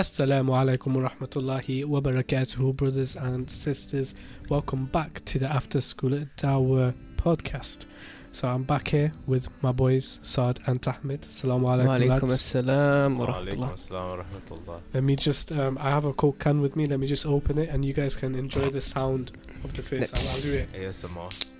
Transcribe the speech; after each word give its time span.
Assalamu 0.00 0.52
alaikum 0.56 0.96
wa 0.96 1.10
rahmatullahi 1.10 1.84
wa 1.84 2.00
barakatuhu, 2.00 2.74
brothers 2.74 3.16
and 3.16 3.50
sisters. 3.50 4.14
Welcome 4.48 4.86
back 4.86 5.22
to 5.26 5.38
the 5.38 5.46
After 5.46 5.82
School 5.82 6.24
Dawah 6.38 6.94
podcast. 7.18 7.84
So 8.32 8.48
I'm 8.48 8.62
back 8.62 8.88
here 8.88 9.12
with 9.26 9.48
my 9.60 9.72
boys 9.72 10.18
Saad 10.22 10.58
and 10.66 10.80
Tahmid. 10.80 11.26
Assalamu 11.28 11.66
alaikum. 11.68 12.08
Walaikum 12.08 12.28
lads. 12.30 12.40
assalam 12.40 13.18
wa 13.18 13.26
Walaikum 13.26 13.44
rahmatullah. 13.58 13.72
assalam 13.74 14.16
wa 14.16 14.24
rahmatullah. 14.24 14.80
Let 14.94 15.02
me 15.04 15.16
just, 15.16 15.52
um, 15.52 15.76
I 15.78 15.90
have 15.90 16.06
a 16.06 16.14
Coke 16.14 16.38
can 16.38 16.62
with 16.62 16.76
me. 16.76 16.86
Let 16.86 16.98
me 16.98 17.06
just 17.06 17.26
open 17.26 17.58
it 17.58 17.68
and 17.68 17.84
you 17.84 17.92
guys 17.92 18.16
can 18.16 18.34
enjoy 18.34 18.70
the 18.70 18.80
sound 18.80 19.32
of 19.64 19.74
the 19.74 19.82
face. 19.82 20.14
I'll, 20.14 20.34
I'll 20.34 20.70
do 20.70 20.78
it. 20.78 20.88
ASMR. 20.88 21.59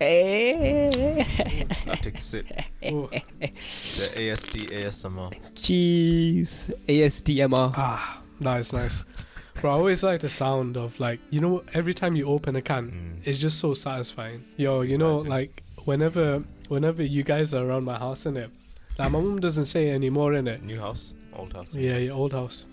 Eh. 0.00 1.24
I 1.86 1.94
take 1.96 2.18
a 2.18 2.20
sip. 2.20 2.46
Oh, 2.84 3.08
The 3.08 4.10
ASD 4.16 4.70
ASMR. 4.72 5.32
Jeez. 5.54 6.72
ASDMR. 6.88 7.72
ah, 7.76 8.20
nice, 8.40 8.72
nice. 8.72 9.04
Bro, 9.60 9.70
I 9.70 9.74
always 9.74 10.02
like 10.02 10.20
the 10.20 10.28
sound 10.30 10.76
of 10.76 10.98
like, 10.98 11.20
you 11.30 11.40
know, 11.40 11.62
every 11.74 11.94
time 11.94 12.16
you 12.16 12.26
open 12.26 12.56
a 12.56 12.62
can, 12.62 12.90
Mm. 12.90 13.26
it's 13.28 13.38
just 13.38 13.58
so 13.60 13.74
satisfying. 13.74 14.44
Yo, 14.56 14.80
you 14.80 14.98
know, 14.98 15.18
like 15.18 15.62
whenever 15.84 16.42
whenever 16.68 17.02
you 17.02 17.22
guys 17.22 17.52
are 17.54 17.64
around 17.64 17.84
my 17.84 17.98
house, 17.98 18.26
in 18.26 18.36
it, 18.36 18.50
Like 18.98 19.10
my 19.12 19.20
mom 19.20 19.40
doesn't 19.40 19.66
say 19.66 19.88
it 19.90 19.94
anymore, 19.94 20.32
it. 20.34 20.64
New 20.64 20.80
house, 20.80 21.14
old 21.34 21.52
house. 21.52 21.74
Yeah, 21.74 21.98
yeah, 21.98 22.12
old 22.12 22.32
house. 22.32 22.66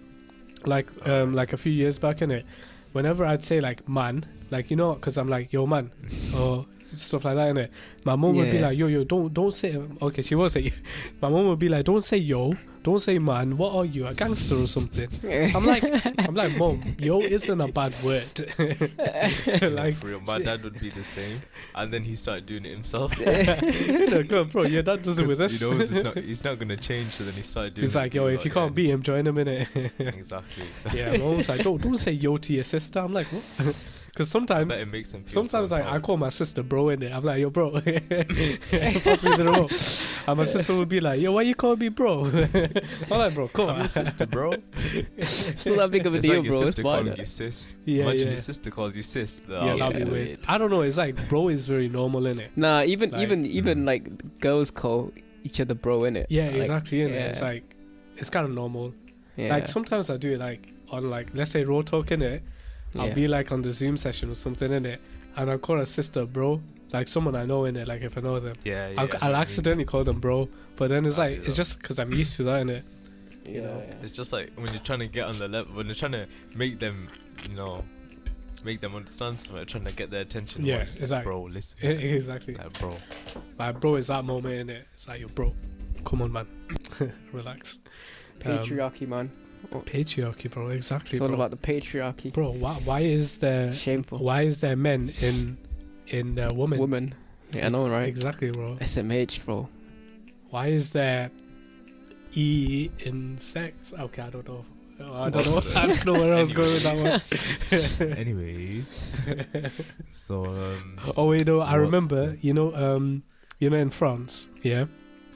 Like 0.65 0.87
um 1.07 1.33
like 1.35 1.53
a 1.53 1.57
few 1.57 1.71
years 1.71 1.99
back, 1.99 2.21
in 2.21 2.31
it, 2.31 2.45
Whenever 2.93 3.23
I'd 3.25 3.43
say 3.45 3.59
like 3.61 3.87
man, 3.87 4.23
like 4.49 4.71
you 4.71 4.75
know, 4.77 4.93
because 4.93 5.17
I'm 5.17 5.27
like 5.29 5.53
yo 5.53 5.65
man, 5.67 5.91
or 6.35 6.65
stuff 6.95 7.25
like 7.25 7.35
that, 7.35 7.55
innit? 7.55 7.69
My 8.05 8.15
mom 8.15 8.35
would 8.35 8.51
be 8.51 8.59
like 8.59 8.77
yo 8.77 8.87
yo 8.87 9.03
don't 9.03 9.33
don't 9.33 9.53
say 9.53 9.75
okay 10.01 10.21
she 10.21 10.35
won't 10.35 10.51
say 10.51 10.71
my 11.21 11.29
mom 11.29 11.47
would 11.47 11.59
be 11.59 11.69
like 11.69 11.85
don't 11.85 12.03
say 12.03 12.17
yo 12.17 12.53
don't 12.81 13.01
say 13.01 13.19
man 13.19 13.57
what 13.57 13.75
are 13.75 13.83
you 13.83 14.07
a 14.07 14.13
gangster 14.13 14.55
or 14.55 14.65
something 14.65 15.09
I'm 15.53 15.65
like 15.65 15.83
I'm 16.19 16.33
like 16.33 16.57
mom 16.57 16.95
yo 16.97 17.19
isn't 17.19 17.59
a 17.59 17.67
bad 17.67 17.93
word 18.03 18.23
like 19.61 19.89
like 19.89 19.99
for 19.99 20.07
real, 20.07 20.21
my 20.21 20.39
dad 20.39 20.63
would 20.63 20.79
be 20.79 20.89
the 20.89 21.03
same, 21.03 21.41
and 21.75 21.91
then 21.93 22.03
he 22.03 22.15
started 22.15 22.45
doing 22.45 22.65
it 22.65 22.71
himself. 22.71 23.17
you 23.19 24.09
know, 24.09 24.23
go 24.23 24.41
on, 24.41 24.47
bro. 24.47 24.63
Yeah, 24.63 24.81
that 24.81 25.03
does 25.03 25.19
it 25.19 25.27
with 25.27 25.39
us. 25.39 25.59
He 25.59 25.69
knows 25.69 25.91
it's 25.91 26.03
not, 26.03 26.17
he's 26.17 26.43
not 26.43 26.59
gonna 26.59 26.77
change, 26.77 27.07
so 27.07 27.23
then 27.23 27.33
he 27.33 27.41
started 27.41 27.73
doing. 27.73 27.83
He's 27.83 27.95
it 27.95 27.99
like, 27.99 28.13
yo, 28.13 28.27
if 28.27 28.45
you 28.45 28.51
can't 28.51 28.73
beat 28.73 28.89
him, 28.89 29.01
join 29.01 29.25
him 29.25 29.37
in 29.37 29.47
it. 29.47 29.67
Exactly. 29.99 30.65
exactly. 30.75 30.99
yeah, 30.99 31.11
my 31.11 31.17
mom's 31.17 31.49
like, 31.49 31.63
don't 31.63 31.81
don't 31.81 31.97
say 31.97 32.11
yo 32.11 32.37
to 32.37 32.53
your 32.53 32.63
sister. 32.63 32.99
I'm 32.99 33.13
like, 33.13 33.27
what? 33.31 33.83
Because 34.19 34.31
sometimes, 34.31 34.73
bet 34.75 34.81
it 34.85 34.91
makes 34.91 35.13
him 35.13 35.23
feel 35.23 35.31
sometimes 35.45 35.69
so 35.69 35.75
like 35.77 35.85
I 35.85 35.97
call 35.99 36.17
my 36.17 36.27
sister 36.27 36.61
bro 36.61 36.89
in 36.89 37.01
it. 37.03 37.13
I'm 37.13 37.23
like, 37.23 37.39
yo, 37.39 37.49
bro, 37.49 37.71
pass 37.71 39.23
me 39.23 39.35
the 39.37 39.43
remote. 39.45 40.05
And 40.27 40.37
my 40.37 40.43
sister 40.43 40.75
would 40.75 40.89
be 40.89 40.99
like, 40.99 41.21
yo, 41.21 41.31
why 41.31 41.43
you 41.43 41.55
call 41.55 41.77
me 41.77 41.87
bro? 41.87 42.25
I'm 42.53 43.09
like, 43.09 43.33
bro, 43.33 43.47
come 43.47 43.69
I'm 43.69 43.75
on, 43.75 43.79
your 43.79 43.87
sister, 43.87 44.25
bro. 44.25 44.55
It's 45.17 45.65
not 45.65 45.77
that 45.77 45.91
big 45.91 46.05
of 46.05 46.13
a 46.15 46.17
It's 46.17 46.25
deal, 46.27 46.35
like 46.35 46.43
your 46.43 46.51
bro. 46.51 46.59
It's 46.59 46.67
sister 46.67 46.83
fine. 46.83 47.03
calling 47.05 47.17
you 47.17 47.23
sis. 47.25 47.75
Yeah, 47.85 48.03
Imagine 48.03 48.19
yeah. 48.19 48.27
your 48.27 48.37
sister 48.37 48.71
calls 48.71 48.95
you 48.97 49.03
sis. 49.03 49.41
Yeah, 49.47 49.55
Oh, 49.55 49.77
that'd 49.77 49.95
be 49.95 50.03
Yeah. 50.03 50.11
weird. 50.25 50.39
I 50.49 50.57
don't 50.57 50.69
know. 50.69 50.81
It's 50.81 50.97
like 50.97 51.29
bro 51.29 51.47
is 51.47 51.65
very 51.65 51.87
normal 51.87 52.27
in 52.27 52.39
it. 52.39 52.51
Nah, 52.57 52.83
even 52.83 53.11
Like- 53.11 53.21
even 53.23 53.45
even 53.45 53.83
Mm. 53.83 53.87
like 53.87 54.39
girls 54.41 54.69
call 54.69 55.13
each 55.45 55.61
other 55.61 55.75
bro 55.75 56.03
in 56.03 56.17
it. 56.17 56.27
Yeah, 56.29 56.47
Like, 56.47 56.55
exactly. 56.55 57.01
In 57.03 57.11
it, 57.11 57.13
yeah. 57.15 57.27
it's 57.27 57.41
like 57.41 57.63
it's 58.17 58.29
kind 58.29 58.45
of 58.45 58.51
normal. 58.51 58.93
Yeah. 59.37 59.49
Like 59.53 59.69
sometimes 59.69 60.09
I 60.09 60.17
do 60.17 60.31
it 60.31 60.39
like 60.39 60.67
on 60.91 61.09
like 61.09 61.29
let's 61.33 61.51
say 61.51 61.63
raw 61.63 61.81
talk 61.83 62.11
in 62.11 62.21
it. 62.21 62.43
I'll 62.97 63.13
be 63.13 63.27
like 63.27 63.51
on 63.51 63.61
the 63.61 63.73
Zoom 63.73 63.97
session 63.97 64.29
or 64.29 64.35
something 64.35 64.71
in 64.71 64.85
it, 64.85 65.01
and 65.35 65.49
I'll 65.49 65.57
call 65.57 65.79
a 65.79 65.85
sister 65.85 66.25
bro, 66.25 66.61
like 66.91 67.07
someone 67.07 67.35
I 67.35 67.45
know 67.45 67.65
in 67.65 67.75
it, 67.75 67.87
like 67.87 68.01
if 68.01 68.17
I 68.17 68.21
know 68.21 68.39
them. 68.39 68.55
Yeah, 68.63 68.89
yeah. 68.89 69.01
I'll, 69.01 69.05
I 69.05 69.07
know 69.07 69.17
I'll 69.21 69.29
what 69.31 69.37
you 69.37 69.41
accidentally 69.41 69.85
call 69.85 70.03
them 70.03 70.19
bro, 70.19 70.49
but 70.75 70.89
then 70.89 71.05
it's 71.05 71.19
I 71.19 71.29
like 71.29 71.37
it's 71.39 71.47
that. 71.47 71.55
just 71.55 71.79
because 71.79 71.99
I'm 71.99 72.13
used 72.13 72.35
to 72.37 72.43
that 72.43 72.61
in 72.61 72.69
it. 72.69 72.85
yeah, 73.45 73.51
you 73.51 73.61
know, 73.61 73.83
yeah. 73.87 73.95
It's 74.03 74.13
just 74.13 74.33
like 74.33 74.51
when 74.55 74.71
you're 74.73 74.81
trying 74.81 74.99
to 74.99 75.07
get 75.07 75.25
on 75.25 75.37
the 75.37 75.47
level, 75.47 75.75
when 75.75 75.85
you're 75.85 75.95
trying 75.95 76.13
to 76.13 76.27
make 76.55 76.79
them, 76.79 77.09
you 77.47 77.55
know, 77.55 77.83
make 78.63 78.81
them 78.81 78.95
understand 78.95 79.39
something, 79.39 79.57
you're 79.57 79.65
trying 79.65 79.85
to 79.85 79.93
get 79.93 80.09
their 80.09 80.21
attention. 80.21 80.65
Yeah, 80.65 80.77
more, 80.77 80.85
just 80.85 80.97
like, 80.97 81.03
exactly. 81.03 81.31
Bro, 81.31 81.41
listen. 81.43 81.77
exactly. 81.83 82.53
Like, 82.55 82.79
bro. 82.79 82.97
Like 83.57 83.79
bro 83.79 83.95
is 83.95 84.07
that 84.07 84.25
moment 84.25 84.55
in 84.55 84.69
it. 84.69 84.87
It's 84.93 85.07
like 85.07 85.21
yo 85.21 85.27
bro, 85.27 85.53
come 86.05 86.21
on 86.21 86.31
man, 86.31 86.47
relax. 87.31 87.79
Um, 88.45 88.57
Patriarchy, 88.57 89.07
man. 89.71 89.81
patriarchy, 89.83 90.49
bro. 90.49 90.67
Exactly, 90.69 91.17
It's 91.17 91.21
all 91.21 91.27
bro. 91.27 91.35
about 91.35 91.51
the 91.51 91.57
patriarchy. 91.57 92.31
bro, 92.33 92.51
why, 92.51 92.75
why 92.85 92.99
is 93.01 93.39
there 93.39 93.73
Shameful. 93.73 94.19
why 94.19 94.41
is 94.43 94.61
there 94.61 94.75
men 94.75 95.13
in 95.21 95.57
in 96.07 96.39
uh, 96.39 96.49
women? 96.53 96.79
Woman. 96.79 97.15
Yeah, 97.51 97.65
I 97.65 97.69
know, 97.69 97.87
right? 97.89 98.07
Exactly, 98.07 98.51
bro. 98.51 98.77
SMH, 98.79 99.43
bro. 99.45 99.67
Why 100.49 100.67
is 100.67 100.91
there 100.91 101.31
E 102.33 102.89
in 102.99 103.37
sex? 103.37 103.93
Okay, 103.97 104.21
I 104.21 104.29
don't 104.29 104.47
know. 104.47 104.65
I 105.01 105.29
don't 105.29 105.45
know. 105.47 105.63
I 105.75 105.87
don't 105.87 106.05
know 106.05 106.13
where 106.13 106.33
I 106.35 106.39
was 106.41 106.51
going 106.53 106.67
with 106.67 106.83
that 106.83 108.01
one. 108.01 108.17
Anyways, 108.17 109.11
so 110.13 110.45
um, 110.45 110.99
Oh 111.15 111.27
wait, 111.29 111.47
no, 111.47 111.61
I 111.61 111.75
remember. 111.75 112.31
the- 112.31 112.37
You 112.41 112.53
know, 112.53 112.75
um, 112.75 113.23
you 113.59 113.69
know, 113.69 113.77
in 113.77 113.89
France, 113.89 114.47
yeah, 114.61 114.85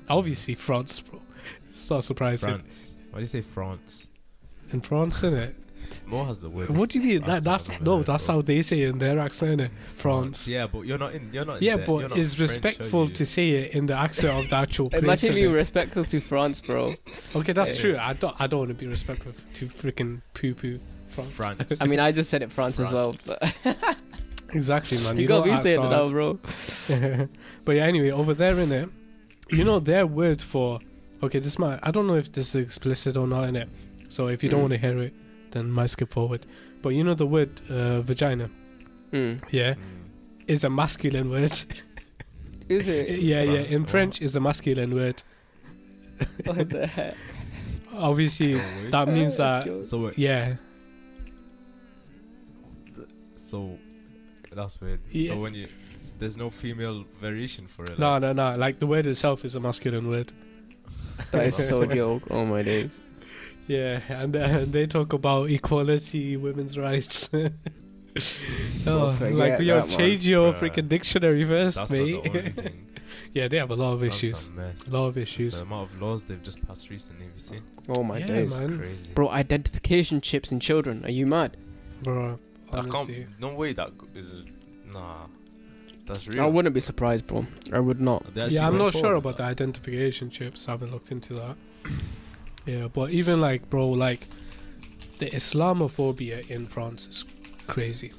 obviously 0.09 0.56
France, 0.56 1.00
bro. 1.00 1.22
It's 1.69 1.89
not 1.89 2.03
surprising. 2.03 2.50
France. 2.59 2.95
Why 3.12 3.17
do 3.17 3.22
you 3.22 3.25
say 3.28 3.41
France? 3.41 4.07
In 4.73 4.81
France, 4.81 5.17
isn't 5.23 5.38
it? 5.38 5.56
More 6.07 6.25
has 6.25 6.41
the 6.41 6.50
word. 6.50 6.69
What 6.69 6.89
do 6.89 7.00
you 7.00 7.06
mean? 7.07 7.22
That, 7.23 7.44
that's 7.44 7.69
no, 7.79 7.97
heard, 7.97 8.07
that's 8.07 8.28
how 8.28 8.41
they 8.41 8.61
say 8.63 8.81
it 8.81 8.89
in 8.89 8.97
their 8.97 9.19
accent, 9.19 9.61
innit? 9.61 9.69
France. 9.95 10.47
Yeah, 10.47 10.66
but 10.67 10.81
you're 10.81 10.97
not 10.97 11.13
in. 11.13 11.29
You're 11.31 11.45
not. 11.45 11.57
In 11.59 11.63
Yeah, 11.63 11.78
there. 11.78 11.85
But 11.85 12.09
not 12.09 12.17
it's 12.17 12.34
French, 12.34 12.50
respectful 12.50 13.09
to 13.09 13.25
say 13.25 13.51
it 13.51 13.72
in 13.73 13.85
the 13.85 13.95
accent 13.95 14.38
of 14.39 14.50
the 14.50 14.56
actual 14.56 14.89
place. 14.89 15.03
Imagine 15.03 15.35
being 15.35 15.50
innit? 15.51 15.56
respectful 15.56 16.03
to 16.06 16.19
France, 16.19 16.62
bro. 16.62 16.95
okay, 17.35 17.53
that's 17.53 17.75
Yeah. 17.75 17.81
true. 17.81 17.97
I 17.97 18.13
don't. 18.13 18.35
I 18.39 18.47
don't 18.47 18.59
want 18.62 18.69
to 18.69 18.75
be 18.75 18.88
respectful 18.88 19.33
to 19.53 19.67
freaking 19.67 20.22
poo 20.33 20.53
poo 20.56 20.79
France. 21.09 21.31
France. 21.31 21.78
I 21.81 21.85
mean, 21.85 22.00
I 22.00 22.12
just 22.12 22.29
said 22.29 22.41
it 22.41 22.51
France, 22.51 22.79
as 22.79 22.91
well. 22.91 23.16
But 23.25 23.56
Exactly, 24.53 24.97
man. 25.00 25.16
you, 25.17 25.22
You, 25.23 25.28
gotta 25.28 25.50
know 25.51 25.57
be 25.57 25.63
saying 25.63 25.79
it 25.83 25.89
now, 25.89 26.03
outside- 26.03 26.12
bro. 26.12 27.28
but 27.66 27.75
yeah, 27.75 27.83
anyway, 27.85 28.12
over 28.12 28.33
there 28.33 28.59
in 28.59 28.72
it, 28.72 28.89
you 29.50 29.63
know 29.63 29.79
their 29.79 30.06
word 30.07 30.41
for 30.41 30.79
okay, 31.22 31.39
this 31.39 31.57
might 31.59 31.79
I 31.83 31.91
don't 31.91 32.07
know 32.07 32.16
if 32.16 32.31
this 32.31 32.56
is 32.56 32.63
explicit 32.66 33.16
or 33.17 33.28
not 33.28 33.44
in 33.50 33.56
it. 33.56 33.69
So 34.13 34.28
if 34.28 34.44
you 34.44 34.50
don't 34.50 34.59
Mm. 34.59 34.69
want 34.69 34.74
to 34.74 34.79
hear 34.88 34.97
it, 35.07 35.13
then 35.51 35.72
might 35.72 35.90
skip 35.90 36.12
forward. 36.12 36.46
But 36.84 36.90
you 36.90 37.03
know 37.03 37.16
the 37.16 37.25
word 37.35 37.51
uh, 37.69 38.01
vagina, 38.01 38.50
Mm. 39.12 39.41
yeah, 39.51 39.74
Mm. 39.74 39.79
is 40.47 40.63
a 40.63 40.69
masculine 40.69 41.29
word. 41.29 41.51
Is 42.69 42.88
it? 42.88 43.19
yeah, 43.19 43.44
yeah. 43.44 43.63
In 43.75 43.85
French, 43.85 44.22
is 44.22 44.35
a 44.35 44.40
masculine 44.40 44.94
word. 44.96 45.22
what 46.46 46.69
the 46.69 46.88
heck? 46.88 47.16
Obviously, 48.09 48.56
Oh, 48.56 48.90
that 48.91 49.07
means 49.09 49.35
that 49.38 49.66
So 49.85 49.97
wait, 50.06 50.18
yeah, 50.18 50.56
so 53.35 53.78
that's 54.56 54.80
weird. 54.81 55.00
Yeah. 55.12 55.28
So 55.30 55.40
when 55.40 55.53
you 55.53 55.68
there's 56.19 56.38
no 56.38 56.50
female 56.50 57.06
variation 57.19 57.68
for 57.68 57.84
it. 57.85 57.97
no, 58.00 58.12
like, 58.13 58.22
no, 58.22 58.34
no. 58.34 58.56
Like 58.57 58.80
the 58.80 58.88
word 58.88 59.06
itself 59.07 59.45
is 59.45 59.56
a 59.56 59.59
masculine 59.59 60.07
word. 60.07 60.31
That 61.31 61.45
is 61.47 61.56
so 61.68 61.85
joke. 62.00 62.24
Oh 62.30 62.45
my 62.45 62.62
days. 62.63 62.91
Yeah, 63.68 64.01
and 64.09 64.35
uh, 64.35 64.47
then 64.47 64.72
they 64.72 64.85
talk 64.88 65.13
about 65.13 65.50
equality, 65.50 66.38
women's 66.38 66.78
rights. 66.78 67.29
oh, 67.34 69.18
like 69.22 69.59
yo, 69.59 69.81
that, 69.81 69.88
man. 69.88 69.90
change 69.90 70.28
your 70.28 70.53
Bruh. 70.53 70.59
freaking 70.59 70.90
dictionary 70.90 71.46
first, 71.46 71.78
That's 71.78 71.91
not 71.91 71.97
the 72.24 72.29
mate. 72.29 72.74
yeah, 73.34 73.47
they 73.47 73.57
have 73.57 73.72
a 73.72 73.75
lot 73.75 73.94
of 73.94 74.01
That's 74.01 74.18
issues. 74.18 74.50
a 74.88 74.91
lot 74.91 75.07
of 75.07 75.18
issues. 75.18 75.53
The 75.53 75.57
issues. 75.57 75.62
amount 75.62 75.91
of 75.91 76.01
laws 76.01 76.24
they've 76.25 76.44
just 76.44 76.66
passed 76.68 76.90
recently, 76.90 77.25
have 77.25 77.34
you 77.34 77.40
seen? 77.40 77.63
Oh 77.96 78.03
my 78.03 78.18
yeah, 78.19 78.28
days. 78.28 78.59
man, 78.59 78.78
Crazy. 78.78 79.12
Bro, 79.13 79.29
identification 79.29 80.22
chips 80.22 80.51
in 80.51 80.59
children. 80.59 81.03
Are 81.06 81.12
you 81.12 81.25
mad? 81.25 81.57
bro. 82.03 82.40
I 82.72 82.78
Honestly, 82.80 83.16
can't. 83.16 83.40
No 83.40 83.53
way 83.53 83.74
That 83.74 83.91
is. 84.16 84.31
A, 84.31 84.44
nah, 84.91 85.28
that's 86.07 86.28
real. 86.28 86.44
I 86.44 86.47
wouldn't 86.47 86.74
be 86.74 86.81
surprised, 86.81 87.28
bro. 87.28 87.45
I 87.72 87.80
would 87.80 88.01
not. 88.01 88.25
Yeah, 88.35 88.68
I'm 88.68 88.78
not 88.78 88.94
sure 88.94 89.13
about 89.13 89.25
with 89.25 89.38
the 89.38 89.44
identification 89.44 90.30
chips. 90.31 90.68
I 90.68 90.72
haven't 90.72 90.91
looked 90.91 91.12
into 91.12 91.35
that. 91.35 91.56
Yeah, 92.66 92.88
but 92.88 93.12
even 93.12 93.41
like, 93.41 93.69
bro, 93.69 93.90
like 93.90 94.28
the 95.19 95.29
Islamophobia 95.29 96.50
in 96.50 96.65
France 96.65 97.07
is 97.07 97.25
crazy. 97.68 98.12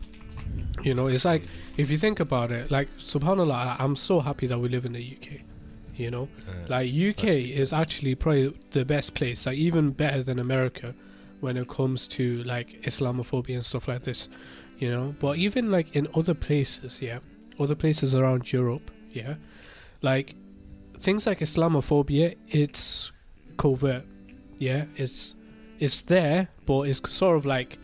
You 0.82 0.94
know, 0.94 1.06
it's 1.06 1.25
like 1.25 1.44
if 1.76 1.91
you 1.91 1.99
think 1.99 2.20
about 2.20 2.50
it, 2.52 2.70
like 2.70 2.88
Subhanallah, 2.99 3.76
I'm 3.79 3.96
so 3.96 4.20
happy 4.20 4.46
that 4.46 4.58
we 4.58 4.69
live 4.69 4.85
in 4.87 4.93
the 4.93 5.17
UK. 5.17 5.41
You 5.96 6.11
know, 6.11 6.29
Yeah. 6.46 6.67
like 6.69 6.93
UK 6.93 7.25
is 7.62 7.73
actually 7.73 8.14
probably 8.17 8.52
the 8.73 8.85
best 8.85 9.14
place, 9.14 9.46
like 9.46 9.56
even 9.56 9.91
better 9.93 10.23
than 10.23 10.38
America 10.38 10.94
when 11.41 11.56
it 11.56 11.69
comes 11.69 12.08
to 12.08 12.43
like 12.44 12.82
Islamophobia 12.82 13.56
and 13.56 13.67
stuff 13.67 13.87
like 13.88 14.02
this, 14.02 14.29
you 14.79 14.91
know. 14.91 15.14
But 15.20 15.37
even 15.38 15.70
like 15.70 15.94
in 15.94 16.08
other 16.14 16.35
places, 16.35 17.00
yeah, 17.00 17.20
other 17.61 17.76
places 17.76 18.14
around 18.14 18.52
Europe, 18.52 18.91
yeah, 19.12 19.35
like 20.02 20.35
things 20.99 21.26
like 21.26 21.38
Islamophobia, 21.38 22.35
it's 22.49 23.12
covert, 23.56 24.05
yeah, 24.59 24.85
it's 24.97 25.35
it's 25.79 26.03
there, 26.03 26.49
but 26.67 26.83
it's 26.89 27.01
sort 27.12 27.37
of 27.37 27.45
like 27.47 27.79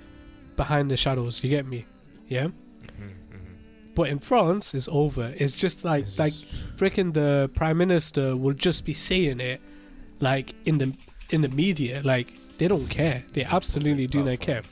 behind 0.56 0.90
the 0.90 0.96
shadows. 0.96 1.42
You 1.42 1.50
get 1.50 1.66
me, 1.66 1.86
yeah. 2.28 2.46
Mhm, 2.46 3.10
mhm. 3.32 3.54
But 3.94 4.08
in 4.08 4.18
France, 4.18 4.74
it's 4.74 4.88
over. 4.90 5.34
It's 5.36 5.56
just 5.56 5.84
like 5.84 6.04
It's 6.04 6.18
like 6.18 6.32
just- 6.32 6.76
freaking 6.76 7.12
the 7.14 7.50
prime 7.54 7.78
minister 7.78 8.36
will 8.36 8.54
just 8.54 8.84
be 8.84 8.92
saying 8.94 9.40
it 9.40 9.60
like 10.20 10.54
in 10.64 10.78
the 10.78 10.92
in 11.30 11.40
the 11.42 11.48
media 11.48 12.00
like 12.04 12.34
they 12.58 12.68
don't 12.68 12.88
care. 12.88 13.24
They 13.32 13.44
absolutely 13.44 14.06
do 14.06 14.22
not 14.24 14.40
care. 14.40 14.62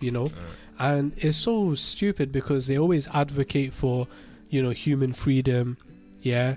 You 0.00 0.10
know, 0.10 0.26
Uh, 0.26 0.30
and 0.78 1.12
it's 1.16 1.36
so 1.38 1.74
stupid 1.74 2.30
because 2.32 2.66
they 2.66 2.76
always 2.78 3.08
advocate 3.08 3.72
for, 3.72 4.06
you 4.50 4.62
know, 4.62 4.70
human 4.70 5.12
freedom. 5.14 5.78
Yeah, 6.20 6.56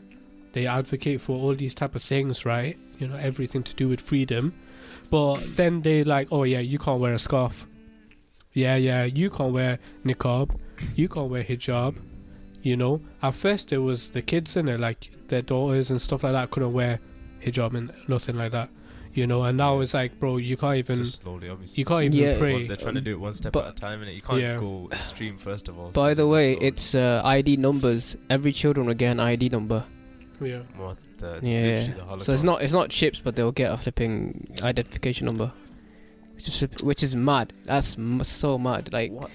they 0.54 0.66
advocate 0.68 1.22
for 1.22 1.38
all 1.40 1.56
these 1.56 1.74
type 1.74 1.96
of 1.96 2.02
things, 2.04 2.46
right? 2.46 2.78
You 3.00 3.08
know, 3.08 3.16
everything 3.16 3.64
to 3.64 3.74
do 3.76 3.88
with 3.88 4.02
freedom. 4.02 4.54
But 5.10 5.56
then 5.56 5.82
they 5.82 6.04
like, 6.04 6.28
oh 6.32 6.44
yeah, 6.44 6.60
you 6.60 6.78
can't 6.80 7.00
wear 7.00 7.14
a 7.14 7.20
scarf. 7.20 7.68
Yeah, 8.54 8.76
yeah, 8.76 9.06
you 9.06 9.30
can't 9.30 9.54
wear 9.54 9.80
niqab. 10.06 10.56
You 10.96 11.08
can't 11.10 11.30
wear 11.30 11.44
hijab. 11.44 11.98
You 12.62 12.76
know, 12.78 13.02
at 13.22 13.36
first 13.36 13.72
it 13.72 13.78
was 13.80 14.10
the 14.10 14.22
kids 14.22 14.56
in 14.58 14.68
it, 14.68 14.80
like 14.80 15.12
their 15.30 15.42
daughters 15.42 15.92
and 15.92 16.02
stuff 16.02 16.24
like 16.24 16.34
that, 16.34 16.52
couldn't 16.52 16.74
wear 16.74 17.00
hijab 17.42 17.74
and 17.76 17.92
nothing 18.08 18.36
like 18.36 18.52
that. 18.52 18.70
You 19.14 19.26
know, 19.26 19.42
and 19.44 19.58
now 19.58 19.80
it's 19.80 19.94
like, 19.96 20.20
bro, 20.20 20.38
you 20.38 20.56
can't 20.56 20.76
even, 20.78 20.98
just 21.00 21.22
slowly, 21.24 21.50
obviously. 21.50 21.82
you 21.82 21.86
can't 21.86 22.04
even 22.04 22.20
Yeah. 22.20 22.38
pray. 22.38 22.54
Well, 22.54 22.68
they're 22.68 22.78
trying 22.78 22.94
to 22.96 23.02
do 23.02 23.12
it 23.14 23.20
one 23.20 23.34
step 23.34 23.54
But- 23.54 23.66
at 23.68 23.72
a 23.72 23.76
time, 23.76 24.02
and 24.04 24.12
you 24.14 24.22
can't 24.22 24.40
Yeah. 24.42 24.58
go 24.60 24.88
extreme 24.92 25.38
first 25.38 25.68
of 25.68 25.80
all. 25.80 25.90
By 25.92 26.12
so 26.12 26.16
the 26.16 26.28
way, 26.28 26.54
slowly- 26.54 26.68
it's 26.68 26.96
uh, 26.96 27.22
ID 27.26 27.58
numbers. 27.58 28.16
Every 28.30 28.52
children 28.52 28.86
will 28.88 28.94
get 28.94 29.12
an 29.14 29.20
ID 29.20 29.50
number. 29.50 29.84
Yeah. 30.42 30.60
what 30.78 30.98
uh, 31.24 31.40
the, 31.40 31.48
it's 31.48 31.88
Yeah. 31.90 31.94
the 32.18 32.24
So 32.24 32.34
it's 32.34 32.44
not 32.44 32.62
it's 32.62 32.74
not 32.74 32.90
chips, 32.90 33.20
but 33.24 33.36
they'll 33.36 33.52
get 33.52 33.72
a 33.72 33.78
flipping 33.78 34.48
identification 34.64 35.26
number, 35.28 35.52
which 36.36 36.48
is 36.48 36.62
which 36.82 37.04
is 37.04 37.16
mad. 37.16 37.54
That's 37.64 37.98
m- 37.98 38.24
so 38.24 38.58
mad. 38.58 38.92
Like 38.94 39.12
what, 39.12 39.30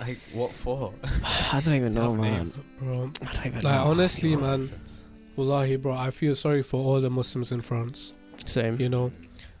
like 0.00 0.18
what 0.32 0.52
for? 0.52 0.92
I 1.52 1.60
don't 1.64 1.74
even 1.74 1.94
know, 1.94 2.14
man. 2.14 2.38
names. 2.38 2.58
Bro, 2.78 3.12
I 3.22 3.32
don't 3.34 3.46
even 3.46 3.62
like 3.62 3.64
know. 3.74 3.90
honestly, 3.90 4.36
man, 4.36 4.60
makes 4.60 4.70
sense. 4.70 5.02
wallahi, 5.36 5.76
bro, 5.76 5.94
I 5.94 6.10
feel 6.10 6.34
sorry 6.34 6.62
for 6.62 6.84
all 6.84 7.00
the 7.00 7.10
Muslims 7.10 7.52
in 7.52 7.60
France. 7.60 8.12
Same. 8.44 8.80
You 8.80 8.88
know, 8.88 9.12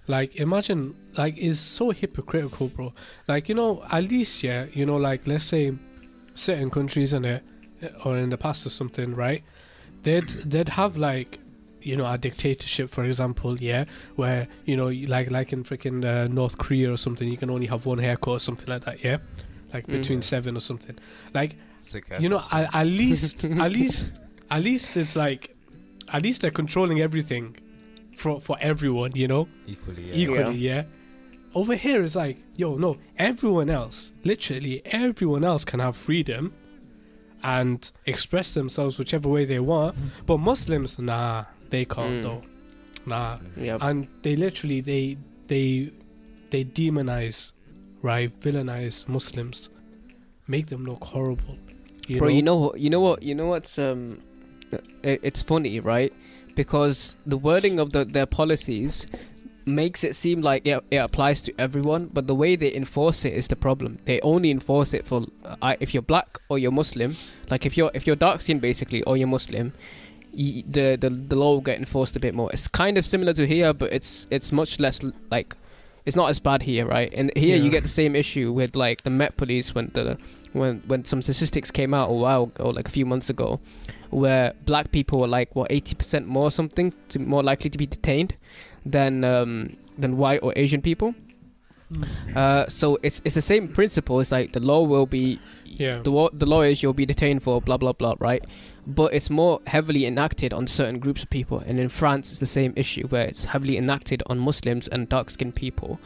like 0.08 0.34
imagine, 0.36 0.94
like 1.16 1.36
it's 1.38 1.60
so 1.60 1.90
hypocritical, 1.90 2.68
bro. 2.68 2.92
Like 3.28 3.48
you 3.48 3.54
know, 3.54 3.84
at 3.90 4.04
least 4.04 4.42
yeah, 4.42 4.66
you 4.72 4.84
know, 4.86 4.96
like 4.96 5.26
let's 5.26 5.44
say 5.44 5.74
certain 6.34 6.70
countries 6.70 7.12
in 7.12 7.24
it 7.24 7.44
or 8.04 8.16
in 8.16 8.30
the 8.30 8.38
past 8.38 8.64
or 8.66 8.70
something, 8.70 9.14
right? 9.14 9.44
They'd 10.02 10.28
they'd 10.28 10.70
have 10.70 10.96
like 10.96 11.38
you 11.80 11.96
know 11.96 12.06
a 12.06 12.16
dictatorship, 12.18 12.90
for 12.90 13.04
example, 13.04 13.60
yeah, 13.60 13.84
where 14.16 14.48
you 14.64 14.76
know 14.76 14.86
like 15.08 15.30
like 15.30 15.52
in 15.52 15.64
freaking 15.64 16.04
uh, 16.04 16.28
North 16.28 16.58
Korea 16.58 16.92
or 16.92 16.96
something, 16.96 17.28
you 17.28 17.36
can 17.36 17.50
only 17.50 17.66
have 17.66 17.86
one 17.86 17.98
haircut 17.98 18.28
or 18.34 18.40
something 18.40 18.68
like 18.68 18.84
that, 18.84 19.02
yeah, 19.04 19.18
like 19.72 19.86
Mm. 19.86 19.92
between 19.92 20.22
seven 20.22 20.56
or 20.56 20.60
something, 20.60 20.96
like 21.34 21.56
Sick 21.80 22.04
you 22.20 22.28
know, 22.28 22.40
at, 22.52 22.72
at 22.74 22.86
least, 22.86 23.44
at 23.64 23.72
least, 23.72 24.20
at 24.50 24.62
least 24.62 24.96
it's 24.96 25.16
like, 25.16 25.56
at 26.12 26.22
least 26.22 26.42
they're 26.42 26.50
controlling 26.52 27.00
everything 27.00 27.56
for 28.16 28.40
for 28.40 28.56
everyone, 28.60 29.12
you 29.16 29.26
know, 29.26 29.48
equally. 29.66 30.04
Yeah. 30.08 30.14
equally, 30.14 30.56
yeah. 30.58 30.82
Over 31.54 31.74
here, 31.74 32.02
it's 32.02 32.16
like, 32.16 32.38
yo, 32.56 32.76
no, 32.76 32.96
everyone 33.18 33.68
else, 33.68 34.12
literally 34.24 34.80
everyone 34.86 35.44
else 35.44 35.64
can 35.64 35.80
have 35.80 35.96
freedom 35.96 36.54
and 37.42 37.90
express 38.06 38.54
themselves 38.54 38.98
whichever 38.98 39.28
way 39.28 39.44
they 39.44 39.58
want, 39.60 39.96
but 40.26 40.38
Muslims, 40.38 40.98
nah, 40.98 41.44
they 41.70 41.84
can't 41.84 42.20
Mm. 42.20 42.22
though, 42.22 42.42
nah, 43.06 43.38
Yeah. 43.56 43.78
and 43.80 44.06
they 44.22 44.36
literally 44.36 44.80
they 44.80 45.18
they 45.48 45.90
they 46.50 46.64
demonize, 46.64 47.52
right, 48.02 48.30
villainize 48.40 49.08
Muslims, 49.08 49.70
make 50.46 50.66
them 50.66 50.84
look 50.84 51.04
horrible. 51.04 51.58
You 52.08 52.18
Bro, 52.18 52.28
know? 52.28 52.34
you 52.34 52.42
know 52.42 52.56
what? 52.56 52.80
You 52.80 52.90
know 52.90 53.00
what? 53.00 53.22
You 53.22 53.34
know 53.34 53.46
what's 53.46 53.78
um, 53.78 54.20
it, 55.02 55.20
it's 55.22 55.42
funny, 55.42 55.80
right? 55.80 56.12
Because 56.54 57.16
the 57.26 57.36
wording 57.38 57.78
of 57.78 57.92
the 57.92 58.04
their 58.04 58.26
policies 58.26 59.06
makes 59.66 60.04
it 60.04 60.14
seem 60.14 60.42
like 60.42 60.66
it, 60.66 60.82
it 60.90 60.96
applies 60.96 61.40
to 61.42 61.52
everyone, 61.58 62.06
but 62.12 62.26
the 62.26 62.34
way 62.34 62.56
they 62.56 62.74
enforce 62.74 63.24
it 63.24 63.32
is 63.34 63.48
the 63.48 63.56
problem. 63.56 63.98
They 64.04 64.20
only 64.20 64.50
enforce 64.50 64.92
it 64.94 65.06
for 65.06 65.26
uh, 65.44 65.76
if 65.80 65.92
you're 65.94 66.02
black 66.02 66.38
or 66.48 66.58
you're 66.58 66.72
Muslim. 66.72 67.16
Like 67.50 67.66
if 67.66 67.76
you're 67.76 67.90
if 67.94 68.06
you're 68.06 68.16
dark 68.16 68.42
skinned 68.42 68.60
basically 68.60 69.02
or 69.04 69.16
you're 69.16 69.28
Muslim, 69.28 69.72
y- 70.32 70.64
the, 70.68 70.96
the 71.00 71.10
the 71.10 71.36
law 71.36 71.52
will 71.54 71.60
get 71.60 71.78
enforced 71.78 72.16
a 72.16 72.20
bit 72.20 72.34
more. 72.34 72.50
It's 72.52 72.68
kind 72.68 72.98
of 72.98 73.06
similar 73.06 73.32
to 73.34 73.46
here, 73.46 73.72
but 73.72 73.92
it's 73.92 74.26
it's 74.30 74.52
much 74.52 74.80
less 74.80 75.00
like 75.30 75.54
it's 76.04 76.16
not 76.16 76.30
as 76.30 76.40
bad 76.40 76.62
here, 76.62 76.84
right? 76.86 77.12
And 77.14 77.30
here 77.36 77.56
Yeah. 77.56 77.62
you 77.62 77.70
get 77.70 77.84
the 77.84 77.88
same 77.88 78.16
issue 78.16 78.52
with 78.52 78.74
like 78.74 79.02
the 79.02 79.10
Met 79.10 79.36
Police 79.36 79.74
when 79.74 79.90
the 79.94 80.18
when 80.52 80.82
when 80.86 81.04
some 81.04 81.22
statistics 81.22 81.70
came 81.70 81.94
out 81.94 82.10
a 82.10 82.12
while 82.12 82.44
ago, 82.44 82.70
like 82.70 82.88
a 82.88 82.90
few 82.90 83.06
months 83.06 83.30
ago, 83.30 83.60
where 84.10 84.52
black 84.66 84.90
people 84.90 85.20
were 85.20 85.28
like 85.28 85.54
what 85.54 85.70
eighty 85.70 85.94
percent 85.94 86.26
more 86.26 86.50
something 86.50 86.92
to 87.10 87.18
more 87.20 87.42
likely 87.42 87.70
to 87.70 87.78
be 87.78 87.86
detained 87.86 88.34
than 88.84 89.24
um, 89.24 89.76
than 89.98 90.16
white 90.16 90.40
or 90.42 90.52
Asian 90.56 90.80
people. 90.82 91.14
Mm. 91.92 92.36
Uh, 92.36 92.68
so 92.68 92.98
it's 93.02 93.20
it's 93.24 93.34
the 93.34 93.42
same 93.42 93.68
principle. 93.68 94.20
It's 94.20 94.32
like 94.32 94.52
the 94.52 94.60
law 94.60 94.82
will 94.82 95.06
be 95.06 95.38
Yeah. 95.66 96.00
the 96.02 96.10
law, 96.10 96.28
the 96.32 96.46
law 96.46 96.62
is 96.62 96.82
you'll 96.82 96.94
be 96.94 97.06
detained 97.06 97.42
for 97.42 97.60
blah 97.60 97.76
blah 97.76 97.92
blah, 97.92 98.14
right? 98.18 98.42
But 98.86 99.12
it's 99.14 99.28
more 99.30 99.60
heavily 99.66 100.06
enacted 100.06 100.52
on 100.52 100.66
certain 100.66 100.98
groups 100.98 101.22
of 101.22 101.28
people, 101.30 101.58
and 101.58 101.78
in 101.78 101.88
France 101.90 102.30
it's 102.30 102.40
the 102.40 102.46
same 102.46 102.72
issue 102.76 103.06
where 103.08 103.26
it's 103.26 103.44
heavily 103.44 103.76
enacted 103.76 104.22
on 104.26 104.38
Muslims 104.38 104.88
and 104.88 105.08
dark 105.08 105.30
skinned 105.30 105.54
people, 105.54 106.00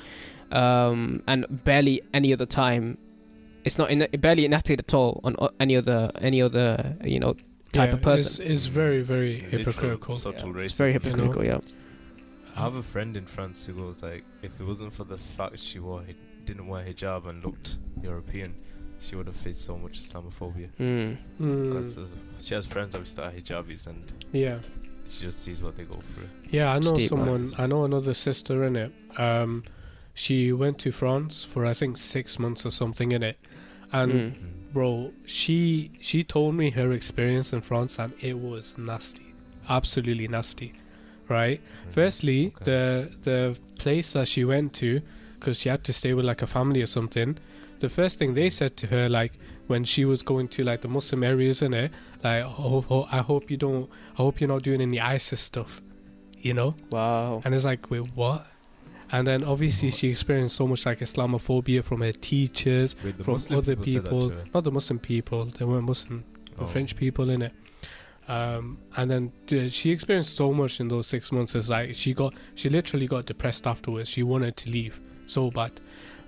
um, 0.53 1.23
and 1.27 1.47
barely 1.65 2.03
any 2.13 2.33
other 2.33 2.47
time. 2.47 2.99
It's 3.65 3.79
not 3.79 3.91
in, 3.91 4.07
barely 4.21 4.45
enacted 4.45 4.79
at 4.81 4.95
all 4.95 5.21
on 5.25 5.37
any 5.59 5.77
other 5.77 6.11
any 6.21 6.41
other 6.43 6.97
you 7.05 7.19
know 7.21 7.35
type 7.73 7.91
Yeah, 7.91 7.95
of 7.97 8.03
person. 8.03 8.45
It's, 8.45 8.53
it's 8.53 8.67
very, 8.67 9.03
very 9.03 9.35
Literal 9.53 9.59
hypocritical. 9.59 10.15
Subtle 10.17 10.49
Yeah, 10.49 10.55
racism. 10.55 10.65
it's 10.65 10.77
very 10.77 10.93
you 10.93 10.99
know. 10.99 11.05
hypocritical, 11.11 11.45
yeah. 11.45 11.59
I 12.57 12.61
have 12.63 12.75
a 12.75 12.83
friend 12.83 13.17
in 13.17 13.27
France 13.27 13.65
who 13.67 13.75
goes 13.75 14.03
like, 14.03 14.25
if 14.43 14.59
it 14.61 14.65
wasn't 14.65 14.93
for 14.93 15.05
the 15.05 15.19
fact 15.19 15.59
she 15.59 15.79
wore 15.79 16.03
hi- 16.03 16.15
didn't 16.45 16.67
wear 16.67 16.85
hijab 16.85 17.27
and 17.29 17.45
looked 17.45 17.77
European, 18.03 18.55
she 19.01 19.15
would 19.17 19.27
have 19.27 19.37
faced 19.37 19.65
so 19.65 19.77
much 19.77 20.01
Islamophobia. 20.01 20.69
Mm. 20.81 21.17
Because 21.71 21.99
Mm, 21.99 22.15
she 22.41 22.55
has 22.55 22.67
friends 22.67 22.95
obviously 22.95 23.23
that 23.25 23.35
are 23.35 23.37
hijabis 23.39 23.87
and 23.87 24.11
yeah, 24.33 24.59
she 25.09 25.23
just 25.23 25.43
sees 25.43 25.63
what 25.63 25.77
they 25.77 25.85
go 25.85 25.95
through. 26.15 26.29
yeah. 26.51 26.73
I 26.73 26.79
know 26.79 26.95
Steep, 26.95 27.13
man. 27.13 27.27
someone. 27.49 27.53
I 27.59 27.67
know 27.67 27.85
another 27.85 28.15
sister 28.15 28.65
in 28.65 28.75
it. 28.77 28.93
Um, 29.19 29.63
she 30.15 30.51
went 30.53 30.79
to 30.79 30.93
France 30.93 31.45
for 31.45 31.67
I 31.67 31.75
think 31.75 31.99
six 31.99 32.39
months 32.39 32.65
or 32.65 32.71
something 32.71 33.13
in 33.13 33.23
it, 33.23 33.39
and 33.93 34.13
Mm. 34.13 34.35
bro, 34.73 35.13
she 35.27 35.91
she 36.01 36.25
told 36.25 36.55
me 36.55 36.71
her 36.71 36.91
experience 36.93 37.53
in 37.53 37.61
France, 37.61 37.99
and 37.99 38.15
it 38.21 38.39
was 38.39 38.79
nasty, 38.79 39.35
absolutely 39.69 40.27
nasty, 40.29 40.73
right? 41.29 41.61
Mm. 41.61 41.93
Firstly, 41.93 42.53
Okay. 42.57 42.65
the 42.65 43.11
the 43.23 43.59
place 43.79 44.13
that 44.15 44.29
she 44.29 44.45
went 44.45 44.73
to, 44.75 45.01
because 45.39 45.59
she 45.59 45.69
had 45.69 45.83
to 45.85 45.93
stay 45.93 46.15
with 46.15 46.25
like 46.25 46.43
a 46.43 46.47
family 46.47 46.83
or 46.83 46.87
something. 46.87 47.39
The 47.81 47.89
first 47.91 48.19
thing 48.19 48.35
they 48.35 48.49
said 48.51 48.77
to 48.79 48.87
her, 48.87 49.09
like 49.09 49.33
when 49.67 49.85
she 49.85 50.05
was 50.07 50.23
going 50.23 50.49
to 50.49 50.65
like 50.65 50.81
the 50.81 50.89
Muslim 50.89 51.23
areas 51.23 51.61
in 51.61 51.75
it, 51.75 51.91
like, 52.25 52.43
oh, 52.45 52.85
oh, 52.89 53.07
I 53.13 53.19
hope 53.19 53.51
you 53.51 53.57
don't, 53.59 53.91
I 54.15 54.23
hope 54.23 54.41
you're 54.41 54.49
not 54.49 54.63
doing 54.63 54.81
any 54.81 54.99
ISIS 54.99 55.41
stuff, 55.41 55.83
you 56.39 56.55
know. 56.55 56.75
Wow. 56.91 57.43
And 57.45 57.55
it's 57.55 57.67
like, 57.67 57.91
wait, 57.91 58.09
what? 58.15 58.47
And 59.13 59.27
then 59.27 59.45
obviously 59.45 59.91
she 59.91 60.09
experienced 60.09 60.57
so 60.57 60.67
much 60.67 60.87
like 60.87 61.01
Islamophobia 61.01 61.85
from 61.85 62.01
her 62.01 62.13
teachers, 62.13 62.97
Wait, 63.05 63.23
from 63.23 63.35
Muslim 63.35 63.59
other 63.59 63.75
said 63.75 63.79
that 63.79 63.85
people, 63.85 64.33
not 64.55 64.65
the 64.65 64.73
Muslim 64.73 64.99
people. 64.99 65.45
They 65.47 65.65
weren't 65.67 65.87
Muslim 65.87 66.25
the 66.57 66.65
Oh. 66.65 66.67
French 66.67 66.97
people 66.97 67.29
in 67.29 67.43
it. 67.43 67.53
Um, 68.29 68.79
and 68.97 69.11
then 69.11 69.33
uh, 69.53 69.69
she 69.69 69.91
experienced 69.91 70.37
so 70.37 70.53
much 70.53 70.81
in 70.81 70.89
those 70.89 71.07
six 71.07 71.31
months. 71.31 71.55
It's 71.55 71.71
like 71.71 71.95
she 71.95 72.13
got, 72.13 72.35
she 72.55 72.69
literally 72.69 73.07
got 73.07 73.27
depressed 73.27 73.67
afterwards. 73.67 74.09
She 74.09 74.23
wanted 74.23 74.57
to 74.59 74.71
leave 74.71 75.01
so 75.27 75.51
bad. 75.51 75.81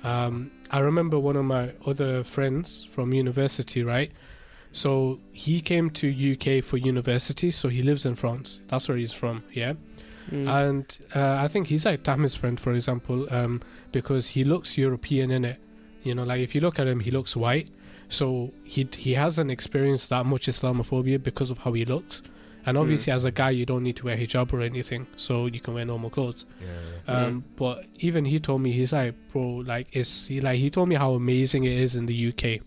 Um, 0.04 0.52
I 0.70 0.78
remember 0.78 1.18
one 1.18 1.36
of 1.36 1.44
my 1.44 1.72
other 1.86 2.22
friends 2.22 2.84
from 2.84 3.12
university, 3.12 3.82
right? 3.82 4.12
So 4.70 5.18
he 5.32 5.60
came 5.60 5.90
to 5.90 6.32
UK 6.32 6.62
for 6.62 6.76
university. 6.76 7.50
So 7.50 7.68
he 7.68 7.82
lives 7.82 8.06
in 8.06 8.14
France. 8.14 8.60
That's 8.68 8.88
where 8.88 8.98
he's 8.98 9.12
from. 9.12 9.42
Yeah. 9.52 9.74
Mm. 10.30 10.68
And 10.68 10.98
uh, 11.14 11.42
I 11.42 11.48
think 11.48 11.68
he's 11.68 11.86
like 11.86 12.02
Tammy's 12.02 12.34
friend, 12.34 12.60
for 12.60 12.72
example, 12.72 13.26
um, 13.32 13.62
because 13.92 14.28
he 14.28 14.44
looks 14.44 14.76
European 14.76 15.30
in 15.30 15.44
it. 15.44 15.60
You 16.02 16.14
know, 16.14 16.22
like 16.22 16.40
if 16.40 16.54
you 16.54 16.60
look 16.60 16.78
at 16.78 16.86
him, 16.86 17.00
he 17.00 17.10
looks 17.10 17.34
white. 17.34 17.70
So 18.08 18.52
he 18.64 18.88
he 18.96 19.14
hasn't 19.14 19.50
experienced 19.50 20.08
that 20.10 20.24
much 20.26 20.46
Islamophobia 20.46 21.22
because 21.22 21.50
of 21.50 21.58
how 21.58 21.72
he 21.74 21.84
looks. 21.84 22.22
And 22.66 22.76
obviously, 22.76 23.12
as 23.12 23.24
a 23.24 23.30
guy, 23.30 23.50
you 23.50 23.64
don't 23.64 23.82
need 23.82 23.96
to 23.96 24.04
wear 24.06 24.16
hijab 24.16 24.52
or 24.52 24.60
anything, 24.60 25.06
so 25.16 25.46
you 25.46 25.58
can 25.60 25.72
wear 25.74 25.86
normal 25.86 26.10
clothes. 26.10 26.44
Yeah, 26.60 26.66
yeah. 27.08 27.24
Um, 27.26 27.44
but 27.56 27.86
even 28.00 28.26
he 28.26 28.38
told 28.38 28.60
me 28.60 28.72
he's 28.72 28.92
like, 28.92 29.14
bro, 29.32 29.62
like 29.66 29.86
it's 29.92 30.26
he 30.26 30.40
like 30.40 30.58
he 30.58 30.68
told 30.68 30.88
me 30.88 30.96
how 30.96 31.12
amazing 31.14 31.64
it 31.64 31.72
is 31.78 31.96
in 31.96 32.06
the 32.06 32.28
UK, 32.28 32.60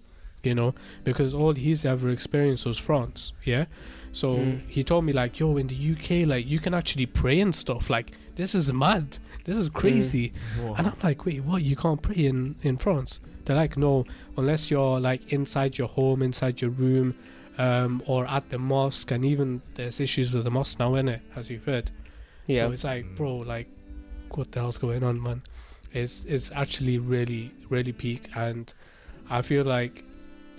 you 0.44 0.56
know, 0.56 0.74
because 1.04 1.34
all 1.36 1.54
he's 1.54 1.86
ever 1.86 2.10
experienced 2.10 2.66
was 2.66 2.78
France, 2.80 3.34
yeah. 3.44 3.66
So 4.12 4.38
Mm. 4.38 4.62
he 4.68 4.84
told 4.84 5.06
me 5.06 5.14
like, 5.14 5.40
yo, 5.40 5.56
in 5.58 5.68
the 5.68 5.76
UK, 5.94 6.28
like 6.28 6.48
you 6.48 6.60
can 6.60 6.74
actually 6.74 7.06
pray 7.06 7.40
and 7.40 7.54
stuff. 7.56 7.90
Like 7.90 8.12
this 8.36 8.56
is 8.56 8.74
mad, 8.74 9.20
this 9.44 9.58
is 9.58 9.70
crazy. 9.70 10.34
Whoa. 10.60 10.74
And 10.76 10.88
I'm 10.88 10.98
like, 11.04 11.26
wait, 11.26 11.44
what? 11.44 11.62
You 11.62 11.76
can't 11.76 12.02
pray 12.02 12.16
in 12.26 12.56
in 12.64 12.78
France? 12.78 13.20
They're 13.46 13.56
like, 13.56 13.78
no, 13.78 14.06
unless 14.38 14.70
you're 14.72 15.00
like 15.00 15.32
inside 15.34 15.78
your 15.78 15.88
home, 15.88 16.22
inside 16.22 16.62
your 16.62 16.72
room, 16.72 17.16
um, 17.58 18.02
or 18.06 18.26
at 18.28 18.50
the 18.50 18.58
mosque. 18.58 19.12
And 19.12 19.24
even 19.26 19.62
there's 19.76 20.00
issues 20.00 20.34
with 20.34 20.44
the 20.44 20.52
mosque 20.52 20.80
now, 20.80 20.92
innit? 20.92 21.22
As 21.36 21.50
you've 21.50 21.66
heard. 21.66 21.92
yeah. 22.48 22.62
So 22.68 22.72
it's 22.72 22.84
like, 22.84 23.16
bro, 23.16 23.38
like, 23.38 23.68
what 24.32 24.52
the 24.52 24.60
hell's 24.60 24.78
going 24.78 25.04
on, 25.04 25.22
man? 25.22 25.42
It's 25.94 26.24
is 26.24 26.52
actually 26.56 26.98
really 27.00 27.52
really 27.70 27.92
peak, 27.92 28.30
and 28.36 28.74
I 29.30 29.42
feel 29.42 29.66
like 29.66 30.04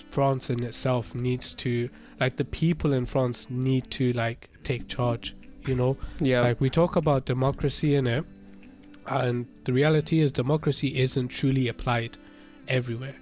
France 0.09 0.51
in 0.51 0.63
itself 0.63 1.15
needs 1.15 1.55
to 1.55 1.89
like 2.21 2.37
the 2.37 2.45
people 2.45 2.93
in 2.93 3.07
France 3.07 3.49
need 3.49 3.91
to 3.93 4.13
like 4.13 4.51
take 4.63 4.89
charge. 4.89 5.35
You 5.67 5.75
know, 5.75 5.97
Yeah. 6.21 6.43
like 6.43 6.61
we 6.61 6.69
talk 6.69 6.97
about 6.97 7.25
democracy 7.25 7.95
in 7.95 8.07
it, 8.07 8.25
and 9.07 9.47
the 9.65 9.73
reality 9.73 10.21
is 10.21 10.33
democracy 10.33 10.99
isn't 11.01 11.29
truly 11.29 11.67
applied 11.69 12.19
everywhere. 12.69 13.17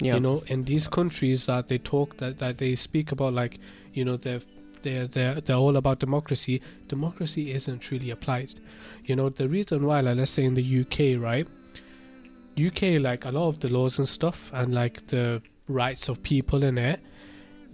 yeah. 0.00 0.14
You 0.14 0.20
know, 0.20 0.42
in 0.46 0.64
these 0.64 0.88
countries 0.88 1.46
that 1.46 1.68
they 1.68 1.78
talk 1.78 2.16
that, 2.18 2.38
that 2.38 2.58
they 2.58 2.74
speak 2.74 3.12
about 3.12 3.34
like, 3.34 3.58
you 3.92 4.04
know, 4.04 4.16
they're 4.16 4.40
they're 4.82 5.06
they're 5.06 5.40
they're 5.40 5.56
all 5.56 5.76
about 5.76 5.98
democracy. 5.98 6.60
Democracy 6.88 7.52
isn't 7.52 7.80
truly 7.80 8.10
applied. 8.10 8.60
You 9.04 9.16
know, 9.16 9.28
the 9.28 9.48
reason 9.48 9.86
why, 9.86 10.00
like 10.00 10.16
let's 10.16 10.30
say 10.30 10.44
in 10.44 10.54
the 10.54 10.80
UK, 10.80 11.20
right? 11.22 11.46
UK 12.58 13.00
like 13.00 13.24
a 13.24 13.30
lot 13.30 13.48
of 13.48 13.60
the 13.60 13.68
laws 13.68 13.98
and 13.98 14.08
stuff 14.08 14.50
and 14.52 14.74
like 14.74 15.06
the 15.06 15.40
rights 15.68 16.08
of 16.08 16.22
people 16.22 16.64
in 16.64 16.78
it, 16.78 17.00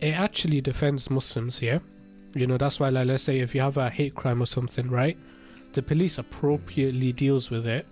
it 0.01 0.13
actually 0.13 0.61
defends 0.61 1.11
Muslims, 1.11 1.63
yeah? 1.63 1.79
You 2.35 2.47
know, 2.47 2.57
that's 2.59 2.79
why 2.79 2.91
like 2.91 3.07
let's 3.07 3.23
say 3.23 3.41
if 3.41 3.55
you 3.55 3.63
have 3.63 3.77
a 3.77 3.89
hate 3.89 4.15
crime 4.15 4.43
or 4.43 4.47
something, 4.47 4.91
right? 4.91 5.19
The 5.73 5.83
police 5.83 6.19
appropriately 6.19 7.13
deals 7.13 7.51
with 7.51 7.67
it. 7.67 7.87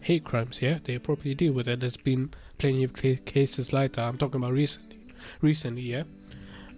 Hate 0.00 0.24
crimes, 0.24 0.62
yeah? 0.62 0.78
They 0.82 0.94
appropriately 0.94 1.34
deal 1.34 1.52
with 1.52 1.68
it. 1.68 1.80
There's 1.80 1.96
been 1.96 2.30
plenty 2.58 2.84
of 2.84 2.92
cases 2.94 3.72
like 3.72 3.92
that. 3.94 4.04
I'm 4.06 4.18
talking 4.18 4.40
about 4.40 4.52
recently, 4.52 4.98
recently, 5.40 5.82
yeah. 5.82 6.02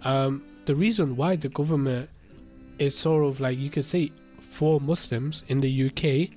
Um, 0.03 0.43
the 0.65 0.75
reason 0.75 1.15
why 1.15 1.35
the 1.35 1.49
government 1.49 2.09
is 2.79 2.97
sort 2.97 3.25
of 3.25 3.39
like 3.39 3.57
you 3.57 3.69
could 3.69 3.85
say 3.85 4.11
for 4.39 4.79
Muslims 4.81 5.43
in 5.47 5.61
the 5.61 5.85
UK 5.87 6.35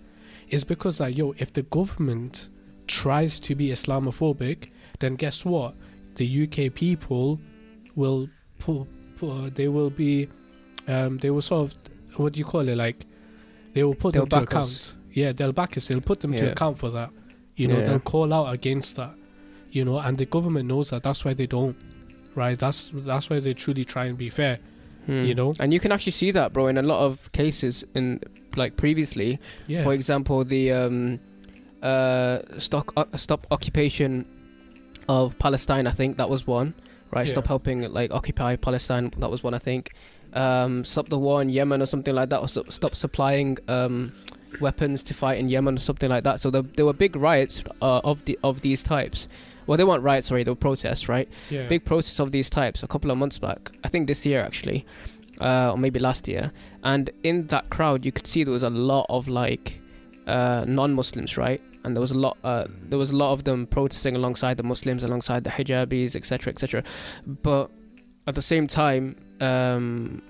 is 0.49 0.65
because 0.65 1.01
like 1.01 1.17
yo, 1.17 1.35
if 1.39 1.53
the 1.53 1.63
government 1.63 2.49
tries 2.87 3.39
to 3.41 3.55
be 3.55 3.69
Islamophobic, 3.69 4.69
then 4.99 5.15
guess 5.17 5.45
what? 5.45 5.75
The 6.17 6.45
UK 6.45 6.75
people 6.75 7.41
will 7.95 8.29
pu- 8.59 8.87
pu- 9.17 9.51
they 9.51 9.69
will 9.69 9.91
be 9.91 10.29
um, 10.87 11.19
they 11.19 11.31
will 11.31 11.43
sort 11.43 11.71
of 11.73 11.79
what 12.21 12.35
do 12.35 12.39
you 12.39 12.45
call 12.45 12.69
it 12.69 12.77
like 12.77 13.07
they 13.73 13.83
will 13.83 13.95
put 13.95 14.13
They'll 14.15 14.27
them 14.27 14.41
to 14.41 14.47
back 14.47 14.55
us. 14.57 14.91
account. 14.91 14.97
Yeah, 15.13 15.33
they'll 15.33 15.53
back 15.53 15.77
us. 15.77 15.89
They'll 15.89 16.01
put 16.01 16.21
them 16.21 16.33
to 16.33 16.53
account 16.53 16.79
for 16.79 16.91
that. 16.91 17.11
You 17.57 17.69
know, 17.69 17.79
Yeah. 17.79 17.85
they'll 17.85 18.01
call 18.01 18.33
out 18.33 18.53
against 18.53 18.97
that. 18.97 19.15
You 19.75 19.85
know, 19.85 19.99
and 19.99 20.17
the 20.17 20.25
government 20.25 20.69
knows 20.69 20.91
that. 20.91 21.03
That's 21.03 21.25
why 21.25 21.35
they 21.35 21.49
don't. 21.49 21.77
Right. 22.37 22.57
That's 22.57 22.91
that's 22.95 23.29
why 23.29 23.41
they 23.41 23.55
truly 23.55 23.85
try 23.85 24.05
and 24.07 24.17
be 24.17 24.31
fair. 24.31 24.59
Hmm. 25.07 25.25
you 25.25 25.35
know? 25.35 25.53
And 25.61 25.75
you 25.75 25.81
can 25.81 25.93
actually 25.93 26.13
see 26.13 26.31
that, 26.31 26.53
bro, 26.53 26.69
in 26.69 26.79
a 26.79 26.83
lot 26.83 27.01
of 27.05 27.31
cases 27.33 27.85
in 27.95 28.21
like 28.57 28.77
previously. 28.77 29.41
Yeah. 29.67 29.83
For 29.83 29.93
example, 29.93 30.45
the 30.45 30.73
um, 30.73 31.21
uh, 31.83 32.39
stock 32.59 32.93
uh, 32.97 33.05
stop 33.17 33.47
occupation 33.51 34.25
of 35.09 35.37
Palestine. 35.39 35.87
I 35.89 35.91
think 35.91 36.17
that 36.19 36.31
was 36.31 36.47
one. 36.47 36.75
Right, 37.11 37.29
stop 37.29 37.47
helping 37.47 37.83
like 37.93 38.13
occupy 38.13 38.57
Palestine. 38.57 39.13
That 39.19 39.31
was 39.31 39.43
one. 39.43 39.55
I 39.55 39.59
think. 39.59 39.93
Um, 40.33 40.85
stop 40.85 41.09
the 41.09 41.19
war 41.19 41.43
in 41.43 41.49
Yemen 41.49 41.83
or 41.83 41.87
something 41.87 42.15
like 42.15 42.31
that, 42.31 42.41
or 42.41 42.49
so- 42.49 42.65
stop 42.69 42.95
supplying 42.95 43.59
um, 43.69 44.13
weapons 44.61 45.03
to 45.05 45.15
fight 45.15 45.39
in 45.39 45.49
Yemen 45.49 45.77
or 45.77 45.81
something 45.81 46.11
like 46.11 46.25
that. 46.25 46.41
So 46.41 46.51
there, 46.51 46.63
there 46.63 46.85
were 46.85 46.93
big 46.93 47.15
riots 47.15 47.63
uh, 47.83 48.01
of 48.03 48.25
the 48.25 48.39
of 48.43 48.63
these 48.63 48.83
types. 48.83 49.29
Well, 49.67 49.79
they 49.79 49.85
weren't 49.85 50.03
riots, 50.03 50.29
sorry, 50.29 50.45
they 50.45 50.51
were 50.51 50.57
protests, 50.57 51.09
right? 51.09 51.29
yeah. 51.51 51.67
big 51.67 51.85
protests 51.85 52.19
of 52.19 52.33
these 52.33 52.51
types 52.51 52.83
a 52.83 52.87
couple 52.87 53.11
of 53.11 53.19
months 53.19 53.39
back. 53.39 53.71
I 53.83 53.89
think 53.89 54.07
this 54.07 54.25
year 54.27 54.41
actually, 54.43 54.85
uh, 55.41 55.73
or 55.73 55.79
maybe 55.79 55.99
last 55.99 56.29
year. 56.29 56.53
And 56.83 57.11
in 57.23 57.47
that 57.49 57.71
crowd, 57.71 58.05
you 58.05 58.13
could 58.13 58.27
see 58.27 58.45
there 58.45 58.53
was 58.53 58.63
a 58.63 58.71
lot 58.71 59.07
of 59.09 59.29
like 59.29 59.81
uh, 60.27 60.65
non-Muslims, 60.67 61.37
right? 61.37 61.63
And 61.85 61.95
there 61.95 62.01
was 62.01 62.13
a 62.13 62.19
lot, 62.19 62.39
uh, 62.45 62.67
there 62.89 62.99
was 62.99 63.11
a 63.11 63.17
lot 63.17 63.33
of 63.33 63.45
them 63.45 63.67
protesting 63.67 64.17
alongside 64.17 64.57
the 64.57 64.63
Muslims, 64.63 65.03
alongside 65.03 65.45
the 65.45 65.51
hijabis, 65.51 66.17
etc., 66.17 66.53
etc. 66.53 66.83
But 67.27 67.71
at 68.27 68.35
the 68.35 68.43
same 68.43 68.67
time, 68.67 69.17
um, 69.41 70.23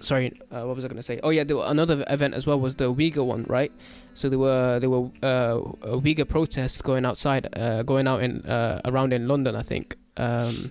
sorry, 0.00 0.32
uh, 0.52 0.62
what 0.62 0.76
was 0.76 0.84
I 0.84 0.88
going 0.88 0.98
to 0.98 1.02
say? 1.02 1.18
Oh 1.22 1.30
yeah, 1.30 1.42
another 1.64 2.04
event 2.08 2.34
as 2.34 2.46
well 2.46 2.60
was 2.60 2.76
the 2.76 2.92
Uyghur 2.92 3.24
one, 3.24 3.44
right? 3.48 3.72
So 4.14 4.28
there 4.28 4.38
were 4.38 4.78
there 4.80 4.90
were 4.90 5.10
uh, 5.22 5.56
Uyghur 6.02 6.28
protests 6.28 6.82
going 6.82 7.04
outside, 7.04 7.48
uh, 7.56 7.82
going 7.82 8.06
out 8.06 8.22
in 8.22 8.42
uh, 8.46 8.80
around 8.84 9.12
in 9.12 9.26
London, 9.28 9.56
I 9.56 9.62
think. 9.62 9.96
Um, 10.16 10.70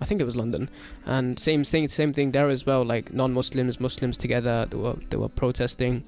I 0.00 0.04
think 0.04 0.20
it 0.20 0.24
was 0.24 0.34
London, 0.36 0.68
and 1.06 1.38
same 1.38 1.62
thing, 1.64 1.86
same 1.88 2.12
thing 2.12 2.32
there 2.32 2.48
as 2.48 2.66
well. 2.66 2.84
Like 2.84 3.12
non-Muslims, 3.14 3.78
Muslims 3.78 4.18
together, 4.18 4.66
they 4.68 4.76
were 4.76 4.96
they 5.10 5.16
were 5.16 5.28
protesting 5.28 6.02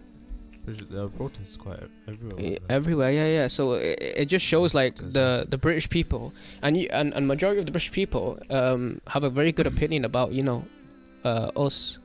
There 0.67 1.03
were 1.03 1.09
protests 1.11 1.57
quite 1.57 1.79
everywhere. 2.09 2.59
everywhere. 2.69 3.13
Yeah, 3.13 3.27
yeah. 3.29 3.47
So 3.49 3.75
it, 3.75 3.99
it 4.23 4.27
just 4.27 4.45
shows 4.45 4.75
like 4.75 4.97
the 4.97 5.47
the 5.49 5.59
British 5.59 5.89
people, 5.89 6.33
and 6.63 6.77
you, 6.77 6.89
and 6.91 7.15
and 7.15 7.27
majority 7.29 7.61
of 7.61 7.67
the 7.67 7.73
British 7.73 7.93
people 7.93 8.39
um, 8.51 9.01
have 9.09 9.23
a 9.25 9.31
very 9.31 9.53
good 9.53 9.67
opinion 9.67 10.05
about 10.05 10.33
you 10.33 10.43
know 10.43 10.65
uh, 11.25 11.51
us. 11.57 11.99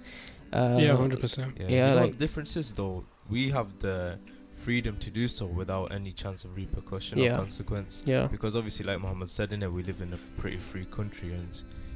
Uh, 0.53 0.77
yeah, 0.79 0.95
hundred 0.95 1.19
percent. 1.19 1.53
Yeah, 1.57 1.67
Yeah, 1.67 1.71
you 1.71 1.77
know 1.79 1.95
what 1.95 2.01
like- 2.03 2.11
the 2.19 2.25
difference 2.27 2.55
is 2.55 2.71
though, 2.73 3.03
we 3.29 3.49
have 3.51 3.67
the 3.79 4.19
freedom 4.69 4.95
to 4.97 5.09
do 5.09 5.27
so 5.27 5.47
without 5.47 5.85
any 5.91 6.11
chance 6.11 6.45
of 6.45 6.55
repercussion 6.55 7.17
Yeah. 7.17 7.33
or 7.33 7.37
consequence. 7.37 8.03
Yeah. 8.05 8.27
Because 8.27 8.55
obviously, 8.55 8.85
like 8.85 8.99
Muhammad 9.01 9.27
said, 9.29 9.51
in 9.51 9.63
it, 9.63 9.71
we 9.73 9.81
live 9.81 9.99
in 9.99 10.13
a 10.13 10.17
pretty 10.39 10.59
free 10.59 10.85
country, 10.85 11.33
and 11.33 11.51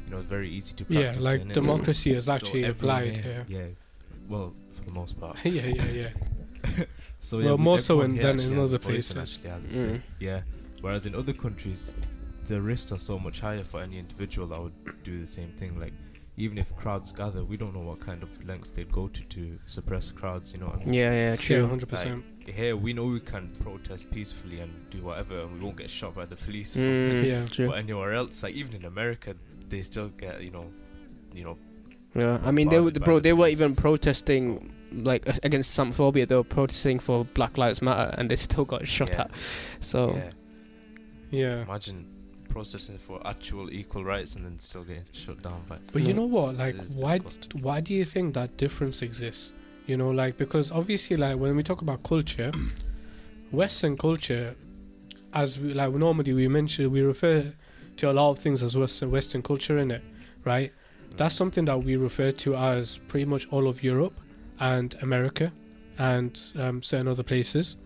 you 0.06 0.10
know, 0.12 0.18
it's 0.18 0.28
very 0.28 0.50
easy 0.50 0.74
to 0.78 0.84
practice. 0.86 1.18
Yeah, 1.24 1.30
like 1.30 1.42
innit? 1.44 1.54
democracy 1.54 2.12
is 2.14 2.28
actually 2.30 2.66
everyone 2.66 2.96
applied 3.04 3.18
here- 3.18 3.46
here. 3.48 3.60
Yeah, 3.60 3.68
well, 4.28 4.56
for 4.76 4.84
the 4.86 4.92
most 4.92 5.20
part. 5.20 5.38
yeah, 5.46 5.68
yeah, 5.68 5.92
yeah. 6.02 6.86
So 7.20 7.38
Well, 7.42 7.58
more 7.58 7.80
so 7.80 8.02
in- 8.02 8.16
than 8.18 8.40
in 8.40 8.58
other 8.60 8.80
places. 8.80 9.16
actually 9.16 9.50
has 9.52 9.64
a 9.66 9.70
say. 9.70 9.88
Mm. 9.94 10.02
Yeah. 10.20 10.42
Whereas 10.82 11.06
in 11.06 11.14
other 11.16 11.32
countries, 11.32 11.94
the 12.46 12.60
risks 12.60 12.92
are 12.92 13.00
so 13.00 13.18
much 13.18 13.40
higher 13.40 13.64
for 13.64 13.80
any 13.82 13.98
individual 14.00 14.48
that 14.48 14.60
would 14.62 14.74
do 15.04 15.22
the 15.22 15.28
same 15.38 15.52
thing. 15.60 15.80
Like, 15.80 15.94
even 16.38 16.58
if 16.58 16.76
crowds 16.76 17.12
gather, 17.12 17.44
we 17.44 17.58
don't 17.58 17.74
know 17.74 17.82
what 17.82 18.00
kind 18.00 18.24
of 18.24 18.30
lengths 18.46 18.72
they'd 18.72 18.92
go 18.92 19.08
to 19.08 19.22
to 19.22 19.60
suppress 19.66 20.12
crowds. 20.12 20.54
You 20.54 20.60
know 20.60 20.68
what 20.68 20.76
I 20.82 20.86
mean? 20.86 20.94
Yeah, 20.94 21.12
yeah, 21.12 21.30
Yeah, 21.32 21.36
true. 21.36 21.68
hundred 21.68 21.90
percent. 21.90 22.24
Here, 22.46 22.76
we 22.76 22.92
know 22.92 23.06
we 23.06 23.20
can 23.22 23.50
protest 23.62 24.12
peacefully 24.12 24.60
and 24.60 24.72
do 24.90 25.02
whatever, 25.04 25.42
and 25.42 25.54
we 25.54 25.60
won't 25.60 25.78
get 25.78 25.90
shot 25.90 26.14
by 26.16 26.26
the 26.26 26.36
police. 26.36 26.76
Or 26.76 26.80
something. 26.82 27.24
Mm, 27.24 27.26
Yeah. 27.26 27.46
true. 27.56 27.68
But 27.68 27.78
anywhere 27.78 28.14
else, 28.14 28.44
like 28.44 28.54
even 28.56 28.74
in 28.76 28.86
America, 28.86 29.36
they 29.70 29.82
still 29.82 30.10
get 30.10 30.44
you 30.44 30.52
know, 30.52 30.66
you 31.34 31.44
know, 31.46 31.58
Yeah, 32.16 32.42
I 32.44 32.52
mean, 32.52 32.70
they 32.70 32.80
were, 32.80 32.92
bombarded 32.92 33.04
bro. 33.06 33.16
the 33.16 33.22
They 33.22 33.34
were 33.34 33.48
even 33.48 33.76
protesting 33.76 34.74
like 34.92 35.26
a- 35.28 35.40
against 35.44 35.76
Islamophobia. 35.78 36.28
They 36.28 36.36
were 36.36 36.44
protesting 36.44 37.00
for 37.00 37.26
Black 37.26 37.58
Lives 37.58 37.82
Matter, 37.82 38.14
and 38.18 38.30
they 38.30 38.36
still 38.36 38.66
got 38.66 38.88
shot 38.98 39.12
Yeah. 39.14 39.22
at. 39.22 39.32
So 39.80 40.16
yeah. 40.16 40.32
Yeah. 41.32 41.62
Imagine 41.64 42.06
protesting 42.50 42.98
for 42.98 43.26
actual 43.26 43.72
equal 43.72 44.04
rights 44.04 44.36
and 44.36 44.46
then 44.46 44.60
still 44.60 44.84
getting 44.84 45.06
shut 45.12 45.42
down 45.42 45.64
by. 45.68 45.78
But 45.92 46.04
you 46.04 46.14
know 46.14 46.26
what? 46.26 46.56
Like, 46.56 46.76
why? 46.96 47.18
disgusting. 47.18 47.62
Why 47.62 47.82
do 47.82 47.94
you 47.94 48.06
think 48.06 48.34
that 48.36 48.58
difference 48.58 49.02
exists? 49.02 49.54
You 49.86 49.98
know, 49.98 50.12
like 50.12 50.38
because 50.38 50.72
obviously, 50.72 51.18
like 51.18 51.38
when 51.38 51.56
we 51.56 51.64
talk 51.64 51.82
about 51.82 52.04
culture, 52.04 52.52
Western 53.52 53.98
culture, 53.98 54.56
as 55.34 55.60
we 55.60 55.74
like 55.74 55.92
normally 55.94 56.34
we 56.34 56.48
mention, 56.48 56.90
we 56.92 57.02
refer 57.02 57.54
to 57.98 58.12
a 58.12 58.14
lot 58.14 58.32
of 58.32 58.40
things 58.40 58.64
as 58.64 58.78
Western 58.78 59.12
Western 59.12 59.42
culture 59.42 59.78
in 59.78 59.92
it, 59.92 60.04
right? 60.46 60.72
That's 61.18 61.36
something 61.36 61.66
that 61.66 61.84
we 61.84 61.96
refer 61.96 62.32
to 62.32 62.56
as 62.56 62.98
pretty 63.08 63.26
much 63.26 63.48
all 63.52 63.68
of 63.68 63.84
Europe 63.84 64.20
and 64.60 64.96
America 65.02 65.52
and 66.00 66.42
um, 66.58 66.82
certain 66.82 67.08
other 67.08 67.24
places. 67.24 67.78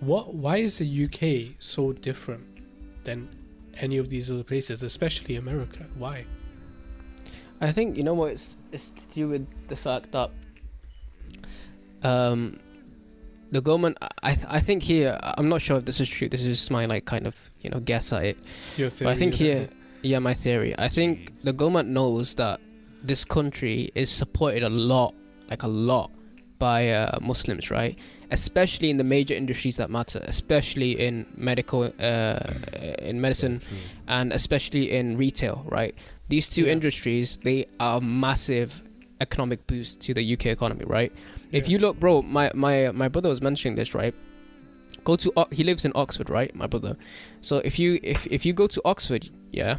What? 0.00 0.34
Why 0.34 0.56
is 0.56 0.78
the 0.78 1.04
UK 1.04 1.56
so 1.58 1.92
different 1.92 2.44
than 3.04 3.28
any 3.78 3.98
of 3.98 4.08
these 4.08 4.30
other 4.30 4.44
places, 4.44 4.82
especially 4.82 5.36
America? 5.36 5.86
Why? 5.96 6.26
I 7.60 7.70
think 7.70 7.96
you 7.96 8.02
know 8.02 8.14
what 8.14 8.32
it's 8.32 8.56
it's 8.72 8.90
to 8.90 9.08
do 9.08 9.28
with 9.28 9.46
the 9.68 9.76
fact 9.76 10.10
that 10.12 10.30
um 12.02 12.58
the 13.52 13.60
government 13.60 13.98
I 14.22 14.34
th- 14.34 14.46
I 14.48 14.60
think 14.60 14.82
here 14.82 15.18
I'm 15.22 15.48
not 15.48 15.62
sure 15.62 15.78
if 15.78 15.84
this 15.84 16.00
is 16.00 16.08
true 16.08 16.28
this 16.28 16.40
is 16.40 16.58
just 16.58 16.70
my 16.70 16.86
like 16.86 17.04
kind 17.04 17.26
of 17.26 17.36
you 17.60 17.70
know 17.70 17.78
guess 17.78 18.12
at 18.12 18.24
it. 18.24 18.38
Your 18.76 18.90
but 18.90 19.06
I 19.06 19.14
think 19.14 19.34
theory, 19.34 19.54
here 19.54 19.68
yeah. 20.02 20.18
my 20.18 20.34
theory. 20.34 20.74
I 20.76 20.88
think 20.88 21.40
the 21.42 21.52
government 21.52 21.88
knows 21.88 22.34
that 22.34 22.60
this 23.04 23.24
country 23.24 23.90
is 23.94 24.10
supported 24.10 24.64
a 24.64 24.68
lot 24.68 25.14
like 25.48 25.62
a 25.62 25.68
lot 25.68 26.10
by 26.66 26.80
uh, 27.00 27.18
Muslims 27.20 27.64
right 27.70 27.94
especially 28.30 28.88
in 28.92 28.96
the 29.02 29.04
major 29.16 29.34
industries 29.42 29.76
that 29.80 29.90
matter 29.98 30.20
especially 30.34 30.92
in 31.06 31.26
medical 31.36 31.80
uh, 32.00 32.38
in 33.10 33.20
medicine 33.26 33.58
True. 33.58 33.76
and 34.08 34.32
especially 34.32 34.84
in 34.98 35.16
retail, 35.24 35.56
right? 35.78 35.94
These 36.34 36.46
two 36.54 36.64
Yeah. 36.64 36.72
industries, 36.76 37.38
they 37.48 37.66
are 37.88 38.00
massive 38.00 38.70
economic 39.20 39.60
boost 39.70 40.00
to 40.06 40.10
the 40.18 40.24
UK 40.34 40.44
economy, 40.56 40.84
right? 40.98 41.12
If 41.60 41.68
you 41.70 41.76
look, 41.84 41.94
bro, 42.00 42.22
my 42.38 42.46
my 42.54 42.74
my 43.02 43.08
brother 43.14 43.28
was 43.34 43.40
mentioning 43.48 43.76
this, 43.80 43.90
right? 44.00 44.14
Go 45.04 45.16
to 45.22 45.28
he 45.58 45.62
lives 45.70 45.84
in 45.84 45.92
Oxford, 45.94 46.28
right? 46.38 46.50
My 46.62 46.66
brother. 46.72 46.92
So 47.48 47.54
if 47.70 47.74
you 47.82 47.90
if 48.14 48.20
if 48.36 48.40
you 48.46 48.52
go 48.62 48.66
to 48.76 48.80
Oxford, 48.92 49.24
yeah, 49.60 49.74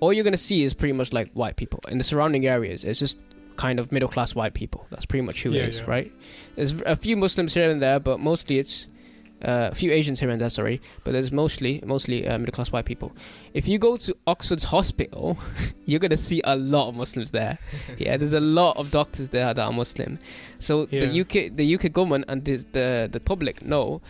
all 0.00 0.12
you're 0.14 0.28
gonna 0.30 0.46
see 0.50 0.60
is 0.66 0.72
pretty 0.80 0.94
much 1.00 1.10
like 1.18 1.28
white 1.40 1.56
people 1.56 1.80
in 1.92 1.98
the 1.98 2.04
surrounding 2.04 2.44
areas. 2.56 2.84
It's 2.84 3.00
just 3.00 3.18
kind 3.60 3.78
of 3.78 3.92
middle 3.92 4.08
class 4.08 4.34
white 4.34 4.54
people. 4.54 4.86
That's 4.90 5.04
pretty 5.04 5.24
much 5.26 5.42
who 5.42 5.50
Yeah, 5.52 5.62
it 5.62 5.68
is, 5.68 5.78
yeah. 5.78 5.84
right? 5.94 6.12
There's 6.56 6.72
a 6.94 6.96
few 6.96 7.14
Muslims 7.16 7.52
here 7.52 7.70
and 7.70 7.80
there, 7.82 8.00
but 8.00 8.18
mostly 8.18 8.58
it's 8.58 8.86
uh, 9.42 9.68
a 9.72 9.74
few 9.74 9.90
Asians 9.92 10.18
here 10.20 10.30
and 10.30 10.40
there, 10.40 10.50
sorry, 10.50 10.80
but 11.04 11.12
there's 11.12 11.32
mostly 11.32 11.82
mostly 11.84 12.26
uh, 12.26 12.38
middle 12.38 12.52
class 12.52 12.72
white 12.72 12.86
people. 12.86 13.12
If 13.54 13.68
you 13.68 13.78
go 13.78 13.96
to 13.98 14.16
Oxford's 14.26 14.64
hospital, 14.64 15.38
you're 15.86 16.00
gonna 16.00 16.16
see 16.16 16.40
a 16.44 16.56
lot 16.56 16.88
of 16.88 16.94
Muslims 16.94 17.30
there. 17.30 17.58
yeah, 17.98 18.16
there's 18.16 18.32
a 18.32 18.46
lot 18.60 18.76
of 18.78 18.90
doctors 18.90 19.28
there 19.30 19.52
that 19.52 19.62
are 19.68 19.72
Muslim. 19.72 20.18
So 20.58 20.86
the 20.86 21.20
UK 21.22 21.56
the 21.60 21.66
UK 21.74 21.92
government 21.92 22.24
and 22.28 22.44
the 22.44 22.56
the, 22.72 23.08
the 23.12 23.20
public 23.20 23.62
know 23.62 24.00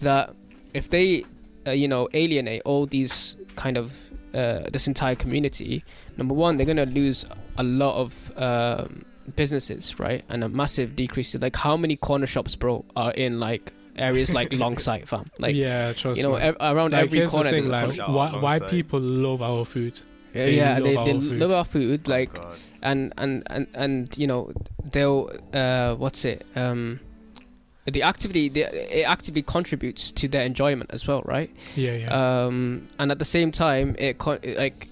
that 0.00 0.34
if 0.74 0.88
they 0.90 1.24
uh, 1.66 1.70
you 1.72 1.88
know 1.88 2.08
alienate 2.12 2.62
all 2.64 2.86
these 2.86 3.36
kind 3.56 3.76
of 3.76 3.86
uh, 4.34 4.60
this 4.72 4.86
entire 4.86 5.16
community, 5.16 5.84
number 6.16 6.34
one, 6.34 6.56
they're 6.56 6.66
gonna 6.74 6.92
lose 7.00 7.24
a 7.58 7.62
lot 7.62 7.96
of 8.00 8.32
um, 8.36 9.04
businesses, 9.36 9.98
right, 10.00 10.22
and 10.30 10.42
a 10.42 10.48
massive 10.48 10.96
decrease. 10.96 11.32
To 11.32 11.38
like 11.38 11.56
how 11.56 11.76
many 11.76 11.96
corner 11.96 12.26
shops, 12.26 12.56
bro, 12.56 12.84
are 12.96 13.10
in 13.12 13.38
like 13.40 13.72
areas 13.96 14.32
like 14.32 14.48
Longsight, 14.62 15.06
fam? 15.08 15.26
Like 15.38 15.54
yeah, 15.54 15.92
trust 15.92 16.16
you 16.16 16.22
know, 16.22 16.36
me. 16.36 16.40
ev- 16.42 16.56
around 16.60 16.92
like, 16.92 17.02
every 17.04 17.26
corner. 17.28 17.50
the 17.50 17.60
thing, 17.60 17.68
like, 17.68 17.86
corner 17.96 18.04
corner. 18.04 18.38
why, 18.40 18.58
why 18.58 18.68
people 18.68 19.00
love 19.00 19.42
our 19.42 19.64
food. 19.64 20.00
Yeah, 20.34 20.44
They 20.44 20.56
yeah, 20.56 20.74
love 20.78 20.84
they, 20.84 20.96
our 20.96 21.04
they 21.04 21.12
food. 21.12 21.38
love 21.40 21.52
our 21.52 21.64
food, 21.64 22.00
Oh, 22.06 22.10
like, 22.10 22.34
God. 22.34 22.56
and 22.82 23.12
and 23.18 23.42
and 23.46 23.66
and 23.74 24.16
you 24.18 24.26
know, 24.26 24.52
they'll 24.92 25.30
uh, 25.52 25.94
what's 25.96 26.24
it? 26.24 26.46
Um, 26.56 27.00
the 27.86 28.02
activity, 28.02 28.50
the, 28.50 28.60
it 29.00 29.04
actively 29.04 29.40
contributes 29.40 30.12
to 30.12 30.28
their 30.28 30.44
enjoyment 30.44 30.90
as 30.92 31.06
well, 31.06 31.22
right? 31.24 31.50
Yeah, 31.74 31.92
yeah. 31.94 32.44
Um, 32.44 32.86
and 32.98 33.10
at 33.10 33.18
the 33.18 33.24
same 33.24 33.50
time, 33.50 33.96
it, 33.98 34.18
con- 34.18 34.40
it 34.42 34.58
like, 34.58 34.88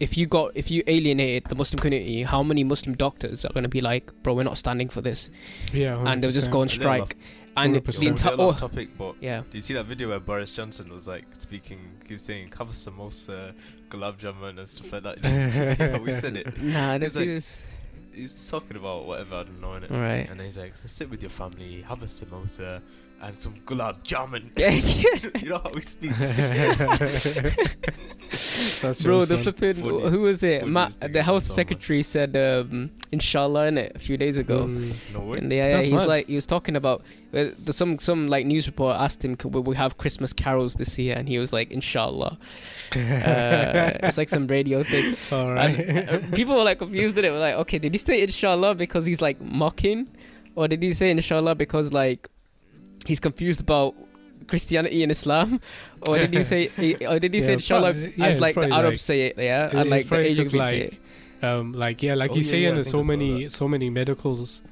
if 0.00 0.16
you 0.18 0.26
got 0.26 0.52
if 0.56 0.70
you 0.70 0.82
alienated 0.86 1.44
the 1.48 1.54
Muslim 1.54 1.78
community, 1.78 2.22
how 2.22 2.42
many 2.42 2.64
Muslim 2.64 2.96
doctors 2.96 3.44
are 3.44 3.52
gonna 3.52 3.68
be 3.68 3.80
like, 3.80 4.12
bro, 4.22 4.34
we're 4.34 4.42
not 4.42 4.58
standing 4.58 4.88
for 4.88 5.00
this, 5.00 5.30
yeah, 5.72 6.02
and 6.06 6.22
they'll 6.22 6.30
just 6.30 6.50
go 6.50 6.60
on 6.60 6.68
100%. 6.68 6.70
A 6.78 6.80
little 6.80 7.06
strike, 7.06 7.16
and 7.56 7.74
100%. 7.76 7.84
the 7.84 7.88
It's 7.90 8.02
a 8.02 8.06
entire 8.06 8.34
oh 8.38 8.52
topic, 8.52 8.88
but 8.98 9.14
yeah. 9.20 9.42
did 9.50 9.54
you 9.54 9.60
see 9.62 9.74
that 9.74 9.86
video 9.86 10.08
where 10.08 10.20
Boris 10.20 10.52
Johnson 10.52 10.92
was 10.92 11.06
like 11.06 11.24
speaking? 11.38 11.78
He 12.06 12.14
was 12.14 12.22
saying 12.22 12.52
"Have 12.58 12.68
a 12.70 12.72
samosa, 12.72 13.54
gulab 13.88 14.18
jamun, 14.18 14.58
and 14.58 14.68
stuff 14.68 14.92
like 14.92 15.02
that." 15.04 15.18
yeah, 15.78 15.98
we 15.98 16.12
said 16.12 16.36
it. 16.36 16.60
Nah, 16.62 16.92
I 16.92 16.98
don't 16.98 17.06
It's 17.06 17.16
like- 17.16 17.26
this. 17.26 17.62
He's 18.12 18.48
talking 18.48 18.76
about 18.76 19.06
whatever 19.06 19.34
I 19.38 19.42
don't 19.42 19.60
know 19.60 19.70
innit? 19.70 19.90
All 19.90 19.98
right. 19.98 20.28
And 20.30 20.38
then 20.38 20.46
he's 20.46 20.56
like, 20.56 20.76
so 20.76 20.86
sit 20.86 21.10
with 21.10 21.20
your 21.20 21.30
family, 21.30 21.82
have 21.82 22.00
a 22.00 22.06
samosa, 22.06 22.80
and 23.22 23.36
some 23.38 23.54
gulab 23.66 24.02
jamun. 24.04 24.50
Yeah, 24.56 24.70
yeah. 24.70 25.30
you 25.42 25.48
know 25.50 25.58
how 25.58 25.70
he 25.74 25.82
speaks. 25.82 26.30
That's 28.82 29.02
Bro, 29.02 29.24
the 29.26 29.38
flipping 29.38 29.74
Funniest- 29.74 30.08
who 30.14 30.22
was 30.22 30.42
it? 30.42 30.60
funniest 30.62 30.72
Matt, 30.72 30.92
thing 30.94 31.12
the 31.12 31.18
in 31.20 31.24
health 31.24 31.42
secretary 31.44 32.02
said, 32.02 32.36
um, 32.36 32.90
"Inshallah," 33.12 33.66
in 33.66 33.78
it 33.78 33.92
a 33.94 33.98
few 33.98 34.16
days 34.16 34.36
ago. 34.36 34.66
Mm. 34.66 35.14
no 35.14 35.20
way. 35.20 35.38
And 35.38 35.52
yeah, 35.52 35.66
yeah, 35.68 35.72
That's 35.74 35.86
he 35.86 35.92
was 35.92 36.06
like, 36.06 36.26
he 36.26 36.34
was 36.34 36.46
talking 36.46 36.74
about 36.74 37.02
uh, 37.32 37.46
the, 37.64 37.72
some 37.72 37.98
some 37.98 38.26
like 38.26 38.44
news 38.46 38.66
report 38.66 38.96
asked 38.96 39.24
him, 39.24 39.36
"Will 39.44 39.62
we 39.62 39.76
have 39.76 39.98
Christmas 39.98 40.32
carols 40.32 40.74
this 40.74 40.98
year?" 40.98 41.14
And 41.16 41.28
he 41.28 41.38
was 41.38 41.52
like, 41.52 41.70
"Inshallah." 41.70 42.38
Uh, 42.96 43.90
it's 44.02 44.18
like 44.18 44.28
some 44.28 44.46
radio 44.46 44.82
thing. 44.82 45.14
All 45.32 45.56
And, 45.56 46.08
uh, 46.08 46.18
people 46.32 46.56
were 46.56 46.64
like 46.64 46.78
confused 46.78 47.16
in 47.18 47.24
it. 47.24 47.30
Were 47.30 47.38
like, 47.38 47.54
okay, 47.56 47.78
did 47.78 47.92
he 47.94 47.98
say 47.98 48.22
Inshallah 48.22 48.74
because 48.74 49.04
he's 49.04 49.22
like 49.22 49.40
mocking, 49.40 50.08
or 50.56 50.66
did 50.68 50.82
he 50.82 50.92
say 50.92 51.10
Inshallah 51.10 51.54
because 51.54 51.92
like 51.92 52.28
he's 53.06 53.20
confused 53.20 53.60
about 53.60 53.94
Christianity 54.46 55.02
and 55.02 55.10
Islam, 55.12 55.60
or 56.06 56.18
did 56.18 56.34
he 56.34 56.42
say, 56.42 56.68
or 57.08 57.18
did 57.18 57.32
he 57.34 57.40
say 57.40 57.48
Yeah, 57.48 57.52
Inshallah 57.54 57.92
probably- 57.92 58.12
yeah, 58.16 58.26
as 58.26 58.40
like 58.40 58.54
the 58.54 58.68
Arabs 58.68 58.92
like- 58.92 58.98
say 58.98 59.20
it, 59.28 59.34
yeah, 59.38 59.66
it- 59.68 59.74
and 59.74 59.90
like 59.90 60.02
the 60.04 60.08
probably 60.08 60.26
Asian 60.28 60.44
just 60.44 60.50
say 60.52 60.58
like- 60.58 60.74
it. 61.42 61.44
um, 61.44 61.72
like 61.72 62.02
yeah, 62.02 62.14
like 62.14 62.30
Oh, 62.32 62.34
you 62.34 62.42
yeah, 62.42 62.50
say, 62.50 62.58
yeah, 62.60 62.70
I 62.70 62.76
in 62.78 62.84
so 62.84 63.02
many 63.02 63.48
so 63.48 63.68
many 63.68 63.88
medicals 63.90 64.62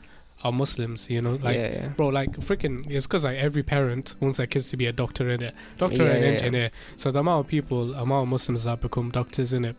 are 0.44 0.52
Muslims. 0.52 1.08
You 1.08 1.22
know, 1.22 1.38
like 1.42 1.56
yeah, 1.56 1.72
yeah. 1.72 1.88
bro, 1.90 2.08
like 2.08 2.32
freaking, 2.38 2.90
it's 2.90 3.06
because 3.06 3.24
like 3.24 3.38
every 3.38 3.62
parent 3.62 4.14
wants 4.20 4.38
their 4.38 4.46
kids 4.46 4.68
to 4.70 4.76
be 4.76 4.86
a 4.86 4.92
doctor 4.92 5.28
in 5.30 5.42
it, 5.42 5.54
doctor 5.78 6.02
Yeah, 6.04 6.10
and 6.10 6.20
yeah, 6.22 6.28
yeah. 6.28 6.34
engineer. 6.34 6.70
So 6.96 7.10
the 7.10 7.20
amount 7.20 7.46
of 7.46 7.48
people, 7.48 7.94
amount 7.94 8.24
of 8.24 8.28
Muslims 8.28 8.64
that 8.64 8.80
become 8.80 9.10
doctors 9.10 9.52
in 9.52 9.64
it, 9.64 9.76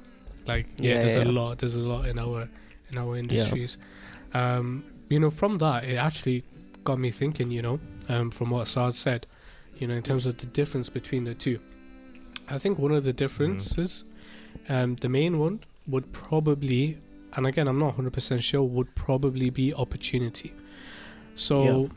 like 0.48 0.68
yeah, 0.78 0.96
Yeah, 0.96 1.00
there's 1.02 1.16
yeah. 1.18 1.24
a 1.24 1.32
lot, 1.40 1.58
there's 1.60 1.76
a 1.76 1.86
lot 1.86 2.08
in 2.08 2.18
our 2.20 2.50
in 2.92 2.98
our 2.98 3.16
industries. 3.18 3.78
Um, 4.34 4.84
you 5.10 5.20
know, 5.20 5.30
from 5.30 5.58
that, 5.60 5.84
it 5.84 5.96
actually 5.98 6.44
got 6.84 6.98
me 6.98 7.12
thinking. 7.12 7.52
You 7.52 7.62
know, 7.62 7.80
um, 8.10 8.32
from 8.32 8.50
what 8.50 8.68
Saad 8.68 8.96
said, 8.96 9.28
you 9.78 9.88
know, 9.88 9.96
in 9.96 10.04
terms 10.04 10.26
of 10.26 10.38
the 10.38 10.46
difference 10.46 10.90
between 10.90 11.24
the 11.24 11.34
two. 11.34 11.60
I 12.50 12.58
think 12.58 12.78
one 12.78 12.92
of 12.92 13.04
the 13.04 13.14
differences, 13.14 14.04
um, 14.70 14.96
the 14.96 15.10
main 15.10 15.40
one 15.40 15.62
would 15.88 16.12
probably, 16.12 16.98
and 17.34 17.48
again, 17.48 17.68
I'm 17.68 17.80
not 17.80 17.98
100% 17.98 18.42
sure, 18.42 18.64
would 18.64 18.96
probably 18.96 19.50
be 19.50 19.74
opportunity. 19.74 20.54
So, 21.36 21.90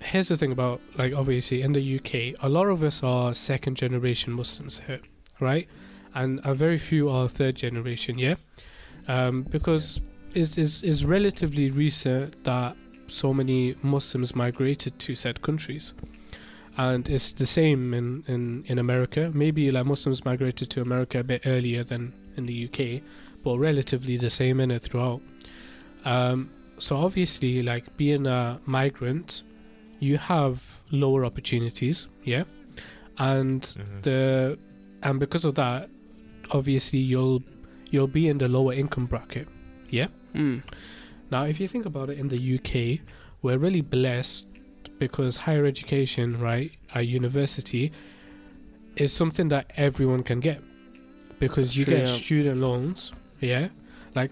here's 0.00 0.28
the 0.28 0.36
thing 0.36 0.52
about, 0.52 0.80
like, 0.96 1.14
obviously 1.14 1.62
in 1.62 1.72
the 1.72 1.96
UK, 1.96 2.42
a 2.44 2.48
lot 2.48 2.66
of 2.66 2.82
us 2.82 3.02
are 3.02 3.34
second 3.34 3.76
generation 3.76 4.32
Muslims 4.32 4.80
here, 4.86 5.00
right? 5.40 5.68
And 6.14 6.40
a 6.44 6.54
very 6.54 6.78
few 6.78 7.08
are 7.08 7.28
third 7.28 7.56
generation, 7.56 8.18
yeah? 8.18 8.34
Um, 9.08 9.42
because 9.42 10.00
it's, 10.34 10.58
it's, 10.58 10.82
it's 10.82 11.04
relatively 11.04 11.70
recent 11.70 12.44
that 12.44 12.76
so 13.06 13.32
many 13.32 13.74
Muslims 13.82 14.34
migrated 14.34 14.98
to 15.00 15.14
said 15.14 15.42
countries. 15.42 15.94
And 16.76 17.08
it's 17.08 17.32
the 17.32 17.46
same 17.46 17.94
in, 17.94 18.22
in, 18.26 18.64
in 18.66 18.78
America. 18.78 19.30
Maybe 19.32 19.70
like 19.70 19.86
Muslims 19.86 20.24
migrated 20.24 20.68
to 20.70 20.82
America 20.82 21.20
a 21.20 21.24
bit 21.24 21.42
earlier 21.46 21.82
than 21.84 22.12
in 22.36 22.44
the 22.46 22.64
UK, 22.66 23.02
but 23.42 23.56
relatively 23.58 24.16
the 24.18 24.28
same 24.30 24.60
in 24.60 24.70
it 24.70 24.82
throughout. 24.82 25.22
Um, 26.04 26.50
so 26.78 26.96
obviously, 26.98 27.62
like 27.62 27.96
being 27.96 28.26
a 28.26 28.60
migrant, 28.66 29.42
you 30.00 30.18
have 30.18 30.82
lower 30.90 31.24
opportunities, 31.24 32.08
yeah, 32.22 32.44
and 33.16 33.62
Mhm. 33.62 34.02
the 34.02 34.58
and 35.02 35.18
because 35.18 35.46
of 35.46 35.54
that, 35.54 35.88
obviously 36.50 36.98
you'll 36.98 37.42
you'll 37.90 38.06
be 38.06 38.28
in 38.28 38.36
the 38.38 38.48
lower 38.48 38.74
income 38.74 39.06
bracket. 39.06 39.48
Mm. 40.34 40.62
Now, 41.30 41.44
if 41.44 41.60
you 41.60 41.68
think 41.68 41.86
about 41.86 42.10
it, 42.10 42.18
in 42.18 42.28
the 42.28 42.54
UK, 42.56 43.00
we're 43.42 43.58
really 43.58 43.80
blessed 43.80 44.46
because 44.98 45.36
higher 45.38 45.64
education, 45.66 46.38
right, 46.40 46.72
at 46.94 47.06
university, 47.06 47.92
is 48.96 49.12
something 49.12 49.48
that 49.48 49.70
everyone 49.76 50.22
can 50.22 50.40
get 50.40 50.62
because 51.38 51.76
you 51.76 51.84
True, 51.84 51.96
get 51.96 52.08
yeah. 52.08 52.14
student 52.14 52.60
loans. 52.60 53.12
Yeah, 53.40 53.68
like 54.14 54.30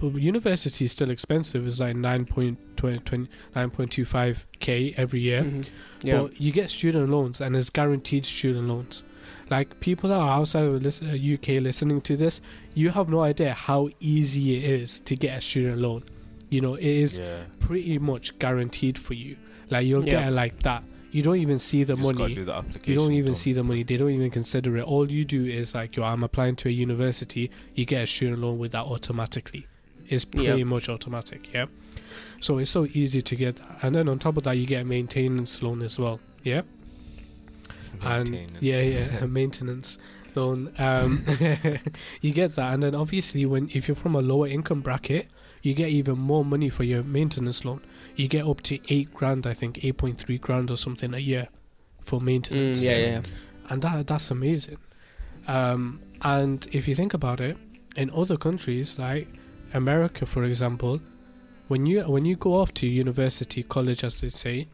but 0.00 0.14
university 0.14 0.84
is 0.84 0.92
still 0.92 1.10
expensive. 1.10 1.66
It's 1.66 1.80
like 1.80 1.96
9.25 1.96 4.46
k 4.60 4.94
every 4.96 5.18
year. 5.20 5.42
Mhm. 5.42 5.66
Yeah. 6.04 6.22
But 6.22 6.40
you 6.40 6.52
get 6.52 6.70
student 6.70 7.10
loans 7.10 7.40
and 7.40 7.56
it's 7.56 7.68
guaranteed 7.70 8.24
student 8.24 8.68
loans. 8.68 9.02
Like 9.50 9.80
people 9.80 10.08
that 10.10 10.16
are 10.16 10.38
outside 10.38 10.66
of 10.66 10.86
uh, 10.86 11.34
UK 11.34 11.60
listening 11.60 12.00
to 12.02 12.16
this, 12.16 12.40
you 12.74 12.90
have 12.90 13.08
no 13.08 13.22
idea 13.22 13.54
how 13.54 13.88
easy 13.98 14.56
it 14.56 14.62
is 14.64 15.00
to 15.00 15.16
get 15.16 15.38
a 15.38 15.40
student 15.40 15.80
loan. 15.80 16.04
You 16.50 16.60
know, 16.60 16.74
it 16.74 16.84
is 16.84 17.18
yeah. 17.18 17.44
pretty 17.60 17.98
much 17.98 18.38
guaranteed 18.38 18.98
for 18.98 19.14
you. 19.14 19.36
Like 19.70 19.86
you'll 19.86 20.04
Yeah. 20.04 20.12
get 20.12 20.28
it 20.28 20.32
like 20.32 20.62
that. 20.62 20.82
You 21.10 21.22
don't 21.22 21.36
even 21.36 21.58
see 21.58 21.84
the 21.84 21.96
You 21.96 22.02
money. 22.02 22.34
do 22.34 22.44
the 22.44 22.64
You 22.84 22.94
don't 22.94 23.12
even 23.12 23.26
don't 23.26 23.34
see 23.34 23.52
the 23.54 23.62
money. 23.64 23.82
They 23.82 23.96
don't 23.96 24.10
even 24.10 24.30
consider 24.30 24.76
it. 24.76 24.84
All 24.84 25.10
you 25.10 25.24
do 25.24 25.44
is 25.46 25.74
like, 25.74 25.96
yo, 25.96 26.02
I'm 26.04 26.22
applying 26.22 26.56
to 26.56 26.68
a 26.68 26.72
university. 26.72 27.50
You 27.74 27.84
get 27.86 28.02
a 28.02 28.06
student 28.06 28.40
loan 28.40 28.58
with 28.58 28.72
that 28.72 28.84
automatically. 28.84 29.66
It's 30.06 30.26
Yeah. 30.32 30.40
pretty 30.52 30.64
much 30.64 30.88
automatic, 30.88 31.52
yeah. 31.52 31.66
So 32.40 32.58
it's 32.58 32.70
so 32.70 32.86
easy 32.92 33.20
to 33.22 33.36
get 33.36 33.56
that. 33.56 33.78
And 33.82 33.94
then 33.94 34.08
on 34.08 34.18
top 34.18 34.36
of 34.36 34.42
that, 34.44 34.52
you 34.52 34.66
get 34.66 34.82
a 34.82 34.84
maintenance 34.84 35.62
loan 35.62 35.82
as 35.82 35.98
well, 35.98 36.20
yeah. 36.44 36.62
And 38.02 38.30
Maintenance. 38.30 38.62
yeah, 38.62 38.80
yeah, 38.82 39.26
maintenance 39.26 39.98
loan. 40.34 40.72
Um, 40.78 41.24
you 42.20 42.32
get 42.32 42.54
that, 42.54 42.74
and 42.74 42.82
then 42.82 42.94
obviously 42.94 43.44
when 43.46 43.70
if 43.72 43.88
you're 43.88 43.94
from 43.96 44.14
a 44.14 44.20
lower 44.20 44.46
income 44.46 44.80
bracket, 44.82 45.26
you 45.62 45.74
get 45.74 45.88
even 45.88 46.18
more 46.18 46.44
money 46.44 46.68
for 46.68 46.84
your 46.84 47.02
maintenance 47.02 47.64
loan. 47.64 47.80
You 48.16 48.28
get 48.28 48.46
up 48.46 48.60
to 48.62 48.78
eight 48.92 49.12
grand, 49.14 49.46
I 49.46 49.54
think, 49.54 49.84
eight 49.84 49.96
point 49.96 50.18
three 50.18 50.38
grand 50.38 50.70
or 50.70 50.76
something 50.76 51.14
a 51.14 51.18
year 51.18 51.48
for 52.00 52.20
maintenance 52.20 52.80
Mm, 52.80 52.84
yeah, 52.84 52.96
yeah. 52.98 53.20
and 53.68 53.82
that 53.82 54.06
that's 54.06 54.30
amazing. 54.30 54.78
Um, 55.46 56.00
and 56.22 56.66
if 56.72 56.88
you 56.88 56.94
think 56.94 57.14
about 57.14 57.40
it, 57.40 57.56
in 57.96 58.10
other 58.10 58.36
countries 58.36 58.98
like 58.98 59.28
America, 59.74 60.26
for 60.26 60.44
example, 60.44 61.00
when 61.68 61.86
you 61.86 62.02
when 62.02 62.24
you 62.24 62.36
go 62.36 62.54
off 62.54 62.72
to 62.74 62.86
university, 62.86 63.62
college, 63.62 64.04
as 64.04 64.20
they 64.20 64.28
say, 64.28 64.68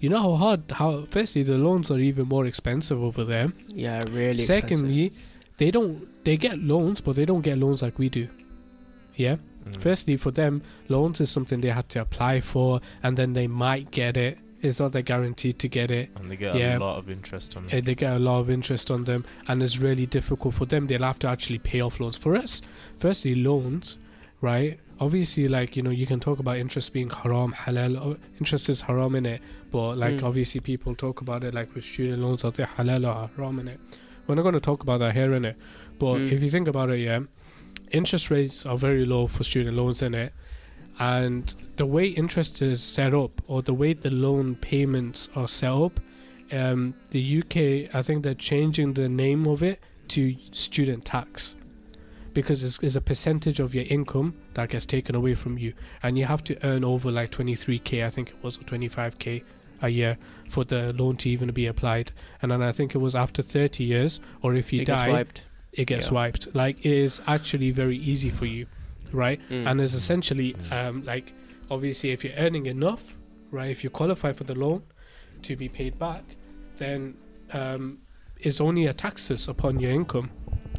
you 0.00 0.08
know 0.08 0.20
how 0.20 0.34
hard 0.34 0.60
how 0.72 1.04
firstly 1.04 1.42
the 1.42 1.56
loans 1.56 1.90
are 1.90 1.98
even 1.98 2.28
more 2.28 2.46
expensive 2.46 3.02
over 3.02 3.24
there. 3.24 3.52
Yeah, 3.68 4.04
really. 4.10 4.38
Secondly, 4.38 5.12
they 5.58 5.70
don't 5.70 6.06
they 6.24 6.36
get 6.36 6.58
loans, 6.58 7.00
but 7.00 7.16
they 7.16 7.24
don't 7.24 7.42
get 7.42 7.58
loans 7.58 7.82
like 7.82 7.98
we 7.98 8.08
do. 8.08 8.28
Yeah. 9.14 9.36
Mm. 9.66 9.80
Firstly, 9.80 10.16
for 10.16 10.30
them, 10.30 10.62
loans 10.88 11.20
is 11.20 11.30
something 11.30 11.60
they 11.60 11.70
had 11.70 11.88
to 11.90 12.00
apply 12.00 12.40
for, 12.40 12.80
and 13.02 13.16
then 13.16 13.32
they 13.32 13.46
might 13.46 13.90
get 13.90 14.16
it. 14.16 14.38
It's 14.62 14.80
not 14.80 14.92
they're 14.92 15.02
guaranteed 15.02 15.58
to 15.58 15.68
get 15.68 15.90
it. 15.90 16.08
and 16.18 16.30
they 16.30 16.36
get 16.36 16.54
yeah. 16.56 16.78
a 16.78 16.80
lot 16.80 16.96
of 16.98 17.10
interest 17.10 17.54
on 17.56 17.68
it. 17.70 17.84
they 17.84 17.94
get 17.94 18.14
a 18.14 18.18
lot 18.18 18.38
of 18.40 18.48
interest 18.48 18.90
on 18.90 19.04
them 19.04 19.24
and 19.46 19.62
it's 19.62 19.78
really 19.78 20.06
difficult 20.06 20.54
for 20.54 20.64
them 20.64 20.86
they'll 20.86 21.02
have 21.02 21.18
to 21.18 21.28
actually 21.28 21.58
pay 21.58 21.80
off 21.82 22.00
loans 22.00 22.16
for 22.16 22.34
us 22.34 22.62
firstly 22.96 23.34
loans 23.34 23.98
right 24.40 24.80
obviously 25.00 25.48
like 25.48 25.76
you 25.76 25.82
know 25.82 25.90
you 25.90 26.06
can 26.06 26.18
talk 26.18 26.38
about 26.38 26.56
interest 26.56 26.94
being 26.94 27.10
haram 27.10 27.52
halal 27.52 28.12
uh, 28.12 28.16
interest 28.40 28.70
is 28.70 28.80
haram 28.80 29.14
in 29.14 29.26
it 29.26 29.42
but 29.70 29.98
like 29.98 30.14
Mm. 30.14 30.22
obviously 30.24 30.60
people 30.62 30.94
talk 30.94 31.20
about 31.20 31.44
it 31.44 31.52
like 31.52 31.74
with 31.74 31.84
student 31.84 32.22
loans 32.22 32.42
are 32.42 32.50
they 32.50 32.64
halal 32.64 33.04
or 33.06 33.28
haram 33.36 33.58
in 33.58 33.68
it 33.68 33.78
we're 34.26 34.34
not 34.34 34.42
going 34.42 34.54
to 34.54 34.60
talk 34.60 34.82
about 34.82 34.98
that 35.00 35.12
here 35.14 35.34
in 35.34 35.44
it 35.44 35.56
but 35.98 36.14
Mm. 36.14 36.32
if 36.32 36.42
you 36.42 36.48
think 36.48 36.68
about 36.68 36.88
it 36.88 37.00
yeah 37.00 37.20
interest 37.94 38.30
rates 38.30 38.66
are 38.66 38.76
very 38.76 39.04
low 39.04 39.26
for 39.26 39.44
student 39.44 39.76
loans 39.76 40.02
in 40.02 40.14
it 40.14 40.32
and 40.98 41.56
the 41.76 41.86
way 41.86 42.06
interest 42.06 42.62
is 42.62 42.82
set 42.82 43.12
up 43.14 43.42
or 43.46 43.62
the 43.62 43.74
way 43.74 43.92
the 43.92 44.10
loan 44.10 44.54
payments 44.56 45.28
are 45.34 45.48
set 45.48 45.72
up 45.72 46.00
um, 46.52 46.94
the 47.10 47.38
uk 47.38 47.56
i 47.94 48.02
think 48.02 48.22
they're 48.22 48.34
changing 48.34 48.94
the 48.94 49.08
name 49.08 49.46
of 49.46 49.62
it 49.62 49.80
to 50.08 50.36
student 50.52 51.04
tax 51.04 51.56
because 52.34 52.62
it's, 52.64 52.78
it's 52.80 52.96
a 52.96 53.00
percentage 53.00 53.60
of 53.60 53.74
your 53.74 53.84
income 53.88 54.34
that 54.54 54.68
gets 54.68 54.84
taken 54.84 55.14
away 55.14 55.34
from 55.34 55.56
you. 55.56 55.72
And 56.02 56.18
you 56.18 56.26
have 56.26 56.44
to 56.44 56.66
earn 56.66 56.84
over 56.84 57.10
like 57.10 57.30
23k 57.30 58.04
i 58.04 58.10
think 58.10 58.30
it 58.30 58.42
was 58.42 58.58
or 58.58 58.62
25k 58.62 59.42
a 59.82 59.88
year 59.88 60.18
for 60.48 60.64
the 60.64 60.92
loan 60.92 61.16
to 61.18 61.30
even 61.30 61.50
be 61.52 61.66
applied. 61.66 62.12
And 62.42 62.50
then 62.50 62.60
i 62.62 62.72
think 62.72 62.94
it 62.94 62.98
was 62.98 63.14
after 63.14 63.42
30 63.42 63.84
years 63.84 64.20
or 64.42 64.54
if 64.54 64.72
you 64.72 64.84
die. 64.84 65.24
It 65.76 65.86
gets 65.86 66.08
Yeah. 66.08 66.14
wiped. 66.14 66.54
Like 66.54 66.76
it 66.84 66.92
is 66.92 67.20
actually 67.26 67.70
very 67.70 67.96
easy 67.98 68.30
for 68.30 68.46
you 68.46 68.66
right? 69.12 69.40
Mm. 69.48 69.70
and 69.70 69.80
it's 69.80 69.94
essentially 69.94 70.56
um, 70.72 71.04
like 71.04 71.32
obviously 71.70 72.10
if 72.10 72.24
you're 72.24 72.34
earning 72.36 72.66
enough 72.66 73.16
right 73.52 73.70
if 73.70 73.84
you 73.84 73.90
qualify 73.90 74.32
for 74.32 74.42
the 74.44 74.54
loan 74.54 74.82
to 75.42 75.54
be 75.56 75.68
paid 75.68 75.96
back 75.98 76.24
then 76.78 77.14
um, 77.52 77.98
it's 78.40 78.60
only 78.60 78.86
a 78.86 78.92
taxes 78.92 79.46
upon 79.48 79.78
your 79.78 79.92
income. 79.92 80.30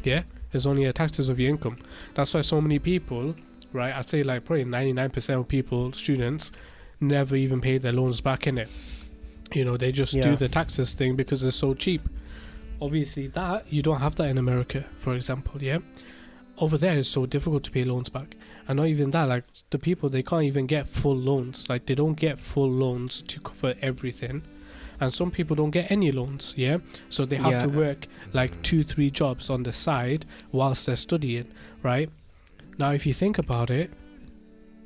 Yeah? 0.04 0.22
It's 0.52 0.66
only 0.66 0.84
a 0.84 0.92
taxes 0.92 1.28
of 1.30 1.40
your 1.40 1.48
income. 1.50 1.78
That's 2.14 2.34
why 2.34 2.42
so 2.42 2.60
many 2.60 2.78
people 2.78 3.34
right 3.72 3.94
i'd 3.96 4.08
say 4.08 4.22
like 4.22 4.44
probably 4.44 4.64
99% 4.64 5.40
of 5.40 5.48
people 5.48 5.92
students 5.92 6.52
never 7.00 7.34
even 7.36 7.60
pay 7.60 7.76
their 7.78 7.92
loans 7.92 8.20
back 8.20 8.46
in 8.46 8.58
it. 8.58 8.68
You 9.54 9.64
know 9.64 9.76
they 9.76 9.92
just 9.92 10.12
Yeah. 10.14 10.22
do 10.28 10.36
the 10.36 10.48
taxes 10.48 10.92
thing 10.94 11.16
because 11.16 11.42
it's 11.44 11.56
so 11.56 11.72
cheap 11.74 12.02
obviously 12.80 13.26
that 13.28 13.70
you 13.72 13.82
don't 13.82 14.00
have 14.00 14.14
that 14.16 14.28
in 14.28 14.38
america 14.38 14.84
for 14.98 15.14
example 15.14 15.62
yeah? 15.62 15.78
Over 16.58 16.78
there 16.78 16.98
it's 16.98 17.10
so 17.10 17.26
difficult 17.26 17.64
to 17.64 17.70
pay 17.70 17.84
loans 17.84 18.08
back. 18.08 18.34
And 18.66 18.78
not 18.78 18.86
even 18.86 19.10
that 19.10 19.24
like 19.28 19.44
the 19.68 19.78
people 19.78 20.08
they 20.08 20.22
can't 20.22 20.44
even 20.44 20.66
get 20.66 20.88
full 20.88 21.14
loans. 21.14 21.68
Like 21.68 21.84
they 21.84 21.94
don't 21.94 22.14
get 22.14 22.40
full 22.40 22.70
loans 22.70 23.20
to 23.22 23.40
cover 23.40 23.74
everything. 23.82 24.42
And 24.98 25.12
some 25.12 25.30
people 25.30 25.54
don't 25.54 25.70
get 25.70 25.90
any 25.90 26.10
loans 26.10 26.54
yeah? 26.56 26.78
So 27.10 27.26
they 27.26 27.36
have 27.36 27.52
Yeah. 27.52 27.66
to 27.66 27.68
work 27.68 28.06
like 28.32 28.62
two 28.62 28.82
three 28.84 29.10
jobs 29.10 29.50
on 29.50 29.64
the 29.64 29.72
side 29.74 30.24
whilst 30.50 30.86
they're 30.86 30.96
studying 30.96 31.48
right? 31.82 32.08
Now 32.78 32.92
if 32.92 33.04
you 33.06 33.12
think 33.12 33.36
about 33.38 33.68
it 33.68 33.90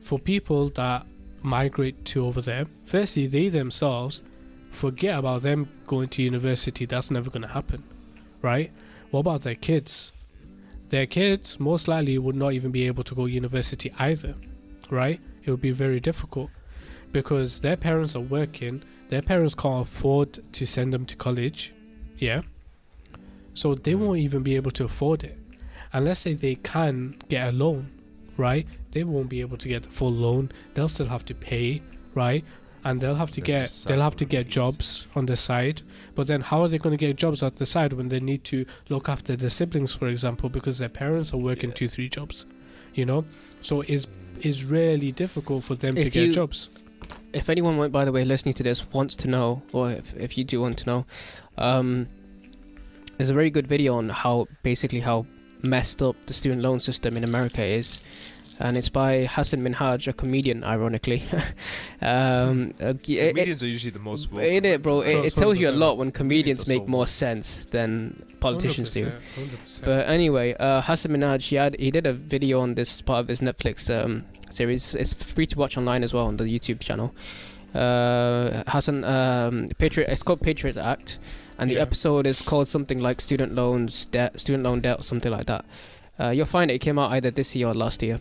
for 0.01 0.19
people 0.19 0.71
that 0.71 1.07
migrate 1.43 2.05
to 2.07 2.27
over 2.27 2.41
there 2.41 2.67
firstly 2.85 3.29
they 3.29 3.49
themselves 3.49 4.23
forget 4.71 5.19
about 5.19 5.43
them 5.43 5.69
going 5.87 6.09
to 6.09 6.23
university. 6.23 6.87
That's 6.87 7.11
never 7.11 7.31
going 7.31 7.43
to 7.43 7.49
happen 7.49 7.85
right? 8.43 8.73
What 9.11 9.21
about 9.21 9.43
their 9.43 9.55
kids? 9.55 10.13
Their 10.89 11.07
kids 11.07 11.61
most 11.61 11.89
likely 11.89 12.19
would 12.19 12.37
not 12.37 12.53
even 12.53 12.71
be 12.71 12.87
able 12.87 13.05
to 13.05 13.15
go 13.15 13.27
university 13.27 13.93
either 13.99 14.35
right? 14.91 15.21
It 15.45 15.51
would 15.51 15.61
be 15.61 15.71
very 15.71 16.01
difficult 16.01 16.51
because 17.13 17.61
their 17.61 17.77
parents 17.77 18.17
are 18.17 18.21
working. 18.21 18.83
Their 19.09 19.23
parents 19.23 19.55
can't 19.55 19.83
afford 19.83 20.53
to 20.53 20.67
send 20.67 20.93
them 20.93 21.07
to 21.07 21.17
college 21.17 21.73
yeah? 22.19 22.43
So 23.55 23.75
they 23.75 23.95
mm. 23.95 23.99
won't 23.99 24.19
even 24.19 24.43
be 24.43 24.57
able 24.57 24.71
to 24.73 24.85
afford 24.85 25.25
it. 25.25 25.39
And 25.93 26.05
let's 26.05 26.21
say 26.21 26.35
they 26.35 26.57
can 26.57 27.17
get 27.29 27.49
a 27.49 27.53
loan 27.53 27.91
right? 28.37 28.67
They 28.93 29.05
won't 29.05 29.29
be 29.29 29.43
able 29.43 29.59
to 29.59 29.69
get 29.69 29.83
the 29.83 29.91
full 29.91 30.13
loan. 30.13 30.51
They'll 30.73 30.89
still 30.89 31.07
have 31.07 31.27
to 31.27 31.35
pay 31.35 31.83
right 32.15 32.45
and 32.85 33.01
they'll 33.01 33.15
have 33.17 33.31
to 33.33 33.41
They'll 33.41 33.47
get 33.61 33.85
they'll 33.87 34.01
have 34.03 34.17
to 34.17 34.25
get 34.25 34.49
jobs 34.49 35.07
on 35.15 35.27
the 35.27 35.37
side. 35.37 35.83
But 36.15 36.27
then 36.27 36.41
how 36.41 36.63
are 36.63 36.69
they 36.69 36.79
going 36.79 36.97
to 36.99 37.07
get 37.07 37.17
jobs 37.17 37.43
at 37.43 37.57
the 37.57 37.67
side 37.67 37.93
when 37.93 38.09
they 38.09 38.21
need 38.21 38.43
to 38.45 38.65
look 38.89 39.09
after 39.09 39.37
their 39.37 39.51
siblings 39.51 39.93
for 39.95 40.09
example 40.09 40.49
because 40.49 40.79
their 40.79 40.89
parents 40.89 41.33
are 41.35 41.37
working 41.39 41.71
Yeah. 41.71 41.75
two 41.77 41.89
three 41.89 42.09
jobs 42.09 42.47
you 42.95 43.05
know? 43.05 43.25
So 43.63 43.83
it's 43.83 44.07
it's 44.41 44.63
really 44.65 45.13
difficult 45.13 45.65
for 45.65 45.75
them 45.75 45.95
to 45.95 46.05
get 46.11 46.29
you- 46.29 46.33
jobs. 46.33 46.69
if 47.33 47.49
anyone, 47.51 47.77
wa- 47.77 47.89
by 47.89 48.05
the 48.05 48.13
way, 48.13 48.25
listening 48.25 48.55
to 48.55 48.63
this 48.63 48.91
wants 48.93 49.15
to 49.17 49.29
know, 49.29 49.63
or 49.73 49.91
if, 49.93 50.15
if 50.17 50.37
you 50.39 50.45
do 50.45 50.61
want 50.61 50.77
to 50.79 50.87
know, 50.87 51.07
um, 51.59 52.09
there's 53.17 53.31
a 53.31 53.35
very 53.35 53.51
good 53.51 53.67
video 53.67 53.95
on 53.97 54.09
how 54.09 54.47
basically 54.63 55.01
how 55.01 55.27
messed 55.63 56.01
up 56.03 56.17
the 56.27 56.33
student 56.35 56.63
loan 56.63 56.81
system 56.81 57.17
in 57.17 57.25
America 57.25 57.63
is, 57.63 58.01
and 58.61 58.77
it's 58.77 58.89
by 58.89 59.25
Hassan 59.25 59.61
Minhaj, 59.63 60.07
a 60.07 60.13
comedian, 60.13 60.63
ironically. 60.65 61.23
um, 62.03 62.73
uh, 62.81 62.93
g- 62.95 63.19
it- 63.19 63.31
Comedians 63.35 63.63
are 63.63 63.67
usually 63.67 63.91
the 63.91 63.99
most. 63.99 64.31
woke, 64.31 64.43
in 64.43 64.65
it, 64.65 64.83
bro, 64.83 65.01
it, 65.01 65.25
it 65.27 65.35
tells 65.35 65.59
you 65.59 65.69
a 65.69 65.73
lot 65.73 65.99
when 65.99 66.13
comedians 66.13 66.67
make 66.69 66.87
more 66.87 67.07
sense 67.07 67.65
than 67.67 68.23
politicians 68.41 68.91
do. 68.91 69.07
100%, 69.07 69.11
100%. 69.67 69.85
But 69.85 70.09
anyway, 70.09 70.55
uh, 70.59 70.81
Hassan 70.83 71.13
Minhaj, 71.13 71.43
he 71.43 71.57
had 71.57 71.77
he 71.79 71.91
did 71.91 72.07
a 72.07 72.13
video 72.13 72.61
on 72.61 72.75
this 72.75 73.01
part 73.03 73.21
of 73.21 73.29
his 73.29 73.41
Netflix 73.41 73.89
um, 73.91 74.25
series. 74.51 74.95
It's 74.95 75.15
free 75.15 75.47
to 75.47 75.59
watch 75.59 75.77
online 75.77 76.03
as 76.05 76.13
well 76.15 76.27
on 76.27 76.37
the 76.37 76.45
YouTube 76.45 76.81
channel. 76.81 77.15
Uh, 77.75 78.63
Hassan, 78.67 79.05
um, 79.05 79.69
Patriot. 79.79 80.09
It's 80.11 80.23
called 80.23 80.41
Patriot 80.43 80.77
Act, 80.77 81.19
and 81.59 81.71
the 81.71 81.75
Yeah. 81.77 81.83
episode 81.83 82.27
is 82.27 82.43
called 82.43 82.67
something 82.69 82.99
like 82.99 83.21
student 83.21 83.55
loans 83.55 84.07
debt, 84.07 84.41
student 84.41 84.65
loan 84.65 84.81
debt, 84.81 85.01
or 85.01 85.03
something 85.03 85.31
like 85.31 85.47
that. 85.47 85.65
Uh, 86.19 86.31
you'll 86.31 86.47
find 86.47 86.71
it. 86.71 86.75
It 86.75 86.79
came 86.81 86.99
out 86.99 87.13
either 87.13 87.31
this 87.31 87.55
year 87.57 87.69
or 87.69 87.75
last 87.75 88.03
year. 88.03 88.21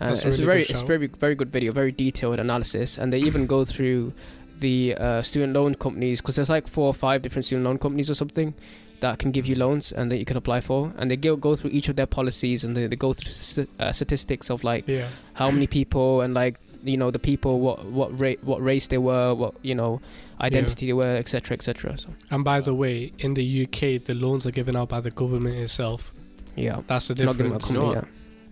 And 0.00 0.10
That's 0.10 0.24
a 0.24 0.28
it's 0.28 0.38
really 0.38 0.46
very, 0.46 0.60
good 0.64 0.70
it's 0.70 0.80
very, 0.82 1.06
very 1.06 1.34
good 1.34 1.50
video, 1.50 1.72
very 1.72 1.92
detailed 1.92 2.38
analysis, 2.38 2.98
and 2.98 3.12
they 3.12 3.18
even 3.18 3.46
go 3.46 3.64
through 3.64 4.12
the 4.60 4.94
uh, 4.96 5.22
student 5.22 5.52
loan 5.54 5.74
companies 5.74 6.20
because 6.20 6.36
there's 6.36 6.48
like 6.50 6.68
four 6.68 6.86
or 6.86 6.94
five 6.94 7.22
different 7.22 7.46
student 7.46 7.64
loan 7.64 7.78
companies 7.78 8.10
or 8.10 8.14
something 8.14 8.54
that 9.00 9.18
can 9.20 9.30
give 9.30 9.46
you 9.46 9.54
loans 9.54 9.92
and 9.92 10.10
that 10.10 10.18
you 10.18 10.24
can 10.24 10.36
apply 10.36 10.60
for, 10.60 10.92
and 10.96 11.10
they 11.10 11.16
go 11.16 11.36
go 11.36 11.54
through 11.56 11.70
each 11.70 11.88
of 11.88 11.96
their 11.96 12.06
policies 12.06 12.64
and 12.64 12.76
they, 12.76 12.86
they 12.86 12.96
go 12.96 13.12
through 13.12 13.32
st- 13.32 13.68
uh, 13.80 13.92
statistics 13.92 14.50
of 14.50 14.62
like 14.64 14.86
yeah 14.86 15.08
how 15.34 15.50
many 15.50 15.66
people 15.66 16.20
and 16.20 16.34
like 16.34 16.58
you 16.84 16.96
know 16.96 17.10
the 17.10 17.18
people 17.18 17.58
what 17.58 17.84
what 17.86 18.18
rate 18.20 18.42
what 18.44 18.62
race 18.62 18.86
they 18.86 18.98
were, 18.98 19.34
what 19.34 19.54
you 19.62 19.74
know 19.74 20.00
identity 20.40 20.86
they 20.86 20.92
were, 20.92 21.16
etc. 21.16 21.54
etc. 21.54 21.98
So 21.98 22.08
and 22.30 22.44
by 22.44 22.60
the 22.60 22.74
way 22.74 23.12
in 23.18 23.34
the 23.34 23.64
uk 23.64 23.80
the 24.04 24.14
loans 24.14 24.46
are 24.46 24.52
given 24.52 24.76
out 24.76 24.88
by 24.88 25.00
the 25.00 25.10
government 25.10 25.56
itself 25.56 26.12
yeah, 26.56 26.82
that's 26.88 27.08
the 27.08 27.14
They're 27.14 27.26
not 27.26 27.36
difference 27.36 27.66
company, 27.66 27.86
No. 27.86 27.92
yeah. 27.94 28.04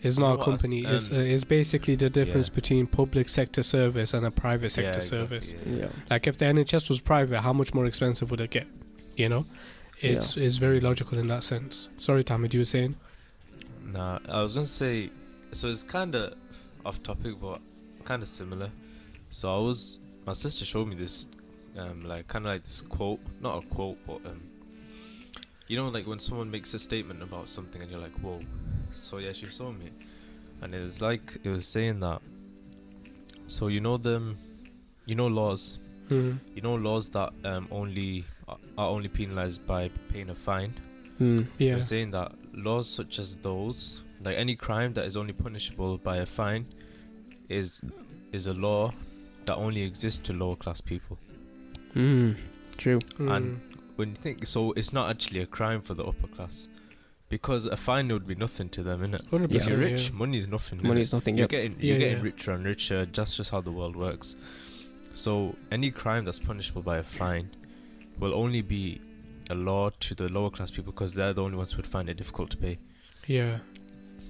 It's 0.06 0.18
You 0.18 0.24
know 0.24 0.34
not 0.34 0.40
a 0.40 0.44
company. 0.44 0.84
It's, 0.84 1.10
uh, 1.10 1.14
um, 1.16 1.20
it's 1.20 1.44
basically 1.44 1.96
the 1.96 2.10
difference 2.10 2.48
yeah. 2.48 2.54
between 2.54 2.86
public 2.86 3.28
sector 3.28 3.62
service 3.62 4.14
and 4.14 4.24
a 4.26 4.30
private 4.30 4.70
sector 4.70 4.90
Yeah, 4.90 4.96
exactly, 4.96 5.18
service. 5.18 5.54
yeah. 5.66 5.76
yeah. 5.76 5.88
Like 6.10 6.26
if 6.26 6.38
the 6.38 6.44
NHS 6.46 6.88
was 6.88 7.00
private, 7.00 7.40
how 7.40 7.52
much 7.52 7.74
more 7.74 7.86
expensive 7.86 8.30
would 8.30 8.40
it 8.40 8.50
get? 8.50 8.66
You 9.16 9.28
know, 9.28 9.46
it's 10.00 10.36
it's 10.36 10.56
very 10.58 10.80
logical 10.80 11.18
in 11.18 11.28
that 11.28 11.42
sense. 11.44 11.88
Sorry, 11.98 12.22
Tammy, 12.22 12.48
you 12.52 12.60
were 12.60 12.64
saying? 12.64 12.96
Nah, 13.84 14.18
I 14.28 14.42
was 14.42 14.54
gonna 14.54 14.66
say, 14.66 15.10
so 15.52 15.68
it's 15.68 15.82
kind 15.82 16.14
of 16.14 16.34
off 16.84 17.02
topic, 17.02 17.34
but 17.40 17.60
kind 18.04 18.22
of 18.22 18.28
similar. 18.28 18.70
So 19.30 19.54
I 19.54 19.58
was, 19.58 19.98
my 20.26 20.32
sister 20.34 20.64
showed 20.64 20.86
me 20.88 20.96
this, 20.96 21.28
um, 21.78 22.04
like 22.04 22.28
kind 22.28 22.46
of 22.46 22.52
like 22.52 22.64
this 22.64 22.80
quote, 22.82 23.20
not 23.40 23.64
a 23.64 23.66
quote, 23.74 23.98
but 24.06 24.16
um, 24.26 24.42
you 25.68 25.76
know, 25.76 25.88
like 25.88 26.06
when 26.06 26.18
someone 26.18 26.50
makes 26.50 26.74
a 26.74 26.78
statement 26.78 27.22
about 27.22 27.48
something 27.48 27.80
and 27.82 27.90
you're 27.90 28.00
like, 28.00 28.16
whoa. 28.20 28.40
So 29.00 29.18
yeah, 29.18 29.32
she 29.32 29.48
saw 29.50 29.70
me, 29.72 29.90
and 30.62 30.74
it 30.74 30.80
was 30.82 31.00
like 31.00 31.36
it 31.44 31.48
was 31.48 31.66
saying 31.66 32.00
that. 32.00 32.20
So 33.46 33.68
you 33.68 33.80
know 33.80 33.96
them, 33.96 34.38
you 35.04 35.14
know 35.14 35.26
laws, 35.26 35.78
Mm. 36.08 36.38
you 36.54 36.62
know 36.62 36.74
laws 36.76 37.08
that 37.10 37.32
um 37.44 37.66
only 37.70 38.24
are 38.48 38.58
are 38.78 38.88
only 38.88 39.08
penalized 39.08 39.66
by 39.66 39.90
paying 40.12 40.30
a 40.30 40.34
fine. 40.34 40.72
Mm. 41.20 41.46
Yeah, 41.58 41.72
They're 41.74 41.82
saying 41.82 42.10
that 42.10 42.32
laws 42.52 42.88
such 42.88 43.18
as 43.18 43.36
those, 43.36 44.02
like 44.22 44.36
any 44.36 44.54
crime 44.54 44.92
that 44.94 45.04
is 45.04 45.16
only 45.16 45.32
punishable 45.32 45.98
by 45.98 46.18
a 46.18 46.26
fine, 46.26 46.66
is 47.48 47.80
is 48.32 48.46
a 48.46 48.52
law 48.54 48.92
that 49.46 49.56
only 49.56 49.82
exists 49.82 50.20
to 50.26 50.32
lower 50.32 50.56
class 50.56 50.80
people. 50.80 51.18
Mm. 51.94 52.36
True. 52.76 53.00
and- 53.18 53.60
When 53.96 54.10
you 54.10 54.14
think 54.16 54.46
so, 54.46 54.72
it's 54.72 54.92
not 54.92 55.08
actually 55.08 55.40
a 55.40 55.46
crime 55.46 55.80
for 55.80 55.94
the 55.94 56.04
upper 56.04 56.26
class, 56.26 56.68
because 57.28 57.66
a 57.66 57.76
fine 57.76 58.08
would 58.08 58.26
be 58.26 58.34
nothing 58.34 58.68
to 58.70 58.82
them, 58.82 59.00
innit? 59.00 59.28
hundred 59.30 59.52
If 59.54 59.68
you're 59.68 59.78
rich, 59.78 60.12
money 60.12 60.38
is 60.38 60.48
nothing. 60.48 60.80
Money 60.82 61.00
innit? 61.00 61.02
is 61.02 61.12
nothing. 61.12 61.36
You're 61.36 61.44
Yep. 61.44 61.50
getting 61.50 61.76
you're 61.80 61.98
getting 61.98 62.18
yeah. 62.18 62.22
richer 62.22 62.52
and 62.52 62.64
richer. 62.64 63.06
That's 63.06 63.36
just 63.36 63.50
how 63.50 63.60
the 63.60 63.72
world 63.72 63.96
works. 63.96 64.36
So 65.12 65.56
any 65.72 65.90
crime 65.90 66.24
that's 66.24 66.38
punishable 66.38 66.82
by 66.82 66.98
a 66.98 67.02
fine 67.02 67.50
will 68.18 68.34
only 68.34 68.62
be 68.62 69.00
a 69.50 69.54
law 69.54 69.90
to 70.00 70.14
the 70.14 70.28
lower 70.28 70.50
class 70.50 70.70
people 70.70 70.92
because 70.92 71.14
they're 71.14 71.32
the 71.32 71.42
only 71.42 71.56
ones 71.56 71.72
who 71.72 71.78
would 71.78 71.86
find 71.86 72.08
it 72.08 72.16
difficult 72.16 72.50
to 72.50 72.56
pay. 72.56 72.78
Yeah, 73.26 73.58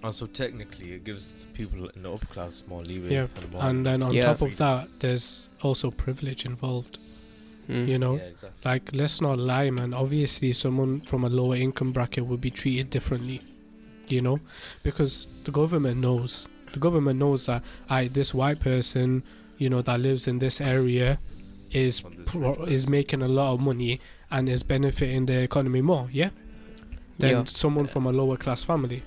Also, 0.03 0.27
technically, 0.27 0.93
it 0.93 1.05
gives 1.05 1.47
people 1.55 1.89
in 1.89 2.03
the 2.03 2.13
upper 2.13 2.27
class 2.27 2.63
more 2.69 2.81
leeway. 2.83 3.13
Yeah, 3.15 3.27
and, 3.37 3.53
more 3.53 3.63
and 3.65 3.85
then 3.87 4.03
on 4.03 4.13
Yeah. 4.13 4.25
top 4.25 4.43
of 4.43 4.57
that, 4.59 4.89
there's 5.01 5.49
also 5.63 5.91
privilege 5.91 6.45
involved. 6.45 6.99
Mm. 7.69 7.89
You 7.89 7.99
know, 7.99 8.17
yeah, 8.17 8.23
exactly. 8.23 8.61
like 8.65 8.91
let's 8.95 9.21
not 9.21 9.39
lie, 9.41 9.71
man. 9.71 9.93
Obviously, 9.95 10.53
someone 10.53 11.01
from 11.01 11.25
a 11.25 11.29
lower 11.29 11.57
income 11.57 11.93
bracket 11.93 12.27
would 12.27 12.41
be 12.41 12.51
treated 12.51 12.91
differently. 12.91 13.41
You 14.09 14.21
know, 14.21 14.39
because 14.85 15.27
the 15.45 15.51
government 15.51 15.97
knows 16.01 16.47
The 16.73 16.79
government 16.81 17.19
knows 17.19 17.47
that 17.47 17.63
I 17.89 18.09
this 18.09 18.35
white 18.35 18.61
person, 18.61 19.23
you 19.59 19.69
know, 19.71 19.83
that 19.83 19.99
lives 20.01 20.29
in 20.29 20.39
this 20.39 20.61
area, 20.61 21.19
is 21.73 22.03
pro- 22.27 22.65
is 22.65 22.89
making 22.89 23.23
a 23.23 23.29
lot 23.29 23.55
of 23.55 23.61
money 23.61 23.99
and 24.31 24.49
is 24.49 24.63
benefiting 24.63 25.27
the 25.27 25.41
economy 25.43 25.81
more. 25.83 26.09
Yeah, 26.13 26.31
than 27.19 27.31
Yeah. 27.31 27.45
someone 27.47 27.87
from 27.87 28.07
a 28.07 28.13
lower 28.13 28.37
class 28.37 28.63
family. 28.63 29.03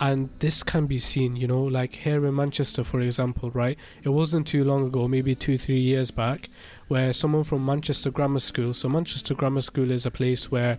And 0.00 0.30
this 0.40 0.62
can 0.64 0.86
be 0.86 0.98
seen, 0.98 1.36
you 1.36 1.46
know, 1.46 1.62
like 1.62 1.94
here 2.04 2.26
in 2.26 2.34
Manchester, 2.34 2.82
for 2.82 3.00
example, 3.00 3.50
right? 3.50 3.78
It 4.02 4.08
wasn't 4.08 4.46
too 4.48 4.64
long 4.64 4.86
ago, 4.86 5.06
maybe 5.06 5.34
two, 5.36 5.56
three 5.58 5.78
years 5.80 6.10
back, 6.10 6.48
where 6.92 7.12
someone 7.12 7.44
from 7.44 7.64
Manchester 7.64 8.10
Grammar 8.10 8.38
School. 8.40 8.72
So 8.74 8.88
Manchester 8.88 9.34
Grammar 9.34 9.62
School 9.62 9.90
is 9.90 10.04
a 10.06 10.10
place 10.10 10.50
where, 10.50 10.78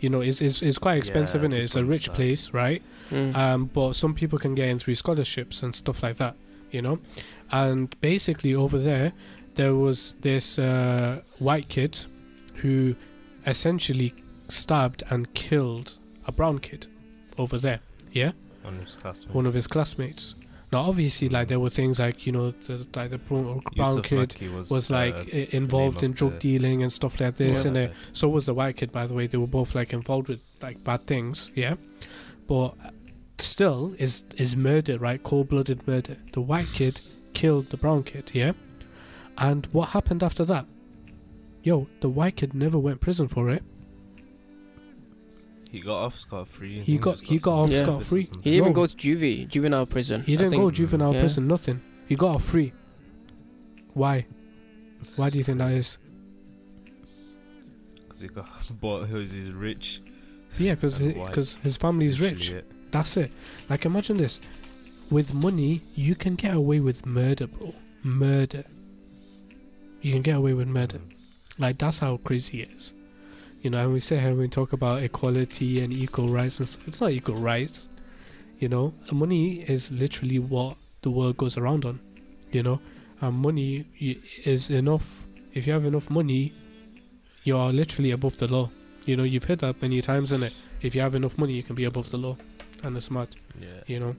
you 0.00 0.08
know, 0.10 0.20
is 0.30 0.40
is 0.42 0.62
is 0.62 0.76
quite 0.78 0.98
expensive, 0.98 1.40
Yeah, 1.42 1.48
isn't 1.48 1.58
it? 1.60 1.64
It's 1.64 1.76
a 1.76 1.84
rich 1.84 2.06
sad. 2.06 2.14
place, 2.16 2.42
right? 2.52 2.82
Mm. 3.10 3.34
Um, 3.34 3.64
but 3.78 3.94
some 3.96 4.12
people 4.14 4.38
can 4.38 4.54
get 4.54 4.68
in 4.68 4.78
through 4.78 4.96
scholarships 4.96 5.62
and 5.62 5.74
stuff 5.74 6.02
like 6.02 6.16
that, 6.18 6.34
you 6.70 6.82
know. 6.82 6.98
And 7.50 7.94
basically, 8.00 8.54
over 8.54 8.78
there, 8.78 9.12
there 9.54 9.74
was 9.74 10.14
this 10.20 10.58
uh, 10.58 11.22
white 11.38 11.68
kid 11.68 11.92
who 12.62 12.94
essentially 13.46 14.12
stabbed 14.48 15.02
and 15.10 15.32
killed 15.34 15.98
a 16.26 16.32
brown 16.32 16.58
kid 16.58 16.86
over 17.38 17.58
there. 17.58 17.80
Yeah, 18.12 18.32
One 18.62 18.74
of 18.74 18.84
his 18.86 18.96
classmates. 18.96 19.34
one 19.34 19.46
of 19.46 19.54
his 19.54 19.66
classmates. 19.66 20.34
Now, 20.74 20.82
obviously, 20.90 21.28
like 21.28 21.46
there 21.48 21.60
were 21.60 21.70
things 21.70 21.98
like 22.00 22.26
you 22.26 22.32
know, 22.32 22.50
the, 22.50 22.76
like 22.96 23.10
the 23.10 23.18
brown, 23.18 23.62
brown 23.76 24.02
kid 24.02 24.30
was, 24.56 24.70
was 24.70 24.90
uh, 24.90 24.94
like 24.94 25.14
i- 25.32 25.48
involved 25.62 26.02
in 26.06 26.10
drug 26.18 26.32
dealing 26.40 26.82
and 26.82 26.92
stuff 26.92 27.20
like 27.20 27.36
this, 27.36 27.64
and 27.68 27.76
so 28.12 28.28
was 28.28 28.46
the 28.46 28.54
white 28.54 28.76
kid, 28.76 28.90
by 28.90 29.06
the 29.06 29.14
way. 29.14 29.26
They 29.28 29.38
were 29.38 29.46
both 29.60 29.74
like 29.74 29.92
involved 29.92 30.28
with 30.28 30.40
like 30.60 30.82
bad 30.82 31.06
things, 31.06 31.50
yeah. 31.54 31.74
But 32.48 32.74
still, 33.38 33.94
is 33.98 34.24
is 34.36 34.56
murder, 34.56 34.98
right? 34.98 35.22
Cold 35.22 35.48
blooded 35.48 35.86
murder. 35.86 36.16
The 36.32 36.40
white 36.40 36.70
kid 36.74 37.00
killed 37.34 37.70
the 37.70 37.76
brown 37.76 38.02
kid, 38.02 38.32
yeah. 38.34 38.52
And 39.38 39.66
what 39.72 39.90
happened 39.90 40.22
after 40.24 40.44
that? 40.46 40.66
Yo, 41.62 41.86
the 42.00 42.08
white 42.08 42.36
kid 42.36 42.52
never 42.52 42.78
went 42.78 43.00
prison 43.00 43.28
for 43.28 43.48
it. 43.50 43.62
He 45.74 45.80
got 45.80 46.04
off 46.04 46.16
scot 46.16 46.46
free. 46.46 46.80
He 46.82 46.98
got- 46.98 47.18
he 47.20 47.38
got 47.38 47.52
off 47.62 47.68
some 47.70 47.78
scot-free. 47.84 48.20
He 48.20 48.26
didn't 48.28 48.46
even 48.46 48.68
No. 48.68 48.74
go 48.74 48.86
to 48.86 48.94
juvie, 48.96 49.48
juvenile 49.48 49.86
prison. 49.86 50.22
He 50.22 50.36
didn't 50.36 50.50
think. 50.50 50.62
go 50.62 50.70
juvenile 50.70 51.12
Yeah. 51.14 51.18
prison, 51.18 51.48
nothing. 51.48 51.80
He 52.06 52.14
got 52.14 52.36
off 52.36 52.44
free. 52.44 52.72
Why? 53.92 54.24
Why 55.16 55.30
do 55.30 55.38
you 55.38 55.42
think 55.42 55.58
that 55.58 55.72
is? 55.72 55.98
Because 58.02 58.20
he 58.20 58.28
got 58.28 58.46
bought. 58.80 59.08
He 59.08 59.14
was 59.14 59.32
he's 59.32 59.50
rich. 59.50 60.00
Yeah, 60.60 60.76
because 60.76 61.00
And 61.00 61.16
white. 61.16 61.26
because 61.30 61.56
his 61.56 61.76
family's 61.76 62.20
rich. 62.20 62.50
It. 62.52 62.70
That's 62.92 63.16
it. 63.16 63.32
Like 63.68 63.84
imagine 63.84 64.18
this. 64.18 64.38
With 65.10 65.34
money, 65.34 65.82
you 65.96 66.14
can 66.14 66.36
get 66.36 66.54
away 66.54 66.78
with 66.78 67.04
murder, 67.04 67.48
bro. 67.48 67.74
Murder. 68.04 68.62
You 70.02 70.12
can 70.12 70.22
get 70.22 70.36
away 70.36 70.52
with 70.54 70.68
murder. 70.68 70.98
Mm. 70.98 71.14
Like 71.58 71.78
that's 71.78 71.98
how 71.98 72.18
crazy 72.18 72.62
it 72.62 72.70
is. 72.76 72.94
You 73.64 73.70
know, 73.70 73.78
and 73.78 73.94
we 73.94 74.00
say 74.00 74.18
here 74.20 74.34
we 74.34 74.46
talk 74.46 74.74
about 74.74 75.02
equality 75.02 75.80
and 75.82 75.90
equal 75.90 76.28
rights 76.28 76.58
and 76.58 76.68
stuff. 76.68 76.86
It's 76.86 77.00
not 77.00 77.12
equal 77.12 77.36
rights. 77.36 77.88
You 78.58 78.68
know, 78.68 78.92
money 79.10 79.62
is 79.62 79.90
literally 79.90 80.38
what 80.38 80.76
the 81.00 81.08
world 81.08 81.38
goes 81.38 81.56
around 81.56 81.86
on. 81.86 81.98
You 82.52 82.62
know, 82.62 82.80
and 83.22 83.34
money 83.36 83.86
is 84.44 84.68
enough. 84.68 85.26
If 85.54 85.66
you 85.66 85.72
have 85.72 85.86
enough 85.86 86.10
money, 86.10 86.52
you 87.42 87.56
are 87.56 87.72
literally 87.72 88.10
above 88.10 88.36
the 88.36 88.48
law. 88.48 88.68
You 89.06 89.16
know, 89.16 89.22
you've 89.24 89.44
heard 89.44 89.60
that 89.60 89.80
many 89.80 90.02
times, 90.02 90.30
in 90.30 90.42
it. 90.42 90.52
If 90.82 90.94
you 90.94 91.00
have 91.00 91.14
enough 91.14 91.38
money, 91.38 91.54
you 91.54 91.62
can 91.62 91.74
be 91.74 91.84
above 91.84 92.10
the 92.10 92.18
law, 92.18 92.36
and 92.82 92.94
it's 92.98 93.10
mad 93.10 93.28
Yeah. 93.58 93.80
you 93.86 93.98
know. 93.98 94.14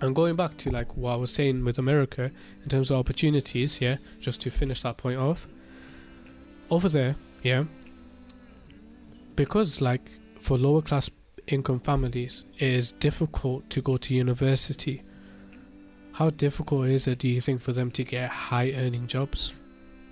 And 0.00 0.14
going 0.14 0.36
back 0.36 0.56
to 0.56 0.70
like 0.70 0.96
what 0.96 1.12
I 1.12 1.16
was 1.16 1.30
saying 1.34 1.64
with 1.66 1.78
America 1.78 2.30
in 2.62 2.68
terms 2.70 2.90
of 2.90 2.96
opportunities, 2.96 3.78
yeah, 3.82 3.98
just 4.20 4.40
to 4.40 4.50
finish 4.50 4.80
that 4.82 4.96
point 4.96 5.18
off. 5.18 5.46
Over 6.70 6.88
there, 6.88 7.16
yeah, 7.42 7.64
because 9.36 9.80
like 9.80 10.10
for 10.38 10.58
lower 10.58 10.82
class 10.82 11.10
income 11.46 11.80
families, 11.80 12.46
it 12.58 12.72
is 12.72 12.92
difficult 12.92 13.68
to 13.70 13.80
go 13.80 13.96
to 13.96 14.14
university. 14.14 15.02
How 16.12 16.30
difficult 16.30 16.86
is 16.86 17.08
it, 17.08 17.18
do 17.18 17.28
you 17.28 17.40
think, 17.40 17.60
for 17.60 17.72
them 17.72 17.90
to 17.92 18.04
get 18.04 18.30
high 18.30 18.72
earning 18.72 19.06
jobs? 19.06 19.52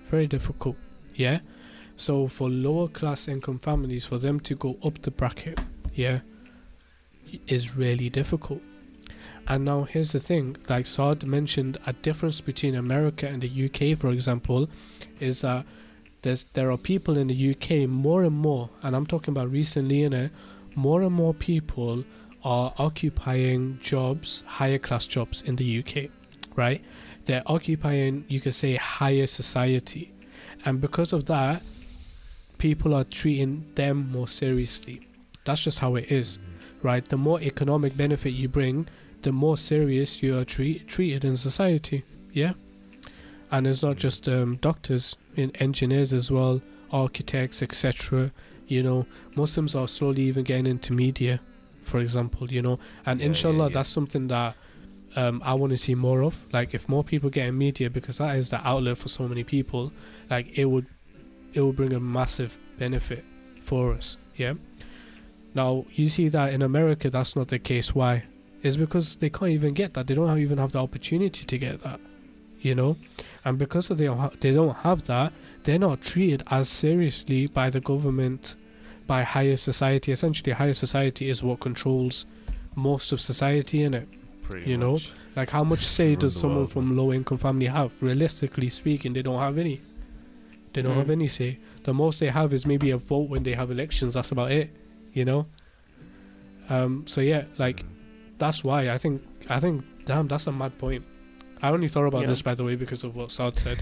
Very 0.09 0.27
difficult, 0.27 0.75
yeah. 1.15 1.39
So 1.95 2.27
for 2.27 2.49
lower 2.49 2.87
class 2.87 3.27
income 3.27 3.59
families, 3.59 4.05
for 4.05 4.17
them 4.17 4.39
to 4.41 4.55
go 4.55 4.77
up 4.83 5.01
the 5.01 5.11
bracket, 5.11 5.59
yeah, 5.93 6.19
is 7.47 7.75
really 7.75 8.09
difficult. 8.09 8.61
And 9.47 9.65
now 9.65 9.83
here's 9.83 10.13
the 10.13 10.19
thing, 10.19 10.57
like 10.69 10.87
Saad 10.87 11.25
mentioned, 11.25 11.77
a 11.85 11.93
difference 11.93 12.41
between 12.41 12.75
America 12.75 13.27
and 13.27 13.41
the 13.41 13.65
UK, 13.65 13.97
for 13.97 14.09
example, 14.09 14.69
is 15.19 15.41
that 15.41 15.65
there's 16.23 16.45
there 16.53 16.71
are 16.71 16.77
people 16.77 17.17
in 17.17 17.27
the 17.27 17.51
UK 17.51 17.87
more 17.87 18.23
and 18.23 18.35
more, 18.35 18.69
and 18.81 18.95
I'm 18.95 19.05
talking 19.05 19.31
about 19.31 19.51
recently 19.51 20.03
in 20.03 20.13
it, 20.13 20.31
more 20.75 21.03
and 21.03 21.13
more 21.13 21.33
people 21.33 22.03
are 22.43 22.73
occupying 22.77 23.79
jobs, 23.81 24.43
higher 24.45 24.79
class 24.79 25.05
jobs 25.05 25.41
in 25.41 25.55
the 25.55 25.79
UK, 25.79 26.09
right? 26.55 26.83
They're 27.25 27.43
occupying, 27.45 28.25
you 28.27 28.41
could 28.41 28.53
say, 28.53 28.75
higher 28.75 29.27
society, 29.27 30.11
and 30.65 30.81
because 30.81 31.13
of 31.13 31.25
that, 31.25 31.61
people 32.57 32.93
are 32.93 33.05
treating 33.05 33.65
them 33.75 34.11
more 34.11 34.27
seriously. 34.27 35.07
That's 35.45 35.61
just 35.61 35.79
how 35.79 35.95
it 35.95 36.11
is 36.11 36.39
right? 36.83 37.07
The 37.07 37.17
more 37.17 37.41
economic 37.41 37.97
benefit 37.97 38.31
you 38.31 38.49
bring, 38.49 38.87
the 39.23 39.31
more 39.31 39.57
serious 39.57 40.21
you 40.21 40.37
are 40.37 40.45
treat, 40.45 40.87
treated 40.87 41.25
in 41.25 41.37
society. 41.37 42.03
Yeah, 42.31 42.53
and 43.53 43.67
it's 43.67 43.83
not 43.83 43.97
just 43.97 44.27
um, 44.27 44.57
doctors, 44.57 45.15
in 45.35 45.55
engineers 45.57 46.11
as 46.11 46.31
well, 46.31 46.59
architects, 46.91 47.61
etc. 47.61 48.31
You 48.67 48.81
know, 48.81 49.05
Muslims 49.35 49.75
are 49.75 49.87
slowly 49.87 50.23
even 50.23 50.43
getting 50.43 50.65
into 50.65 50.91
media, 50.91 51.39
for 51.83 51.99
example. 51.99 52.51
You 52.51 52.63
know, 52.63 52.79
and 53.05 53.19
Yeah, 53.19 53.25
yeah, 53.25 53.29
inshallah, 53.29 53.67
yeah. 53.67 53.73
that's 53.75 53.89
something 53.89 54.27
that. 54.27 54.55
Um, 55.15 55.43
I 55.45 55.53
want 55.53 55.69
to 55.69 55.77
see 55.77 55.93
more 55.93 56.23
of. 56.23 56.47
Like, 56.51 56.73
if 56.73 56.89
more 56.89 57.03
people 57.03 57.29
get 57.29 57.47
in 57.47 57.55
media, 57.55 57.87
because 57.91 58.17
that 58.17 58.35
is 58.35 58.49
the 58.49 58.67
outlet 58.67 58.97
for 58.97 59.09
so 59.09 59.27
many 59.27 59.43
people, 59.43 59.93
like 60.27 60.57
it 60.57 60.65
would, 60.65 60.87
it 61.53 61.61
would 61.61 61.75
bring 61.75 61.93
a 61.93 61.99
massive 61.99 62.57
benefit 62.79 63.23
for 63.61 63.93
us. 63.93 64.17
Yeah. 64.35 64.53
Now 65.53 65.85
you 65.91 66.09
see 66.09 66.29
that 66.29 66.51
in 66.51 66.63
America, 66.63 67.11
that's 67.11 67.35
not 67.35 67.49
the 67.49 67.59
case. 67.59 67.93
Why? 67.93 68.23
It's 68.63 68.75
because 68.75 69.17
they 69.17 69.29
can't 69.29 69.51
even 69.51 69.75
get 69.75 69.93
that. 69.93 70.07
They 70.07 70.15
don't 70.15 70.29
have, 70.29 70.39
even 70.39 70.57
have 70.57 70.71
the 70.71 70.79
opportunity 70.79 71.45
to 71.45 71.57
get 71.59 71.81
that. 71.81 71.99
You 72.59 72.73
know, 72.73 72.97
and 73.45 73.57
because 73.57 73.89
of 73.89 73.97
they 73.97 74.05
don't 74.05 74.17
ha- 74.19 74.31
they 74.39 74.51
don't 74.53 74.75
have 74.77 75.03
that, 75.05 75.33
they're 75.63 75.79
not 75.79 76.01
treated 76.01 76.43
as 76.47 76.69
seriously 76.69 77.47
by 77.47 77.69
the 77.69 77.79
government, 77.81 78.55
by 79.07 79.23
higher 79.23 79.57
society. 79.57 80.11
Essentially, 80.11 80.51
higher 80.53 80.73
society 80.73 81.29
is 81.29 81.43
what 81.43 81.59
controls 81.59 82.25
most 82.75 83.11
of 83.11 83.19
society 83.21 83.83
in 83.83 83.93
it. 83.93 84.07
Pretty 84.43 84.69
You 84.71 84.77
know. 84.77 84.99
Like 85.35 85.49
how 85.49 85.63
much 85.63 85.83
say 85.85 86.15
does 86.15 86.35
someone 86.39 86.59
world, 86.59 86.71
from 86.71 86.95
low 86.97 87.11
income 87.11 87.37
family 87.37 87.65
have? 87.67 87.91
Realistically 88.01 88.69
speaking, 88.69 89.13
they 89.13 89.21
don't 89.23 89.39
have 89.39 89.57
any. 89.57 89.81
They 90.73 90.81
don't 90.81 90.93
Mm. 90.93 90.97
have 90.97 91.09
any 91.09 91.27
say. 91.27 91.59
The 91.83 91.93
most 91.93 92.19
they 92.19 92.29
have 92.29 92.53
is 92.53 92.65
maybe 92.65 92.91
a 92.91 92.97
vote 92.97 93.29
when 93.29 93.43
they 93.43 93.53
have 93.53 93.71
elections. 93.71 94.13
That's 94.13 94.31
about 94.31 94.51
it. 94.51 94.69
You 95.13 95.25
know. 95.25 95.47
Um. 96.69 97.03
So 97.07 97.21
yeah, 97.21 97.45
like 97.57 97.83
that's 98.37 98.63
why 98.63 98.89
I 98.89 98.97
think 98.97 99.21
I 99.49 99.59
think 99.59 99.83
damn 100.05 100.27
that's 100.27 100.47
a 100.47 100.51
mad 100.51 100.77
point. 100.77 101.03
I 101.63 101.69
only 101.71 101.87
thought 101.87 102.05
about 102.05 102.21
Yeah. 102.23 102.27
this 102.27 102.41
by 102.43 102.53
the 102.55 102.63
way 102.63 102.75
because 102.75 103.03
of 103.03 103.15
what 103.15 103.31
Saad 103.31 103.57
said. 103.57 103.81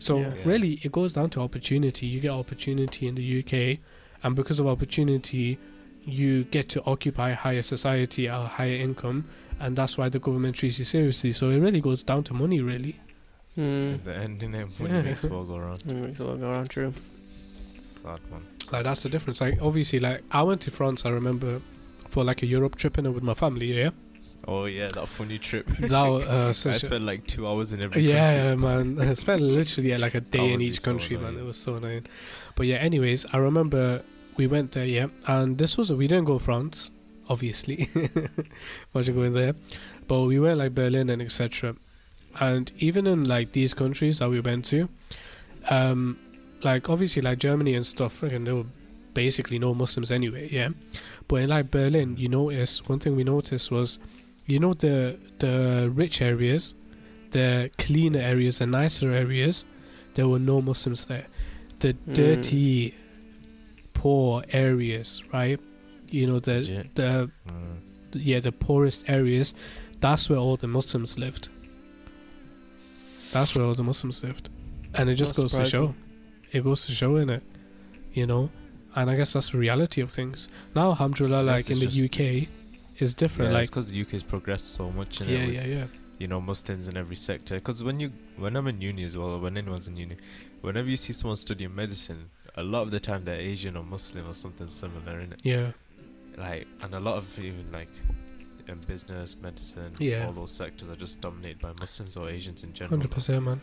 So 0.00 0.18
Yeah. 0.20 0.28
Yeah. 0.34 0.42
really, 0.44 0.72
it 0.82 0.90
goes 0.90 1.12
down 1.12 1.30
to 1.30 1.40
opportunity. 1.40 2.06
You 2.06 2.20
get 2.20 2.30
opportunity 2.32 3.06
in 3.06 3.14
the 3.14 3.22
UK, 3.40 3.78
and 4.22 4.34
because 4.34 4.58
of 4.58 4.66
opportunity, 4.66 5.58
you 6.04 6.44
get 6.44 6.68
to 6.70 6.82
occupy 6.84 7.32
higher 7.32 7.62
society, 7.62 8.26
a 8.26 8.34
higher 8.58 8.76
income, 8.76 9.26
and 9.60 9.76
that's 9.76 9.98
why 9.98 10.08
the 10.08 10.18
government 10.18 10.56
treats 10.56 10.78
you 10.78 10.84
seriously. 10.84 11.32
So 11.32 11.50
it 11.50 11.58
really 11.58 11.80
goes 11.80 12.02
down 12.02 12.24
to 12.24 12.34
money, 12.34 12.60
really. 12.60 12.96
Mm. 13.58 13.94
In 13.94 14.00
the 14.04 14.18
end, 14.18 14.42
in 14.42 14.54
it, 14.54 14.68
Yeah. 14.80 15.02
makes 15.02 15.22
the 15.22 15.28
world 15.28 15.48
go 15.48 15.56
around. 15.56 15.80
Mm, 15.82 16.02
makes 16.06 16.20
it 16.20 16.24
all 16.24 16.36
go 16.36 16.50
around 16.50 16.70
true. 16.70 16.94
Sad 17.82 18.20
man. 18.30 18.42
Like 18.72 18.84
that's 18.84 19.02
the 19.02 19.08
difference. 19.08 19.40
Like 19.40 19.58
obviously, 19.60 19.98
like 19.98 20.22
I 20.30 20.42
went 20.44 20.60
to 20.62 20.70
France. 20.70 21.04
I 21.04 21.10
remember 21.10 21.60
for 22.08 22.22
like 22.24 22.42
a 22.42 22.46
Europe 22.46 22.76
trip 22.76 22.96
and 22.98 23.12
with 23.12 23.22
my 23.24 23.34
family. 23.34 23.76
Yeah, 23.76 23.90
Oh 24.46 24.64
yeah, 24.64 24.88
that 24.94 25.08
funny 25.08 25.38
trip. 25.38 25.66
that 25.66 25.92
uh, 25.92 26.48
I 26.48 26.52
spent 26.52 27.04
like 27.04 27.26
two 27.26 27.46
hours 27.46 27.72
in 27.72 27.80
every 27.80 27.90
country. 27.90 28.12
Yeah, 28.12 28.54
country. 28.54 28.94
man. 28.94 29.00
I 29.10 29.14
spent 29.14 29.42
literally 29.42 29.96
like 29.98 30.14
a 30.14 30.20
day 30.20 30.52
in 30.52 30.60
each 30.60 30.80
so 30.80 30.90
country, 30.90 31.16
man. 31.16 31.36
It 31.36 31.44
was 31.44 31.58
so 31.58 31.74
annoying. 31.74 32.06
But 32.54 32.66
yeah, 32.66 32.76
anyways, 32.76 33.26
I 33.32 33.38
remember 33.38 34.02
we 34.36 34.46
went 34.46 34.72
there, 34.72 34.86
yeah, 34.86 35.08
and 35.26 35.58
this 35.58 35.76
was 35.76 35.92
we 35.92 36.06
didn't 36.06 36.24
go 36.24 36.38
France, 36.38 36.90
obviously. 37.28 37.90
Imagine 38.94 39.14
going 39.14 39.32
there, 39.34 39.54
but 40.06 40.22
we 40.22 40.38
went 40.38 40.58
like 40.58 40.74
Berlin 40.74 41.10
and 41.10 41.20
etc. 41.20 41.76
And 42.40 42.72
even 42.78 43.06
in 43.06 43.24
like 43.24 43.52
these 43.52 43.74
countries 43.74 44.20
that 44.20 44.30
we 44.30 44.40
went 44.40 44.64
to, 44.66 44.88
um, 45.68 46.18
like 46.62 46.88
obviously 46.88 47.20
like 47.22 47.38
Germany 47.38 47.74
and 47.74 47.84
stuff, 47.84 48.20
freaking 48.20 48.44
there 48.44 48.54
were 48.56 48.66
basically 49.14 49.58
no 49.58 49.74
Muslims 49.74 50.10
anyway, 50.12 50.48
yeah. 50.50 50.68
But 51.26 51.36
in 51.36 51.48
like 51.48 51.70
Berlin, 51.70 52.16
you 52.16 52.28
notice 52.28 52.86
one 52.88 53.00
thing 53.00 53.16
we 53.16 53.24
noticed 53.24 53.70
was 53.70 53.98
you 54.48 54.58
know 54.58 54.74
the 54.74 54.96
the 55.44 55.54
rich 56.02 56.16
areas, 56.32 56.74
the 57.36 57.70
cleaner 57.84 58.20
areas, 58.32 58.58
the 58.58 58.66
nicer 58.66 59.10
areas, 59.12 59.64
there 60.14 60.26
were 60.32 60.40
no 60.52 60.56
Muslims 60.70 61.04
there. 61.06 61.26
The 61.82 61.92
Mm. 61.94 62.14
dirty, 62.14 62.94
poor 63.94 64.42
areas, 64.66 65.22
right? 65.32 65.60
You 66.10 66.26
know 66.28 66.40
the 66.40 66.56
Legit. 66.60 66.94
the 66.94 67.30
Mm. 67.46 67.76
yeah 68.30 68.40
the 68.40 68.52
poorest 68.66 69.04
areas. 69.18 69.54
That's 70.00 70.24
where 70.30 70.38
all 70.44 70.56
the 70.56 70.66
Muslims 70.78 71.18
lived. 71.18 71.48
That's 73.32 73.54
where 73.54 73.66
all 73.66 73.74
the 73.74 73.84
Muslims 73.84 74.22
lived, 74.24 74.48
and 74.94 75.10
it 75.10 75.16
just 75.16 75.36
Not 75.36 75.42
goes 75.44 75.52
to 75.52 75.64
show. 75.64 75.94
It 76.52 76.64
goes 76.64 76.86
to 76.86 76.92
show 76.92 77.16
in 77.16 77.28
it, 77.28 77.42
you 78.14 78.26
know, 78.26 78.50
and 78.94 79.10
I 79.10 79.14
guess 79.16 79.34
that's 79.34 79.50
the 79.50 79.58
reality 79.58 80.00
of 80.00 80.10
things. 80.10 80.48
Now, 80.74 80.90
alhamdulillah, 80.90 81.42
like 81.42 81.68
in 81.70 81.78
the 81.80 81.86
UK, 82.06 82.48
is 83.02 83.14
different. 83.14 83.52
Yeah, 83.52 83.58
like 83.58 83.68
because 83.68 83.90
the 83.90 84.00
UK's 84.02 84.22
progressed 84.22 84.74
so 84.74 84.90
much. 84.90 85.20
yeah, 85.20 85.44
with, 85.46 85.54
yeah, 85.54 85.64
yeah. 85.66 85.84
You 86.18 86.26
know, 86.26 86.40
Muslims 86.40 86.88
in 86.88 86.96
every 86.96 87.16
sector. 87.16 87.54
Because 87.56 87.84
when 87.84 88.00
you, 88.00 88.12
when 88.36 88.56
I'm 88.56 88.66
in 88.66 88.80
uni 88.80 89.04
as 89.04 89.16
well, 89.16 89.30
or 89.30 89.38
when 89.38 89.56
anyone's 89.56 89.86
in 89.86 89.96
uni, 89.96 90.16
whenever 90.62 90.88
you 90.88 90.96
see 90.96 91.12
someone 91.12 91.36
studying 91.36 91.74
medicine, 91.74 92.30
a 92.56 92.62
lot 92.62 92.82
of 92.82 92.90
the 92.90 92.98
time 92.98 93.24
they're 93.24 93.38
Asian 93.40 93.76
or 93.76 93.84
Muslim 93.84 94.28
or 94.28 94.34
something 94.34 94.68
similar 94.68 95.20
in 95.20 95.32
it. 95.32 95.40
Yeah, 95.44 95.70
Like, 96.36 96.66
and 96.82 96.94
a 96.94 97.00
lot 97.00 97.16
of 97.18 97.38
even 97.38 97.70
like 97.72 97.88
in 98.66 98.78
business, 98.80 99.36
medicine, 99.40 99.92
Yeah. 100.00 100.26
all 100.26 100.32
those 100.32 100.50
sectors 100.50 100.88
are 100.88 100.96
just 100.96 101.20
dominated 101.20 101.60
by 101.60 101.72
Muslims 101.78 102.16
or 102.16 102.28
Asians 102.28 102.64
in 102.64 102.72
general. 102.74 102.90
hundred 102.98 103.10
percent, 103.12 103.44
man. 103.44 103.60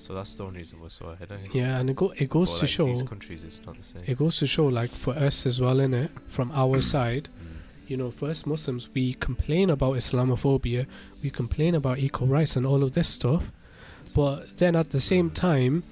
So 0.00 0.14
that's 0.14 0.34
the 0.34 0.44
only 0.44 0.58
reason 0.58 0.80
we're 0.80 0.88
so 0.88 1.06
ahead. 1.10 1.30
I. 1.30 1.46
Yeah, 1.52 1.78
and 1.78 1.90
it 1.90 1.94
go 1.96 2.12
it 2.16 2.28
goes 2.30 2.50
But, 2.52 2.56
to 2.60 2.62
like, 2.64 2.70
show. 2.70 2.86
these 2.86 3.02
countries, 3.02 3.44
it's 3.44 3.64
not 3.66 3.76
the 3.76 3.84
same. 3.84 4.02
It 4.06 4.16
goes 4.18 4.38
to 4.38 4.46
show, 4.46 4.66
like 4.66 4.90
for 4.90 5.14
us 5.14 5.44
as 5.46 5.60
well, 5.60 5.78
in 5.78 5.92
it 5.94 6.10
from 6.28 6.50
our 6.52 6.80
side. 6.80 7.28
Mm. 7.40 7.44
You 7.88 7.96
know, 7.96 8.10
first 8.10 8.46
Muslims, 8.46 8.90
we 8.92 9.14
complain 9.14 9.70
about 9.70 9.94
Islamophobia, 9.94 10.86
we 11.22 11.30
complain 11.30 11.74
about 11.74 11.98
equal 11.98 12.26
rights 12.26 12.54
and 12.54 12.66
all 12.66 12.82
of 12.82 12.92
this 12.92 13.08
stuff, 13.08 13.50
but 14.14 14.58
then 14.58 14.76
at 14.76 14.90
the 14.90 15.00
same 15.00 15.30
time, 15.30 15.84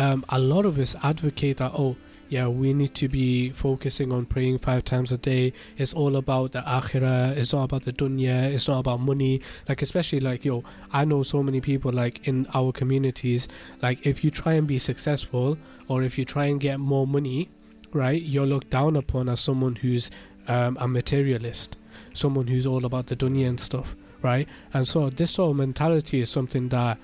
um, 0.00 0.24
a 0.28 0.40
lot 0.40 0.66
of 0.66 0.78
us 0.80 0.96
advocate 1.00 1.58
that 1.58 1.72
oh 1.74 1.96
yeah 2.28 2.48
we 2.48 2.74
need 2.74 2.92
to 2.94 3.08
be 3.08 3.50
focusing 3.50 4.12
on 4.12 4.26
praying 4.26 4.58
five 4.58 4.84
times 4.84 5.12
a 5.12 5.16
day. 5.16 5.52
It's 5.76 5.94
all 5.94 6.16
about 6.16 6.52
the 6.52 6.60
akhirah. 6.62 7.36
It's 7.36 7.52
not 7.52 7.62
about 7.62 7.84
the 7.84 7.92
dunya. 7.92 8.52
It's 8.52 8.66
not 8.66 8.80
about 8.80 8.98
money. 8.98 9.40
Like 9.68 9.80
especially 9.80 10.18
like 10.18 10.44
yo 10.44 10.64
i 10.92 11.04
know 11.04 11.22
so 11.22 11.44
many 11.44 11.60
people 11.60 11.92
like 11.92 12.26
in 12.26 12.48
our 12.52 12.72
communities 12.72 13.46
like 13.80 14.04
if 14.04 14.24
you 14.24 14.32
try 14.32 14.54
and 14.54 14.66
be 14.66 14.80
successful 14.80 15.56
or 15.86 16.02
if 16.02 16.18
you 16.18 16.24
try 16.24 16.46
and 16.46 16.58
get 16.60 16.80
more 16.80 17.06
money 17.06 17.48
right 17.92 18.20
you're 18.20 18.46
looked 18.46 18.68
down 18.68 18.96
upon 18.96 19.28
as 19.28 19.40
someone 19.40 19.76
who's 19.76 20.10
um, 20.48 20.76
a 20.80 20.88
materialist 20.88 21.76
someone 22.12 22.46
who's 22.46 22.66
all 22.66 22.84
about 22.84 23.06
the 23.06 23.16
dunya 23.16 23.48
and 23.48 23.60
stuff 23.60 23.94
right 24.22 24.48
and 24.72 24.88
so 24.88 25.08
this 25.10 25.30
sort 25.32 25.50
of 25.50 25.56
mentality 25.56 26.20
is 26.20 26.30
something 26.30 26.68
that 26.68 26.98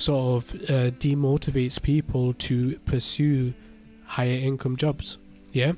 sort 0.00 0.42
of 0.42 0.54
uh, 0.62 0.90
demotivates 0.92 1.80
people 1.80 2.32
to 2.34 2.78
pursue 2.80 3.52
higher 4.04 4.38
income 4.38 4.76
jobs. 4.76 5.18
Yeah, 5.52 5.72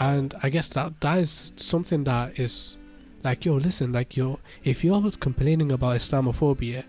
and 0.00 0.34
I 0.42 0.48
guess 0.48 0.68
that 0.70 1.00
that 1.00 1.18
is 1.18 1.52
something 1.56 2.04
that 2.04 2.38
is 2.38 2.76
like 3.22 3.44
yo, 3.44 3.54
listen, 3.54 3.92
like 3.92 4.16
yo, 4.16 4.38
if 4.64 4.84
you're 4.84 5.10
complaining 5.12 5.72
about 5.72 5.96
Islamophobia, 5.96 6.84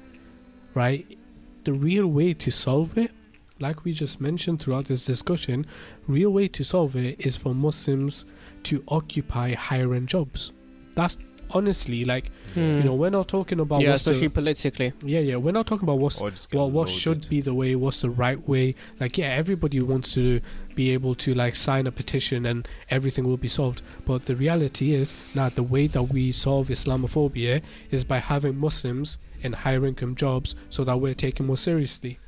right, 0.74 1.18
the 1.64 1.74
real 1.74 2.08
way 2.08 2.34
to 2.34 2.52
solve 2.52 2.98
it, 2.98 3.12
like 3.60 3.84
we 3.84 3.94
just 3.94 4.20
mentioned 4.22 4.62
throughout 4.62 4.86
this 4.86 5.06
discussion, 5.06 5.66
real 6.08 6.30
way 6.32 6.48
to 6.50 6.64
solve 6.64 6.96
it 6.96 7.20
is 7.20 7.36
for 7.36 7.54
Muslims 7.56 8.26
to 8.64 8.84
occupy 8.88 9.54
higher 9.54 9.94
end 9.94 10.08
jobs. 10.10 10.52
That's 10.96 11.18
honestly 11.50 12.04
like 12.04 12.30
you 12.58 12.84
know 12.84 12.94
we're 12.94 13.10
not 13.10 13.26
talking 13.30 13.62
about 13.62 13.78
Hmm. 13.78 13.84
yeah, 13.86 13.92
what's 13.92 14.04
the- 14.04 14.12
especially 14.12 14.28
politically. 14.28 14.92
yeah 15.06 15.22
yeah 15.22 15.38
we're 15.38 15.54
not 15.54 15.66
talking 15.66 15.88
about 15.88 15.98
what's 16.00 16.20
Or 16.20 16.30
just 16.30 16.50
get 16.50 16.58
well 16.58 16.70
what 16.70 16.88
loaded. 16.90 17.00
should 17.00 17.30
be 17.30 17.40
the 17.40 17.54
way 17.54 17.74
what's 17.74 18.02
the 18.02 18.10
right 18.10 18.46
way 18.50 18.76
like 19.00 19.18
yeah 19.18 19.28
everybody 19.28 19.80
wants 19.80 20.14
to 20.16 20.42
be 20.76 20.92
able 20.92 21.16
to 21.16 21.34
like 21.34 21.56
sign 21.56 21.88
a 21.88 21.92
petition 21.92 22.46
and 22.46 22.68
everything 22.90 23.24
will 23.26 23.38
be 23.38 23.48
solved 23.48 23.82
but 24.04 24.26
the 24.26 24.36
reality 24.36 24.92
is 24.94 25.14
now 25.36 25.48
the 25.48 25.64
way 25.64 25.88
that 25.88 26.04
we 26.04 26.34
solve 26.34 26.68
islamophobia 26.68 27.62
is 27.92 28.04
by 28.04 28.18
having 28.18 28.60
muslims 28.60 29.18
in 29.42 29.54
higher 29.54 29.86
income 29.86 30.16
jobs 30.16 30.54
so 30.70 30.84
that 30.84 30.98
we're 30.98 31.14
taken 31.14 31.46
more 31.46 31.56
seriously 31.56 32.20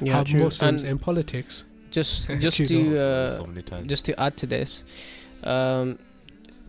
Yeah, 0.00 0.14
have 0.14 0.26
true. 0.26 0.44
muslims 0.44 0.82
And 0.82 0.90
in 0.92 0.98
politics 0.98 1.64
just 1.90 2.28
just 2.40 2.58
to 2.66 2.98
uh, 2.98 3.28
so 3.30 3.46
many 3.46 3.62
times. 3.62 3.88
just 3.88 4.04
to 4.06 4.20
add 4.20 4.36
to 4.38 4.46
this, 4.46 4.84
um, 5.44 5.98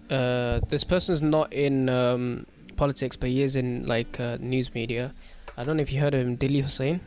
uh, 0.09 0.59
this 0.69 0.83
person's 0.83 1.21
not 1.21 1.51
in 1.51 1.89
um, 1.89 2.45
politics, 2.75 3.15
but 3.15 3.29
he 3.29 3.41
is 3.41 3.55
in 3.55 3.85
like 3.88 4.19
uh, 4.19 4.38
news 4.39 4.73
media. 4.73 5.13
I 5.57 5.63
don't 5.63 5.77
know 5.77 5.83
if 5.83 5.91
you 5.91 5.99
heard 5.99 6.13
of 6.13 6.21
him, 6.21 6.35
Dilly 6.35 6.61
Hussein. 6.61 6.99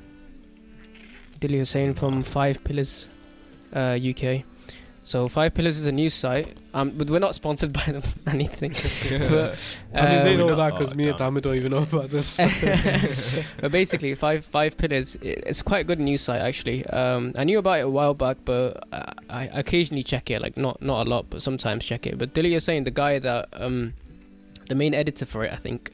Dilly 1.39 1.59
Hussein 1.59 1.95
from 1.95 2.23
Five 2.23 2.65
Pillars, 2.65 3.07
uh, 3.73 3.97
UK. 4.03 4.43
So 5.09 5.27
Five 5.27 5.55
Pillars 5.55 5.79
is 5.79 5.87
a 5.87 5.93
news 5.93 6.13
site. 6.13 6.55
Um, 6.75 6.91
but 6.91 7.09
we're 7.09 7.19
not 7.19 7.35
sponsored 7.35 7.73
by 7.81 7.93
them 7.93 8.03
or 8.27 8.31
anything. 8.31 8.73
but, 9.31 9.81
i 9.95 10.03
mean 10.07 10.25
they 10.25 10.35
um, 10.35 10.41
know 10.41 10.55
that 10.55 10.75
because 10.77 10.93
oh, 10.93 10.97
me 10.97 11.09
and 11.09 11.17
damn. 11.17 11.41
Don't 11.41 11.57
even 11.57 11.71
know 11.71 11.79
about 11.79 12.11
this 12.11 12.37
but 13.61 13.73
basically, 13.73 14.15
five 14.15 14.45
five 14.45 14.77
pillars. 14.77 15.17
i- 15.23 15.49
It's 15.49 15.63
quite 15.63 15.79
a 15.81 15.85
good 15.85 15.99
news 15.99 16.21
site 16.21 16.43
actually. 16.43 16.85
Um, 16.89 17.33
I 17.37 17.45
knew 17.45 17.59
about 17.59 17.79
it 17.79 17.87
a 17.87 17.89
while 17.89 18.13
back, 18.13 18.37
but 18.45 18.87
I, 18.93 19.15
I 19.31 19.45
occasionally 19.61 20.03
check 20.03 20.31
it. 20.31 20.43
Like 20.43 20.59
not 20.59 20.83
not 20.83 21.07
a 21.07 21.09
lot, 21.09 21.31
but 21.31 21.41
sometimes 21.41 21.87
check 21.87 22.07
it. 22.07 22.19
But 22.19 22.35
Dilly 22.35 22.53
Hussein 22.53 22.85
the 22.85 22.91
guy 22.91 23.19
that 23.19 23.49
um, 23.55 23.95
the 24.69 24.75
main 24.75 24.93
editor 24.93 25.25
for 25.25 25.43
it, 25.43 25.53
I 25.53 25.57
think, 25.57 25.91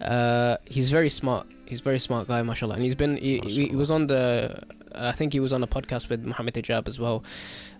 uh, 0.00 0.56
he's 0.64 0.90
very 0.90 1.08
smart. 1.08 1.46
He's 1.66 1.80
a 1.80 1.84
very 1.84 2.00
smart 2.00 2.26
guy, 2.26 2.42
mashallah. 2.42 2.74
And 2.74 2.82
he's 2.82 2.96
been 2.96 3.16
he, 3.16 3.38
he, 3.44 3.68
he 3.68 3.76
was 3.76 3.92
on 3.92 4.08
the. 4.08 4.60
I 4.94 5.12
think 5.12 5.32
he 5.32 5.40
was 5.40 5.52
on 5.52 5.62
a 5.62 5.66
podcast 5.66 6.08
with 6.08 6.24
Mohammed 6.24 6.54
Hijab 6.54 6.88
as 6.88 6.98
well. 6.98 7.24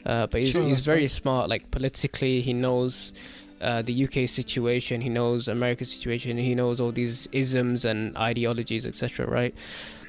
Uh, 0.07 0.27
but 0.27 0.41
he's 0.41 0.51
Sure, 0.51 0.63
he's 0.67 0.85
very 0.85 1.09
fine. 1.09 1.09
smart. 1.09 1.49
Like 1.49 1.71
politically, 1.71 2.41
he 2.41 2.53
knows. 2.53 3.13
Uh, 3.61 3.83
the 3.83 4.05
UK 4.05 4.27
situation, 4.27 5.03
he 5.03 5.11
knows 5.11 5.47
America's 5.47 5.93
situation, 5.93 6.39
he 6.39 6.55
knows 6.55 6.81
all 6.81 6.91
these 6.93 7.29
isms 7.31 7.85
and 7.85 8.17
ideologies, 8.17 8.87
etc. 8.87 9.27
Right? 9.29 9.55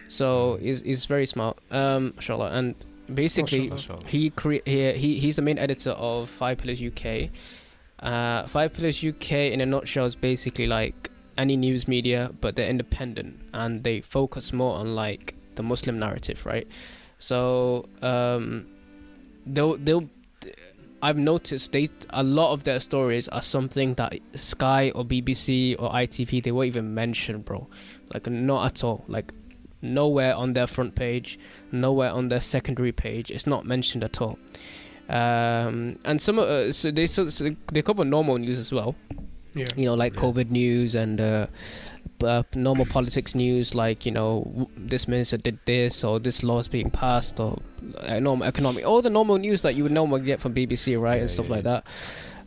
So 0.08 0.58
he's, 0.62 0.80
he's 0.80 1.04
very 1.04 1.26
smart, 1.26 1.58
um, 1.70 2.14
mashallah. 2.16 2.52
And 2.54 2.76
basically, 3.14 3.70
he 4.08 4.30
cre- 4.30 4.64
he, 4.66 4.94
he 4.94 5.20
he's 5.20 5.36
the 5.36 5.42
main 5.42 5.58
editor 5.58 5.90
of 5.90 6.30
Five 6.30 6.60
Pillars 6.60 6.82
UK. 6.82 7.30
Uh, 8.00 8.48
Five 8.48 8.72
Pillars 8.72 9.04
UK, 9.04 9.32
in 9.52 9.60
a 9.60 9.66
nutshell, 9.66 10.06
is 10.06 10.16
basically 10.16 10.66
like 10.68 11.10
any 11.38 11.58
news 11.58 11.90
media, 11.90 12.32
but 12.40 12.56
they're 12.56 12.70
independent 12.70 13.38
and 13.54 13.84
they 13.84 14.00
focus 14.00 14.54
more 14.54 14.76
on 14.78 14.96
like 14.96 15.36
the 15.56 15.64
Muslim 15.64 16.00
narrative, 16.00 16.46
right? 16.46 16.68
So 17.20 17.86
um, 18.02 18.66
they'll 19.46 19.78
they'll. 19.78 20.10
I've 21.04 21.18
noticed 21.18 21.72
they 21.72 21.90
a 22.12 22.24
lot 22.24 22.54
of 22.54 22.64
their 22.64 22.80
stories 22.80 23.28
are 23.30 23.42
something 23.42 23.96
that 23.96 24.20
Sky 24.36 24.92
or 24.94 25.04
BBC 25.04 25.76
or 25.80 25.90
ITV 25.92 26.44
they 26.44 26.52
won't 26.52 26.68
even 26.68 26.94
mention, 26.94 27.42
bro. 27.42 27.68
Like 28.14 28.28
not 28.30 28.66
at 28.68 28.84
all. 28.84 29.04
Like 29.08 29.34
nowhere 29.82 30.36
on 30.36 30.54
their 30.54 30.68
front 30.68 30.94
page, 30.94 31.40
nowhere 31.72 32.12
on 32.12 32.30
their 32.30 32.42
secondary 32.42 32.92
page. 32.92 33.32
It's 33.32 33.48
not 33.48 33.66
mentioned 33.66 34.04
at 34.04 34.22
all. 34.22 34.38
Um, 35.10 35.98
and 36.06 36.22
some 36.22 36.38
uh, 36.40 36.72
so 36.72 36.92
they 36.92 37.08
so, 37.08 37.30
so 37.30 37.50
they 37.74 37.82
cover 37.82 38.06
normal 38.06 38.38
news 38.38 38.58
as 38.60 38.72
well. 38.72 38.96
yeah 39.56 39.66
You 39.76 39.86
know, 39.86 39.96
like 39.96 40.14
Yeah. 40.14 40.22
COVID 40.22 40.52
news 40.52 40.94
and 40.96 41.20
uh, 41.20 41.48
p- 41.48 42.01
uh, 42.24 42.44
normal 42.56 42.86
politics 42.86 43.36
news, 43.36 43.74
like 43.76 44.06
you 44.06 44.12
know 44.12 44.70
this 44.76 45.08
minister 45.08 45.38
did 45.38 45.60
this 45.66 46.04
or 46.04 46.20
this 46.20 46.44
law 46.44 46.60
is 46.60 46.68
being 46.68 46.90
passed 46.90 47.40
or 47.40 47.60
uh, 48.00 48.20
normal 48.20 48.46
economic, 48.48 48.86
all 48.86 49.02
the 49.02 49.10
normal 49.10 49.38
news 49.38 49.62
that 49.62 49.76
you 49.76 49.84
would 49.84 49.92
normally 49.92 50.22
get 50.22 50.40
from 50.40 50.54
BBC, 50.54 51.00
right, 51.00 51.22
and 51.22 51.32
stuff 51.32 51.48
yeah, 51.48 51.56
like 51.56 51.64
that. 51.64 51.86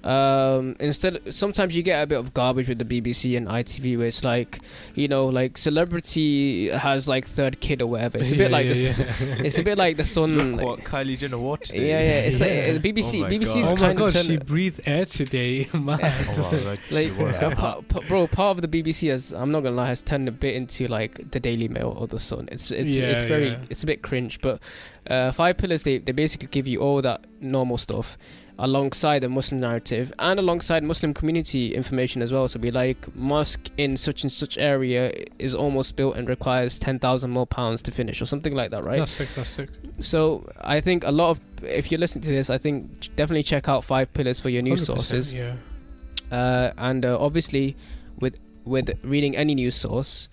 Um, 0.04 0.76
instead, 0.80 1.32
sometimes 1.34 1.74
you 1.74 1.82
get 1.82 2.02
a 2.02 2.06
bit 2.06 2.18
of 2.18 2.34
garbage 2.34 2.68
with 2.68 2.78
the 2.78 2.84
BBC 2.84 3.36
and 3.36 3.48
ITV, 3.48 3.96
where 3.98 4.06
it's 4.06 4.22
like, 4.22 4.60
you 4.94 5.08
know, 5.08 5.26
like 5.26 5.56
celebrity 5.58 6.68
has 6.68 7.08
like 7.08 7.26
third 7.26 7.60
kid 7.60 7.80
or 7.80 7.86
whatever. 7.86 8.18
It's 8.18 8.30
a 8.32 8.36
bit 8.36 8.50
Yeah, 8.50 8.56
like 8.56 8.66
yeah, 8.66 8.72
this. 8.74 8.98
yeah. 8.98 9.34
It's 9.44 9.59
a 9.59 9.62
bit 9.62 9.78
like 9.78 9.96
the 9.96 10.05
sun. 10.05 10.57
Like- 10.57 10.66
what 10.66 10.80
Kylie 10.80 11.16
Jenner 11.18 11.38
wore 11.38 11.57
yeah, 11.61 11.64
today. 11.64 11.86
yeah. 11.88 12.28
It's 12.28 12.40
like 12.40 12.50
Yeah. 12.50 12.57
uh, 12.76 12.78
BBC. 12.94 13.18
Oh 13.18 13.22
my 13.22 13.28
BBC 13.30 13.55
God. 13.55 13.64
is 13.64 13.72
oh 13.72 13.76
my 13.76 13.80
kind 13.80 13.98
god 13.98 14.14
of 14.16 14.22
she 14.26 14.36
breathed 14.36 14.80
air 14.86 15.05
today 15.07 15.68
man 15.72 15.98
Oh, 16.02 16.50
wow, 16.52 16.70
like, 16.70 16.80
like 16.90 17.18
wore 17.18 17.28
uh, 17.28 17.32
that. 17.48 17.57
pa- 17.57 17.80
pa- 17.80 18.00
bro 18.09 18.26
part 18.26 18.57
of 18.59 18.62
the 18.62 18.68
bbc 18.82 19.09
has 19.11 19.32
i'm 19.32 19.50
not 19.50 19.61
gonna 19.62 19.76
lie 19.76 19.86
has 19.88 20.02
turned 20.02 20.28
a 20.28 20.32
bit 20.32 20.55
into 20.55 20.86
like 20.88 21.30
the 21.30 21.40
daily 21.40 21.68
mail 21.68 21.96
or 21.98 22.07
the 22.07 22.20
sun 22.20 22.48
it's 22.52 22.70
it's, 22.70 22.90
Yeah, 22.90 23.07
it's 23.07 23.22
very 23.22 23.48
yeah. 23.48 23.59
it's 23.70 23.82
a 23.82 23.86
bit 23.86 24.02
cringe 24.02 24.40
but 24.40 24.61
uh 25.09 25.32
five 25.32 25.57
pillars 25.57 25.82
they, 25.82 25.98
they 25.98 26.12
basically 26.12 26.48
give 26.48 26.66
you 26.66 26.80
all 26.80 27.00
that 27.02 27.24
normal 27.40 27.78
stuff 27.78 28.16
alongside 28.59 29.18
the 29.20 29.28
muslim 29.28 29.61
narrative 29.61 30.12
and 30.18 30.38
alongside 30.38 30.84
muslim 30.84 31.12
community 31.12 31.74
information 31.74 32.22
as 32.22 32.32
well 32.32 32.46
so 32.46 32.59
be 32.59 32.70
like 32.70 33.14
mosque 33.16 33.68
in 33.76 33.96
such 33.96 34.22
and 34.22 34.30
such 34.30 34.57
area 34.59 35.12
is 35.40 35.55
almost 35.55 35.96
built 35.96 36.16
and 36.16 36.28
requires 36.28 36.78
10,000 36.78 37.30
more 37.30 37.46
pounds 37.46 37.82
to 37.82 37.90
finish 37.90 38.22
or 38.22 38.26
something 38.26 38.55
like 38.55 38.70
that 38.70 38.84
right 38.84 39.00
that's 39.00 39.12
sick 39.12 39.28
that's 39.34 39.50
sick 39.50 39.68
so 39.98 40.48
i 40.61 40.80
think 40.80 41.02
a 41.05 41.11
lot 41.11 41.30
of 41.30 41.40
if 41.64 41.90
you're 41.90 41.98
listening 41.98 42.22
to 42.22 42.30
this 42.30 42.48
i 42.48 42.57
think 42.57 43.14
definitely 43.16 43.42
check 43.42 43.68
out 43.68 43.84
five 43.84 44.12
pillars 44.14 44.40
for 44.40 44.50
your 44.50 44.62
news 44.62 44.84
sources 44.86 45.32
yeah 45.32 45.55
uh, 46.30 46.72
and 46.78 47.05
uh, 47.05 47.18
obviously 47.20 47.76
with 48.20 48.38
with 48.64 48.98
reading 49.05 49.36
any 49.36 49.55
news 49.55 49.74
source, 49.74 50.28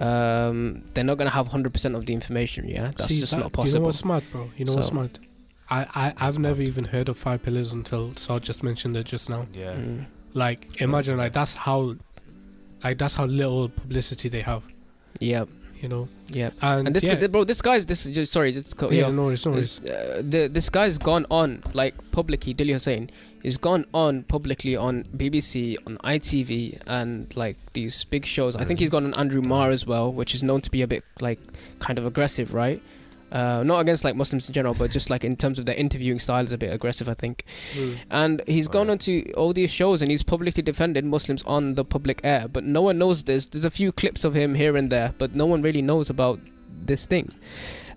um, 0.00 0.82
they're 0.94 1.04
not 1.04 1.18
gonna 1.18 1.30
have 1.30 1.48
hundred 1.48 1.72
percent 1.72 1.94
of 1.94 2.06
the 2.06 2.12
information. 2.14 2.68
Yeah, 2.68 2.92
that's 2.96 3.06
See, 3.08 3.20
just 3.20 3.32
that- 3.32 3.38
not 3.38 3.44
You 3.46 3.50
know 3.50 3.62
possible. 3.62 3.84
what's 3.86 3.98
smart, 3.98 4.24
bro? 4.30 4.50
You 4.56 4.64
know 4.64 4.74
what's 4.74 4.86
smart? 4.88 5.18
I, 5.70 5.86
I, 5.94 6.26
I've 6.26 6.38
never 6.38 6.60
even 6.62 6.84
heard 6.84 7.08
of 7.08 7.16
five 7.16 7.42
pillars 7.42 7.72
until 7.72 8.14
Saad 8.16 8.42
just 8.42 8.62
mentioned 8.62 8.96
it 8.96 9.04
just 9.04 9.30
now. 9.30 9.46
Yeah. 9.52 9.72
Mm. 9.74 10.06
Like, 10.34 10.80
imagine, 10.80 11.16
like, 11.18 11.32
that's 11.32 11.54
how, 11.54 11.96
like, 12.82 12.98
that's 12.98 13.14
how 13.14 13.26
little 13.26 13.68
publicity 13.68 14.28
they 14.28 14.40
have, 14.42 14.62
Yeah, 15.20 15.44
you 15.80 15.88
know? 15.88 16.08
yeah. 16.28 16.50
And, 16.62 16.86
And 16.88 16.96
this, 16.96 17.04
yeah, 17.04 17.14
guy, 17.16 17.26
bro, 17.26 17.44
this 17.44 17.60
guy's 17.62 17.84
this. 17.86 18.06
is 18.06 18.14
Just, 18.14 18.32
sorry, 18.32 18.52
just 18.52 18.76
cut 18.76 18.92
you 18.92 18.98
yeah, 19.00 19.06
off. 19.06 19.12
no 19.12 19.24
worries, 19.24 19.44
no 19.46 19.52
worries. 19.52 19.78
Is, 19.80 19.90
uh, 19.90 20.22
the, 20.24 20.48
this 20.48 20.68
guy's 20.70 20.96
gone 20.98 21.26
on 21.30 21.62
like 21.74 21.94
publicly. 22.12 22.54
Dilly 22.54 22.72
Hussein 22.72 23.10
he's 23.42 23.56
gone 23.56 23.84
on 23.92 24.22
publicly 24.24 24.76
on 24.76 25.04
BBC, 25.16 25.76
on 25.86 25.98
ITV, 25.98 26.80
and 26.86 27.34
like 27.36 27.56
these 27.72 28.04
big 28.04 28.24
shows. 28.24 28.56
I 28.56 28.64
think 28.64 28.80
he's 28.80 28.90
gone 28.90 29.04
on 29.04 29.14
Andrew 29.14 29.42
Marr 29.42 29.70
as 29.70 29.86
well, 29.86 30.12
which 30.12 30.34
is 30.34 30.42
known 30.42 30.60
to 30.62 30.70
be 30.70 30.82
a 30.82 30.86
bit 30.86 31.04
like 31.20 31.40
kind 31.80 31.98
of 31.98 32.06
aggressive, 32.06 32.54
right? 32.54 32.80
Uh, 33.32 33.62
not 33.64 33.80
against 33.80 34.04
like 34.04 34.14
Muslims 34.14 34.46
in 34.46 34.52
general, 34.52 34.74
but 34.74 34.90
just 34.90 35.08
like 35.08 35.24
in 35.24 35.34
terms 35.36 35.58
of 35.58 35.64
their 35.64 35.74
interviewing 35.74 36.18
style 36.18 36.44
is 36.44 36.52
a 36.52 36.58
bit 36.58 36.70
aggressive, 36.72 37.08
I 37.08 37.14
think. 37.14 37.44
Mm. 37.72 37.96
And 38.10 38.42
he's 38.46 38.68
gone 38.68 38.88
Right. 38.88 38.92
on 38.92 38.98
to 38.98 39.32
all 39.32 39.54
these 39.54 39.70
shows 39.70 40.02
and 40.02 40.10
he's 40.10 40.22
publicly 40.22 40.62
defended 40.62 41.04
Muslims 41.06 41.42
on 41.44 41.74
the 41.74 41.84
public 41.84 42.20
air, 42.24 42.46
but 42.46 42.62
no 42.62 42.82
one 42.82 42.98
knows 42.98 43.22
this. 43.24 43.46
There's 43.46 43.64
a 43.64 43.70
few 43.70 43.90
clips 43.90 44.24
of 44.24 44.34
him 44.34 44.54
here 44.54 44.76
and 44.76 44.90
there, 44.90 45.14
but 45.16 45.34
no 45.34 45.46
one 45.46 45.62
really 45.62 45.80
knows 45.80 46.10
about 46.10 46.40
this 46.84 47.06
thing. 47.06 47.32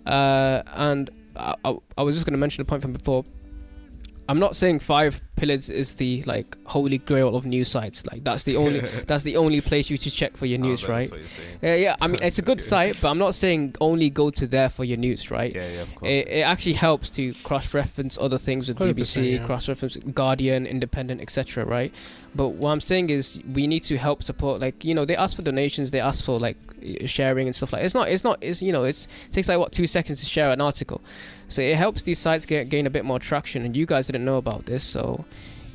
Uh, 0.06 0.64
and 0.68 1.10
I, 1.36 1.56
I, 1.66 1.76
I 1.98 2.04
was 2.04 2.16
just 2.16 2.26
going 2.26 2.34
to 2.34 2.38
mention 2.40 2.62
a 2.62 2.66
point 2.66 2.82
from 2.82 2.94
before. 2.94 3.26
I'm 4.28 4.40
not 4.40 4.56
saying 4.56 4.80
five 4.80 5.22
pillars 5.36 5.70
is 5.70 5.96
the 5.96 6.24
like 6.24 6.58
holy 6.66 6.98
grail 6.98 7.36
of 7.36 7.46
news 7.46 7.70
sites. 7.70 8.06
Like 8.08 8.24
that's 8.24 8.44
the 8.44 8.56
only 8.56 8.80
that's 9.08 9.24
the 9.24 9.38
only 9.38 9.62
place 9.62 9.90
you 9.90 9.98
should 9.98 10.14
check 10.14 10.36
for 10.36 10.46
your 10.46 10.58
Sounds 10.58 10.68
news, 10.68 10.84
like 10.84 10.90
right? 10.90 11.12
that's 11.12 11.38
what. 11.38 11.48
Yeah, 11.62 11.76
yeah. 11.76 11.96
I 12.02 12.08
mean, 12.08 12.20
it's 12.22 12.40
a 12.40 12.42
good 12.42 12.64
site, 12.72 13.00
but 13.02 13.10
I'm 13.10 13.18
not 13.20 13.36
saying 13.36 13.76
only 13.82 14.10
go 14.10 14.30
to 14.32 14.48
there 14.48 14.70
for 14.70 14.84
your 14.84 14.98
news, 14.98 15.30
right? 15.30 15.54
Yeah, 15.54 15.70
yeah, 15.70 15.82
of 15.82 15.96
course. 15.96 16.10
It, 16.10 16.28
it 16.28 16.42
actually 16.42 16.74
helps 16.74 17.12
to 17.12 17.34
cross-reference 17.44 18.18
other 18.20 18.38
things 18.38 18.68
with 18.68 18.78
BBC, 18.78 19.34
yeah. 19.34 19.46
cross-reference 19.46 19.98
Guardian, 19.98 20.66
Independent, 20.66 21.22
etc. 21.22 21.66
Right? 21.66 21.94
But 22.36 22.50
what 22.50 22.72
I'm 22.72 22.82
saying 22.82 23.10
is 23.12 23.40
we 23.54 23.66
need 23.66 23.84
to 23.84 23.98
help 23.98 24.22
support. 24.22 24.60
Like 24.60 24.84
you 24.84 24.94
know, 24.94 25.06
they 25.06 25.16
ask 25.16 25.36
for 25.38 25.42
donations, 25.42 25.92
they 25.92 26.02
ask 26.02 26.26
for 26.26 26.38
like 26.40 26.58
sharing 27.06 27.48
and 27.48 27.56
stuff 27.56 27.72
like. 27.74 27.84
It's 27.84 27.96
not. 27.96 28.10
It's 28.10 28.24
not. 28.24 28.38
It's 28.42 28.62
you 28.62 28.74
know. 28.74 28.84
It's 28.84 29.08
it 29.28 29.32
takes 29.34 29.48
like 29.48 29.58
what 29.58 29.72
two 29.72 29.88
seconds 29.88 30.20
to 30.20 30.26
share 30.26 30.52
an 30.52 30.60
article, 30.62 31.02
so 31.48 31.62
it 31.62 31.78
helps 31.78 32.04
these 32.04 32.20
sites 32.20 32.46
get 32.46 32.68
gain 32.70 32.86
a 32.86 32.90
bit 32.90 33.06
more 33.06 33.20
traction. 33.20 33.64
And 33.66 33.76
you 33.76 33.86
guys 33.86 34.08
didn't 34.08 34.26
know 34.26 34.38
about 34.38 34.66
this, 34.66 34.84
so 34.84 35.24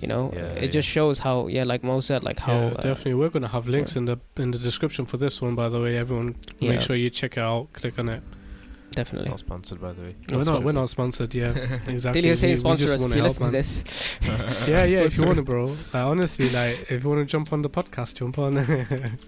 you 0.02 0.08
know, 0.08 0.32
Yeah, 0.34 0.42
it 0.42 0.62
yeah. 0.62 0.68
just 0.68 0.88
shows 0.88 1.18
how 1.20 1.46
yeah, 1.48 1.64
like 1.64 1.82
Mo 1.82 2.00
said, 2.00 2.22
like 2.24 2.38
how 2.38 2.52
yeah, 2.52 2.66
uh, 2.76 2.82
definitely. 2.82 3.14
We're 3.14 3.28
gonna 3.30 3.48
have 3.48 3.66
links 3.66 3.96
in 3.96 4.04
the 4.04 4.18
in 4.36 4.50
the 4.50 4.58
description 4.58 5.06
for 5.06 5.16
this 5.16 5.40
one, 5.42 5.54
by 5.54 5.68
the 5.70 5.80
way. 5.80 5.96
Everyone, 5.96 6.36
Yeah. 6.58 6.70
make 6.72 6.80
sure 6.82 6.94
you 6.96 7.08
check 7.10 7.36
it 7.38 7.40
out. 7.40 7.72
Click 7.72 7.98
on 7.98 8.08
it. 8.10 8.22
Definitely. 9.00 9.30
Not 9.30 9.38
sponsored, 9.40 9.80
by 9.80 9.92
the 9.92 10.02
way. 10.02 10.16
we're 10.30 10.36
not. 10.38 10.62
We're 10.64 10.72
sponsored. 10.72 10.74
not 10.74 10.88
sponsored. 10.90 11.34
Yeah, 11.34 11.48
exactly. 11.88 12.20
Dilly 12.22 12.22
We- 12.22 12.28
Hussein 12.30 12.56
sponsor 12.58 12.82
just 12.84 12.94
us 12.94 13.00
if 13.00 13.02
wanna 13.04 13.16
you 13.16 13.22
help, 13.22 13.40
listen 13.40 13.46
to 13.46 13.52
this. 13.52 14.18
Yeah, 14.68 14.84
yeah. 14.84 14.98
If 15.00 15.16
you 15.18 15.24
want 15.26 15.36
to, 15.36 15.42
bro. 15.42 15.66
Like 15.66 15.94
honestly, 15.94 16.48
like 16.50 16.90
if 16.90 17.02
you 17.02 17.08
want 17.10 17.20
to 17.20 17.24
jump 17.30 17.52
on 17.52 17.62
the 17.62 17.70
podcast, 17.70 18.14
jump 18.14 18.38
on. 18.38 18.54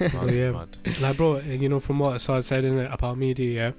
Mad, 0.00 0.12
But 0.12 0.32
yeah. 0.32 0.52
mad. 0.52 0.76
like, 1.00 1.16
bro, 1.16 1.38
you 1.40 1.68
know, 1.68 1.80
from 1.80 1.98
what 1.98 2.16
Assad 2.16 2.44
said 2.44 2.64
in 2.64 2.78
it 2.78 2.88
about 2.92 3.18
media, 3.18 3.52
yeah. 3.52 3.72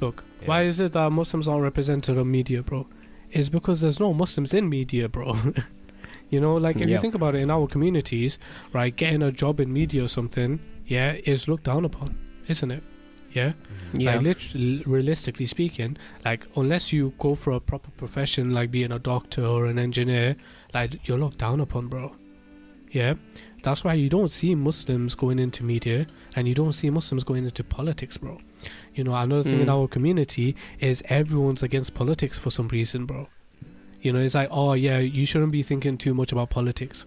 Look, 0.00 0.22
why 0.44 0.62
is 0.64 0.78
it 0.78 0.92
that 0.92 1.10
Muslims 1.10 1.48
aren't 1.48 1.62
represented 1.62 2.18
on 2.18 2.30
media, 2.30 2.62
bro? 2.62 2.86
It's 3.30 3.48
because 3.48 3.80
there's 3.80 3.98
no 3.98 4.12
Muslims 4.12 4.52
in 4.52 4.68
media, 4.68 5.08
bro. 5.08 5.34
you 6.28 6.38
know, 6.40 6.54
like 6.56 6.76
if 6.76 6.88
you 6.88 6.98
think 6.98 7.14
about 7.14 7.34
it, 7.34 7.38
in 7.40 7.50
our 7.50 7.66
communities, 7.66 8.38
right, 8.74 8.94
getting 8.94 9.22
a 9.22 9.32
job 9.32 9.58
in 9.58 9.72
media 9.72 10.04
or 10.04 10.08
something, 10.08 10.60
yeah, 10.84 11.12
is 11.24 11.48
looked 11.48 11.64
down 11.64 11.84
upon, 11.86 12.18
isn't 12.46 12.70
it? 12.70 12.82
Yeah. 13.36 13.52
Mhm. 13.92 14.00
Yeah. 14.02 14.14
Like 14.14 14.22
literally, 14.30 14.82
realistically 14.86 15.46
speaking, 15.46 15.96
like 16.24 16.46
unless 16.56 16.92
you 16.92 17.12
go 17.18 17.34
for 17.34 17.52
a 17.52 17.60
proper 17.60 17.90
profession 18.02 18.44
like 18.58 18.70
being 18.70 18.92
a 18.92 18.98
doctor 18.98 19.44
or 19.44 19.66
an 19.66 19.78
engineer, 19.78 20.36
like 20.74 21.06
you're 21.06 21.18
looked 21.18 21.38
down 21.38 21.60
upon, 21.60 21.88
bro. 21.88 22.16
Yeah, 22.90 23.14
that's 23.62 23.84
why 23.84 23.94
you 23.94 24.08
don't 24.08 24.30
see 24.30 24.54
Muslims 24.54 25.14
going 25.14 25.38
into 25.38 25.62
media 25.64 26.06
and 26.34 26.48
you 26.48 26.54
don't 26.54 26.72
see 26.72 26.88
Muslims 26.88 27.24
going 27.24 27.44
into 27.44 27.62
politics, 27.62 28.16
bro. 28.16 28.38
You 28.94 29.04
know, 29.04 29.14
another 29.14 29.42
thing 29.42 29.60
in 29.60 29.66
Mm. 29.66 29.74
our 29.76 29.86
community 29.96 30.56
is 30.80 31.02
everyone's 31.20 31.62
against 31.62 31.92
politics 31.92 32.38
for 32.38 32.50
some 32.50 32.68
reason, 32.68 33.04
bro. 33.04 33.28
You 34.00 34.12
know, 34.12 34.20
it's 34.20 34.34
like, 34.34 34.48
oh 34.50 34.72
yeah, 34.72 34.98
you 34.98 35.26
shouldn't 35.26 35.52
be 35.52 35.62
thinking 35.62 35.98
too 35.98 36.14
much 36.14 36.32
about 36.32 36.48
politics. 36.48 37.04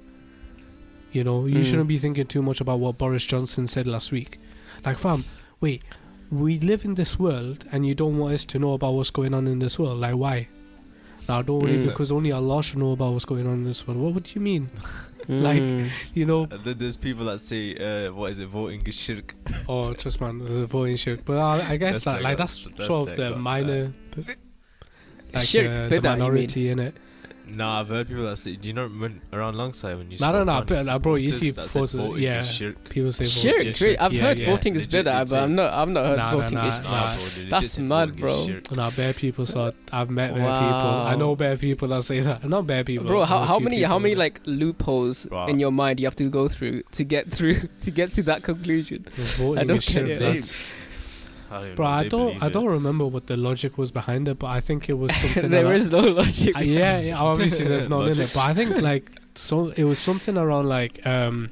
You 1.12 1.24
know, 1.24 1.48
you 1.48 1.60
Mm. 1.62 1.66
shouldn't 1.66 1.88
be 1.88 1.98
thinking 1.98 2.28
too 2.28 2.44
much 2.44 2.62
about 2.62 2.80
what 2.80 2.98
Boris 3.00 3.26
Johnson 3.26 3.66
said 3.68 3.88
last 3.88 4.12
week. 4.12 4.38
Like, 4.86 4.98
fam, 4.98 5.24
wait, 5.60 5.84
we 6.32 6.60
live 6.60 6.86
in 6.86 6.96
this 6.96 7.18
world 7.20 7.66
and 7.72 7.86
you 7.86 7.96
don't 7.96 8.18
want 8.18 8.34
us 8.34 8.46
to 8.46 8.60
know 8.60 8.74
about 8.74 8.94
what's 8.94 9.10
going 9.12 9.34
on 9.34 9.48
in 9.48 9.60
this 9.60 9.80
world. 9.80 10.00
Like, 10.00 10.16
why? 10.16 10.48
Now, 11.28 11.42
don't 11.44 11.60
worry 11.60 11.74
Mm. 11.78 11.86
because 11.86 12.12
only 12.12 12.32
Allah 12.32 12.64
should 12.64 12.80
know 12.80 12.92
about 12.92 13.14
what's 13.14 13.26
going 13.26 13.46
on 13.48 13.54
in 13.54 13.64
this 13.66 13.88
world. 13.88 14.00
What 14.00 14.14
would 14.16 14.34
you 14.36 14.42
mean? 14.42 14.70
Like- 15.28 15.62
Mm. 15.62 15.90
You 16.16 16.26
know, 16.26 16.48
And 16.50 16.64
there's 16.64 16.98
people 16.98 17.26
that 17.26 17.40
say, 17.40 17.76
uh, 18.08 18.12
what 18.14 18.32
is 18.32 18.40
it, 18.40 18.48
voting 18.48 18.82
is 18.88 18.96
shirk. 18.96 19.36
oh, 19.68 19.94
trust 19.94 20.20
man, 20.22 20.40
the 20.40 20.66
voting 20.66 20.96
shirk. 20.96 21.24
But 21.26 21.38
I, 21.38 21.74
I 21.74 21.78
guess 21.78 22.04
That's 22.04 22.06
that, 22.06 22.14
like 22.16 22.24
like, 22.24 22.38
that's, 22.38 22.66
that's 22.66 22.86
sort 22.88 23.10
of 23.10 23.16
the 23.18 23.36
minor, 23.36 23.94
like 25.34 25.44
Shirk, 25.44 25.68
uh, 25.68 25.88
the 25.90 25.90
that, 25.90 25.96
you 25.96 26.02
mean? 26.02 26.20
minority 26.20 26.70
in 26.70 26.80
it. 26.80 26.96
Nah, 27.56 27.80
I've 27.82 27.90
heard 27.90 28.08
people 28.08 28.24
that 28.26 28.38
say, 28.38 28.56
do 28.56 28.68
you 28.68 28.74
know 28.74 28.88
when 28.88 29.22
around 29.34 29.56
alongside 29.56 29.98
when 29.98 30.12
you 30.12 30.18
No, 30.20 30.28
no, 30.32 30.38
spoke 30.38 30.46
no, 30.48 30.54
on 30.54 30.66
but, 30.66 30.88
uh, 30.88 31.00
bro, 31.00 31.16
you 31.16 31.30
posters 31.30 31.40
see 31.40 31.52
that 31.52 31.70
said 31.70 31.88
voting 32.00 32.24
yeah. 32.24 32.40
is 32.40 32.52
shirk. 32.54 32.90
People 32.90 33.12
say 33.12 33.26
Shirk, 33.26 33.56
voting 33.56 33.68
is 33.72 33.82
really? 33.82 33.98
I've 33.98 34.14
Yeah, 34.14 34.22
heard 34.22 34.40
yeah. 34.40 34.46
voting 34.50 34.76
is 34.76 34.86
Legit, 34.86 35.06
bid'ah, 35.06 35.30
but 35.30 35.36
a- 35.36 35.42
I'm 35.42 35.56
not. 35.56 35.74
I've 35.74 35.90
not 35.90 36.06
heard 36.06 36.18
Nah, 36.18 36.32
voting 36.38 36.58
nah, 36.58 36.68
is. 36.68 36.76
nah, 36.76 36.92
Nah, 36.92 36.92
nah. 36.92 37.16
bro, 37.16 37.50
That's 37.50 37.78
mad, 37.80 38.16
bro. 38.18 38.34
is 38.40 38.46
shirk. 38.46 38.72
No, 38.72 38.90
bare 38.96 39.14
people 39.14 39.46
saw. 39.46 39.72
I've 39.92 40.10
met 40.10 40.34
bare 40.36 40.44
people. 40.44 40.48
I 41.12 41.16
know 41.16 41.36
bad 41.36 41.60
people 41.60 41.88
that 41.90 42.04
say 42.04 42.20
that. 42.22 42.48
Not 42.48 42.68
bad 42.68 42.86
people. 42.86 43.06
Bro, 43.08 43.26
how, 43.26 43.40
how 43.40 43.60
many 43.60 43.82
how 43.84 44.00
many 44.00 44.16
like 44.16 44.42
loopholes 44.46 45.26
Bro. 45.26 45.48
in 45.48 45.60
your 45.60 45.72
mind 45.72 46.00
you 46.00 46.06
have 46.06 46.16
to 46.18 46.30
go 46.30 46.48
through 46.48 46.84
to 46.92 47.04
get 47.04 47.32
through 47.32 47.56
to 47.82 47.92
get 47.92 48.14
to 48.14 48.24
that 48.24 48.44
conclusion? 48.44 49.06
voting 49.38 49.60
I 49.60 49.64
don't 49.64 49.78
is 49.78 49.86
get 49.86 49.94
shirk, 49.94 50.22
it. 50.22 50.74
I 51.52 51.62
don't 51.66 51.76
Bro, 51.76 51.86
know 51.86 51.92
I 51.92 52.08
don't. 52.08 52.44
I 52.44 52.50
don't 52.50 52.66
remember 52.68 53.06
what 53.06 53.28
the 53.28 53.38
logic 53.38 53.78
was 53.78 53.92
behind 53.92 54.28
it, 54.28 54.38
but 54.40 54.48
I 54.48 54.60
think 54.60 54.90
it 54.90 54.98
was 54.98 55.16
something. 55.22 55.50
there 55.50 55.66
around- 55.66 55.76
is 55.76 55.92
no 55.92 56.00
logic. 56.00 56.56
Uh, 56.56 56.60
yeah, 56.62 57.00
yeah, 57.00 57.20
obviously 57.20 57.66
there's 57.66 57.90
none 57.94 58.08
in 58.08 58.20
it, 58.20 58.32
but 58.34 58.42
I 58.42 58.54
think 58.54 58.82
like 58.82 59.12
so 59.36 59.70
it 59.70 59.84
was 59.86 60.00
something 60.00 60.38
around 60.38 60.68
like 60.70 61.06
um 61.08 61.50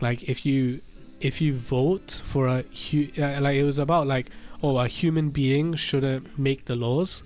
like 0.00 0.22
if 0.28 0.44
you 0.46 0.80
if 1.20 1.40
you 1.40 1.54
vote 1.56 2.22
for 2.24 2.46
a 2.48 2.62
hu- 2.90 3.10
uh, 3.18 3.40
like 3.40 3.56
it 3.56 3.64
was 3.64 3.78
about 3.78 4.06
like 4.06 4.30
oh 4.62 4.78
a 4.78 4.86
human 4.88 5.30
being 5.30 5.74
shouldn't 5.74 6.38
make 6.38 6.66
the 6.66 6.76
laws, 6.76 7.22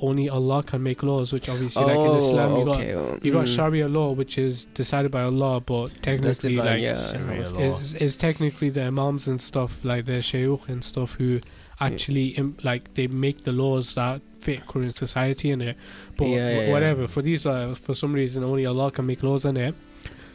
only 0.00 0.28
Allah 0.28 0.62
can 0.62 0.82
make 0.82 1.02
laws, 1.02 1.32
which 1.32 1.48
obviously 1.48 1.84
like 1.84 1.96
in 1.98 2.16
Islam 2.16 2.56
you 2.58 2.64
got 2.64 2.76
Oh, 2.76 2.80
okay. 2.80 2.94
oh, 2.94 3.18
you 3.22 3.32
got 3.32 3.46
mm. 3.46 3.56
Sharia 3.56 3.88
law 3.88 4.12
which 4.12 4.36
is 4.38 4.66
decided 4.74 5.10
by 5.10 5.22
Allah, 5.22 5.60
but 5.60 5.88
technically 6.02 6.56
divine, 6.56 6.66
like 6.66 6.82
yeah. 6.82 7.70
Is 7.78 7.94
is 7.94 8.16
technically 8.16 8.68
the 8.70 8.84
imams 8.84 9.26
and 9.28 9.40
stuff 9.40 9.84
like 9.84 10.04
the 10.04 10.20
shaykh 10.20 10.68
and 10.68 10.84
stuff 10.84 11.14
who 11.14 11.40
actually 11.80 12.28
Im- 12.28 12.56
like 12.62 12.94
they 12.94 13.06
make 13.06 13.44
the 13.44 13.52
laws 13.52 13.94
that 13.94 14.20
fit 14.40 14.66
current 14.66 14.96
society 14.96 15.50
in 15.50 15.60
it 15.60 15.76
but 16.16 16.26
Yeah, 16.28 16.36
yeah, 16.36 16.50
wh- 16.50 16.66
yeah. 16.66 16.72
whatever 16.72 17.06
for 17.08 17.20
these 17.22 17.44
uh, 17.46 17.74
for 17.74 17.94
some 17.94 18.12
reason 18.14 18.42
only 18.44 18.64
allah 18.64 18.90
can 18.90 19.04
make 19.06 19.22
laws 19.22 19.44
in 19.44 19.56
it 19.58 19.74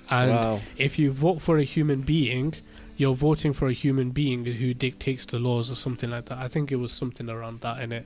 and 0.09 0.29
wow. 0.31 0.59
if 0.77 0.99
you 0.99 1.11
vote 1.11 1.41
for 1.41 1.57
a 1.57 1.63
human 1.63 2.01
being 2.01 2.53
you're 2.97 3.15
voting 3.15 3.53
for 3.53 3.67
a 3.67 3.73
human 3.73 4.11
being 4.11 4.45
who 4.45 4.73
dictates 4.75 5.25
the 5.25 5.39
laws 5.39 5.71
or 5.71 5.75
something 5.75 6.11
like 6.11 6.25
that 6.25 6.37
i 6.37 6.47
think 6.47 6.71
it 6.71 6.75
was 6.75 6.91
something 6.91 7.27
around 7.29 7.61
that 7.61 7.81
in 7.81 7.91
it 7.91 8.05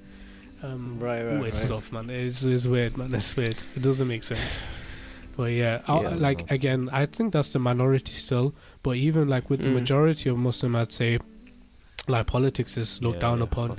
um 0.66 0.97
Right, 0.99 1.22
right, 1.24 1.32
weird 1.34 1.43
right. 1.43 1.53
stuff 1.55 1.91
man 1.91 2.09
it's, 2.09 2.43
it's 2.43 2.66
weird 2.68 2.97
man 2.97 3.13
it's 3.13 3.36
weird 3.36 3.63
it 3.76 3.82
doesn't 3.82 4.07
make 4.07 4.24
sense 4.24 4.63
but 5.38 5.51
yeah, 5.51 5.82
I- 5.86 6.01
Yeah, 6.01 6.09
like 6.16 6.38
that's- 6.39 6.57
again, 6.57 6.89
I 6.93 7.05
think 7.07 7.34
that's 7.34 7.49
the 7.49 7.59
minority 7.59 8.13
still. 8.13 8.55
But 8.84 8.95
even 8.95 9.28
like 9.28 9.49
with 9.49 9.63
the 9.63 9.68
Mm. 9.68 9.74
majority 9.82 10.30
of 10.30 10.38
Muslim, 10.38 10.78
I'd 10.78 10.93
say, 10.93 11.20
like 12.07 12.26
politics 12.28 12.78
is 12.78 13.01
looked 13.01 13.16
Yeah, 13.18 13.20
down 13.32 13.38
yeah, 13.39 13.43
upon, 13.43 13.78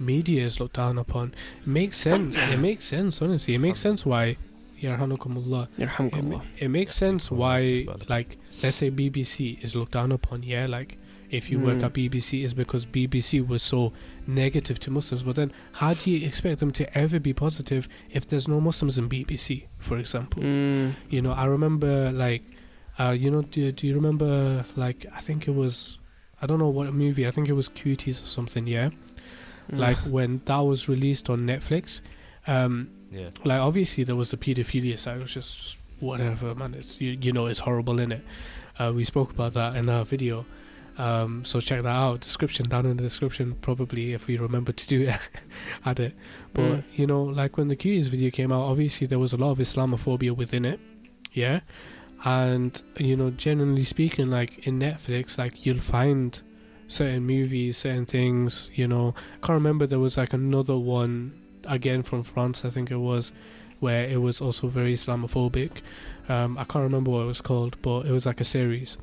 media 0.00 0.44
is 0.46 0.58
looked 0.60 0.76
down 0.76 0.96
upon. 0.96 1.34
It 1.60 1.66
makes 1.66 1.98
sense. 1.98 2.38
it 2.50 2.58
makes 2.58 2.86
sense, 2.86 3.20
honestly. 3.20 3.52
It 3.54 3.58
makes 3.58 3.80
sense 3.80 4.06
why. 4.06 4.38
Yarhamukumullah. 4.80 5.68
It, 5.76 5.88
Yarhamkallah. 5.90 6.24
ma- 6.24 6.40
it 6.58 6.68
makes 6.68 6.94
sense 6.94 7.30
why, 7.30 7.86
like, 8.08 8.38
let's 8.62 8.78
say 8.78 8.90
BBC 8.90 9.58
is 9.62 9.74
looked 9.76 9.92
down 9.92 10.10
upon. 10.10 10.42
Yeah, 10.42 10.64
like 10.66 10.96
if 11.38 11.50
you 11.50 11.58
work 11.58 11.78
Mm. 11.78 11.84
at 11.84 11.92
BBC, 11.92 12.44
is 12.44 12.54
because 12.54 12.86
BBC 12.86 13.40
was 13.46 13.62
so 13.62 13.92
negative 14.26 14.78
to 14.80 14.90
Muslims. 14.90 15.22
But 15.22 15.36
then, 15.36 15.52
how 15.80 15.94
do 15.94 16.10
you 16.10 16.26
expect 16.26 16.60
them 16.60 16.70
to 16.72 16.84
ever 16.98 17.18
be 17.20 17.32
positive 17.32 17.88
if 18.10 18.22
there's 18.28 18.46
no 18.48 18.60
Muslims 18.60 18.96
in 18.98 19.08
BBC, 19.08 19.66
for 19.78 19.96
example? 19.98 20.42
Mm. 20.42 20.94
You 21.10 21.20
know, 21.22 21.32
I 21.32 21.44
remember 21.46 22.10
like, 22.12 22.42
uh, 22.98 23.10
you 23.18 23.30
know, 23.30 23.42
do, 23.42 23.72
do 23.72 23.86
you 23.86 23.94
remember 23.94 24.64
like 24.76 25.06
I 25.14 25.20
think 25.20 25.48
it 25.48 25.54
was, 25.54 25.98
I 26.40 26.46
don't 26.46 26.58
know 26.58 26.68
what 26.78 26.92
movie. 26.94 27.26
I 27.26 27.30
think 27.30 27.48
it 27.48 27.54
was 27.54 27.68
Cuties 27.68 28.22
or 28.22 28.26
something. 28.26 28.66
Yeah, 28.66 28.90
Mm. 29.70 29.78
like 29.78 29.96
when 30.16 30.40
that 30.44 30.58
was 30.58 30.88
released 30.88 31.28
on 31.30 31.40
Netflix. 31.40 32.00
Um, 32.46 32.88
Yeah. 33.12 33.30
like 33.44 33.60
obviously 33.60 34.04
there 34.04 34.16
was 34.16 34.30
the 34.30 34.36
pedophilia 34.36 34.98
side, 34.98 35.20
which 35.20 35.36
is 35.36 35.54
just 35.54 35.76
whatever, 36.00 36.54
man. 36.54 36.74
It's 36.74 37.00
you, 37.00 37.16
you 37.20 37.32
know 37.32 37.46
it's 37.46 37.60
horrible 37.60 37.98
in 38.00 38.12
it. 38.12 38.24
Uh, 38.78 38.92
we 38.94 39.04
spoke 39.04 39.30
about 39.30 39.54
that 39.54 39.76
in 39.76 39.88
our 39.88 40.04
video. 40.04 40.44
Um, 40.96 41.44
so 41.44 41.60
check 41.60 41.82
that 41.82 41.88
out. 41.88 42.20
Description 42.20 42.68
down 42.68 42.86
in 42.86 42.96
the 42.96 43.02
description, 43.02 43.56
probably 43.60 44.12
if 44.12 44.26
we 44.28 44.36
remember 44.38 44.72
to 44.72 44.86
do 44.86 45.02
it, 45.08 45.18
add 45.84 45.98
it. 46.00 46.14
But 46.52 46.62
Mm. 46.62 46.84
you 46.94 47.06
know, 47.06 47.22
like 47.24 47.56
when 47.56 47.68
the 47.68 47.76
Cuties 47.76 48.06
video 48.08 48.30
came 48.30 48.52
out, 48.52 48.62
obviously 48.62 49.06
there 49.06 49.18
was 49.18 49.32
a 49.32 49.36
lot 49.36 49.50
of 49.50 49.58
Islamophobia 49.58 50.30
within 50.36 50.64
it, 50.64 50.78
yeah. 51.32 51.60
And 52.24 52.80
you 52.96 53.16
know, 53.16 53.30
generally 53.30 53.84
speaking, 53.84 54.30
like 54.30 54.66
in 54.66 54.78
Netflix, 54.78 55.36
like 55.36 55.66
you'll 55.66 55.78
find 55.78 56.40
certain 56.86 57.24
movies, 57.26 57.78
certain 57.78 58.06
things. 58.06 58.70
You 58.74 58.86
know, 58.88 59.14
I 59.34 59.46
can't 59.46 59.56
remember. 59.56 59.86
There 59.86 59.98
was 59.98 60.16
like 60.16 60.32
another 60.32 60.76
one 60.76 61.32
again 61.64 62.02
from 62.02 62.22
France, 62.22 62.64
I 62.64 62.70
think 62.70 62.90
it 62.90 62.96
was, 62.98 63.32
where 63.80 64.06
it 64.08 64.20
was 64.22 64.40
also 64.40 64.68
very 64.68 64.94
Islamophobic. 64.94 65.82
Um, 66.28 66.56
I 66.56 66.64
can't 66.64 66.82
remember 66.84 67.10
what 67.10 67.22
it 67.22 67.26
was 67.26 67.40
called, 67.40 67.76
but 67.82 68.06
it 68.06 68.12
was 68.12 68.26
like 68.26 68.40
a 68.40 68.44
series. 68.44 68.96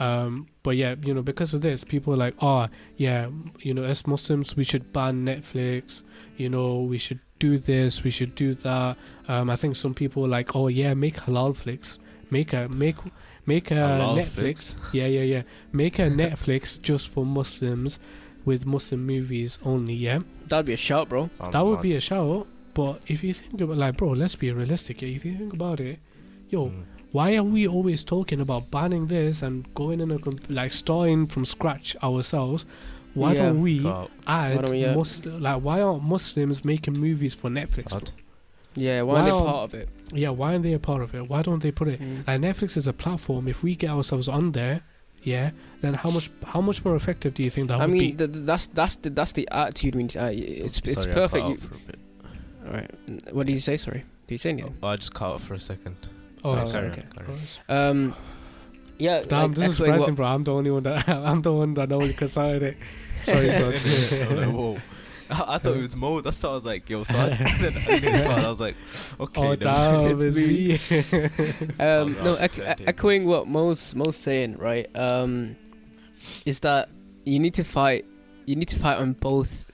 Um, 0.00 0.48
but 0.62 0.76
yeah, 0.76 0.94
you 1.04 1.14
know, 1.14 1.22
because 1.22 1.54
of 1.54 1.60
this, 1.60 1.84
people 1.84 2.12
are 2.14 2.16
like, 2.16 2.34
oh, 2.40 2.66
yeah, 2.96 3.28
you 3.60 3.74
know, 3.74 3.84
as 3.84 4.06
Muslims, 4.06 4.56
we 4.56 4.64
should 4.64 4.92
ban 4.92 5.24
Netflix. 5.26 6.02
You 6.36 6.48
know, 6.48 6.80
we 6.80 6.98
should 6.98 7.20
do 7.38 7.58
this, 7.58 8.02
we 8.02 8.10
should 8.10 8.34
do 8.34 8.54
that. 8.54 8.96
Um, 9.28 9.48
I 9.50 9.56
think 9.56 9.76
some 9.76 9.94
people 9.94 10.24
are 10.24 10.28
like, 10.28 10.56
oh 10.56 10.68
yeah, 10.68 10.94
make 10.94 11.16
halal 11.16 11.54
flicks, 11.56 11.98
make 12.30 12.52
a 12.52 12.68
make 12.68 12.96
make 13.46 13.70
a 13.70 13.74
Halal 13.74 14.16
Netflix. 14.18 14.26
flicks? 14.28 14.76
Yeah, 14.92 15.06
yeah, 15.06 15.22
yeah. 15.22 15.42
Make 15.72 15.98
a 15.98 16.02
Netflix 16.22 16.80
just 16.80 17.08
for 17.08 17.24
Muslims, 17.26 17.98
with 18.44 18.64
Muslim 18.66 19.06
movies 19.06 19.58
only. 19.64 19.94
Yeah, 19.94 20.18
That'd 20.48 20.66
be 20.66 20.72
a 20.72 20.76
shout, 20.78 21.08
bro. 21.10 21.28
Sounds 21.32 21.52
that 21.52 21.64
would 21.64 21.74
mad. 21.76 21.82
be 21.82 21.94
a 21.96 22.00
shout. 22.00 22.46
But 22.72 23.00
if 23.06 23.22
you 23.24 23.34
think 23.34 23.60
about 23.60 23.76
like, 23.76 23.96
bro, 23.96 24.10
let's 24.10 24.36
be 24.36 24.50
realistic. 24.52 25.02
Yeah, 25.02 25.08
if 25.08 25.24
you 25.24 25.36
think 25.36 25.52
about 25.52 25.80
it, 25.80 25.98
yo, 26.48 26.68
Mm. 26.68 26.84
Why 27.12 27.36
are 27.36 27.42
we 27.42 27.66
always 27.66 28.02
talking 28.04 28.40
about 28.40 28.70
banning 28.70 29.06
this 29.08 29.42
and 29.42 29.72
going 29.74 30.00
in 30.00 30.10
a 30.10 30.18
comp- 30.18 30.46
like 30.48 30.72
starting 30.72 31.26
from 31.26 31.44
scratch 31.44 31.96
ourselves? 32.02 32.64
Why 33.14 33.32
Yeah. 33.32 33.42
don't 33.46 33.60
we 33.60 33.80
Got 33.80 34.10
add 34.26 34.56
Why 34.56 34.62
don't 34.62 34.70
we, 34.70 34.78
yeah. 34.82 34.94
Muslim? 34.94 35.42
Like, 35.42 35.62
why 35.62 35.80
aren't 35.80 36.04
Muslims 36.04 36.64
making 36.64 36.94
movies 36.98 37.34
for 37.34 37.50
Netflix? 37.50 38.10
Yeah, 38.74 39.02
why 39.02 39.20
are 39.20 39.24
they 39.24 39.30
part 39.30 39.64
of 39.64 39.74
it 39.74 39.88
yeah 40.12 40.30
why 40.30 40.52
aren't 40.52 40.62
they 40.64 40.72
a 40.72 40.78
part 40.78 41.02
of 41.02 41.14
it? 41.14 41.28
Why 41.28 41.42
don't 41.42 41.62
they 41.62 41.70
put 41.70 41.88
it? 41.88 42.00
Mm. 42.00 42.26
Like 42.26 42.40
Netflix 42.40 42.76
is 42.76 42.86
a 42.86 42.92
platform. 42.92 43.48
If 43.48 43.62
we 43.62 43.74
get 43.74 43.90
ourselves 43.90 44.28
on 44.28 44.52
there, 44.52 44.82
yeah, 45.22 45.50
then 45.80 45.94
how 45.94 46.10
much 46.10 46.30
how 46.44 46.60
much 46.60 46.84
more 46.84 46.96
effective 46.96 47.34
do 47.34 47.42
you 47.44 47.50
think 47.50 47.68
that 47.68 47.80
I 47.80 47.86
would 47.86 47.92
mean, 47.92 48.00
be? 48.00 48.12
th- 48.12 48.32
th- 48.32 48.44
that's 48.46 48.66
that's 48.68 48.96
the 48.96 49.10
that's 49.10 49.32
the 49.32 49.48
attitude. 49.50 49.94
We 49.94 50.02
need 50.04 50.10
to, 50.10 50.24
uh, 50.24 50.30
it's 50.32 50.78
it's 50.78 50.94
Sorry, 50.94 51.10
I 51.10 51.14
perfect. 51.14 51.48
You, 51.48 51.56
for 51.56 51.74
a 51.74 51.78
bit. 51.78 51.98
all 52.66 52.72
right. 52.72 52.90
What 53.34 53.46
did 53.46 53.52
you 53.52 53.60
say? 53.60 53.76
Sorry. 53.76 54.04
Did 54.26 54.34
you 54.34 54.38
say 54.38 54.50
anything? 54.50 54.76
Oh, 54.82 54.88
I 54.88 54.96
just 54.96 55.14
cut 55.14 55.32
out 55.32 55.40
for 55.40 55.54
a 55.54 55.60
second. 55.60 55.96
Oh, 56.44 56.50
oh, 56.52 56.70
carry 56.72 56.88
okay. 56.88 57.02
on. 57.68 57.78
Um, 57.90 58.14
yeah. 58.98 59.22
damn, 59.22 59.48
like, 59.48 59.54
this 59.56 59.68
is 59.70 59.80
echoing 59.80 59.90
what- 59.90 59.98
surprising, 60.00 60.14
bro. 60.14 60.26
I'm 60.26 60.44
the 60.44 60.52
only 60.54 60.70
one 60.70 60.82
that 60.84 61.08
I'm 61.08 61.42
the 61.42 61.52
one 61.52 61.74
that 61.74 61.88
knows 61.88 62.12
considered 62.12 62.62
it. 62.62 62.76
Sorry, 63.24 63.50
I'm 64.22 64.36
like, 64.36 64.48
whoa. 64.48 64.78
I, 65.30 65.54
I 65.54 65.58
thought 65.58 65.76
it 65.76 65.82
was 65.82 65.94
Mo. 65.94 66.20
That's 66.22 66.42
why 66.42 66.50
I 66.50 66.52
was 66.54 66.66
like, 66.66 66.88
yo, 66.90 67.04
son. 67.04 67.30
and 67.30 67.46
then 67.60 67.76
I 67.88 67.98
knew 67.98 68.18
son. 68.18 68.44
I 68.44 68.48
was 68.48 68.60
like, 68.60 68.76
okay. 69.20 69.40
oh, 69.40 69.48
never 69.50 69.56
damn, 69.56 70.00
mind. 70.18 70.24
it's 70.24 70.36
me. 71.12 71.62
Um, 71.78 72.16
Oh, 72.18 72.22
no, 72.22 72.36
God, 72.36 72.40
ec- 72.56 72.80
echoing 72.88 73.26
what 73.26 73.46
Mo's 73.46 73.94
Mo's 73.94 74.16
saying, 74.16 74.56
right? 74.58 74.88
Um, 74.96 75.56
is 76.46 76.60
that 76.60 76.88
you 77.24 77.38
need 77.38 77.54
to 77.54 77.64
fight. 77.64 78.04
You 78.46 78.56
need 78.56 78.68
to 78.68 78.76
fight 78.78 78.96
on 78.98 79.12
both 79.12 79.64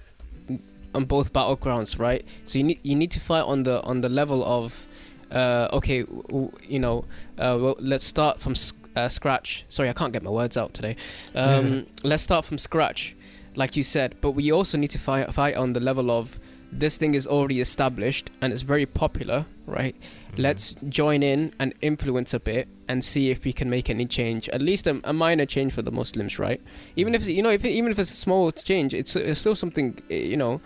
on 0.94 1.04
both 1.04 1.32
battlegrounds, 1.32 1.98
right? 1.98 2.24
So 2.44 2.58
you 2.58 2.64
need 2.64 2.80
you 2.82 2.94
need 2.94 3.10
to 3.12 3.20
fight 3.20 3.42
on 3.42 3.62
the 3.62 3.82
on 3.84 4.00
the 4.02 4.08
level 4.08 4.44
of, 4.44 4.86
uh, 5.30 5.68
okay, 5.72 6.02
w- 6.02 6.22
w- 6.28 6.52
you 6.68 6.78
know, 6.78 7.04
uh, 7.38 7.56
well, 7.60 7.76
let's 7.78 8.04
start 8.04 8.40
from 8.40 8.52
s- 8.52 8.72
uh, 8.94 9.08
scratch. 9.08 9.64
Sorry, 9.68 9.88
I 9.88 9.92
can't 9.92 10.12
get 10.12 10.22
my 10.22 10.30
words 10.30 10.56
out 10.56 10.72
today. 10.74 10.96
Um, 11.34 11.86
let's 12.02 12.22
start 12.22 12.44
from 12.44 12.58
scratch, 12.58 13.14
like 13.54 13.76
you 13.76 13.82
said. 13.82 14.16
But 14.20 14.32
we 14.32 14.52
also 14.52 14.78
need 14.78 14.90
to 14.90 14.98
fight 14.98 15.32
fight 15.34 15.56
on 15.56 15.72
the 15.72 15.80
level 15.80 16.10
of 16.10 16.38
this 16.72 16.98
thing 16.98 17.14
is 17.14 17.26
already 17.26 17.60
established 17.60 18.30
and 18.40 18.52
it's 18.52 18.62
very 18.62 18.86
popular, 18.86 19.46
right? 19.66 19.94
Mhm. 20.32 20.42
let's 20.42 20.74
join 20.88 21.22
in 21.22 21.50
and 21.60 21.72
influence 21.80 22.34
a 22.34 22.40
bit 22.40 22.68
and 22.88 23.02
see 23.02 23.30
if 23.30 23.44
we 23.44 23.52
can 23.52 23.70
make 23.70 23.88
any 23.88 24.04
change 24.04 24.48
at 24.50 24.60
least 24.60 24.86
a, 24.86 25.00
a 25.04 25.12
minor 25.12 25.46
change 25.46 25.72
for 25.72 25.80
the 25.82 25.90
muslims 25.90 26.38
right 26.38 26.60
even 26.94 27.14
if 27.14 27.26
you 27.26 27.42
know 27.42 27.48
if 27.50 27.64
even 27.64 27.90
if 27.90 27.98
it's 27.98 28.12
a 28.12 28.16
small 28.16 28.52
change 28.52 28.92
it's, 28.92 29.16
it's 29.16 29.40
still 29.40 29.54
something 29.54 29.96
eh, 30.10 30.16
you 30.16 30.36
know 30.36 30.60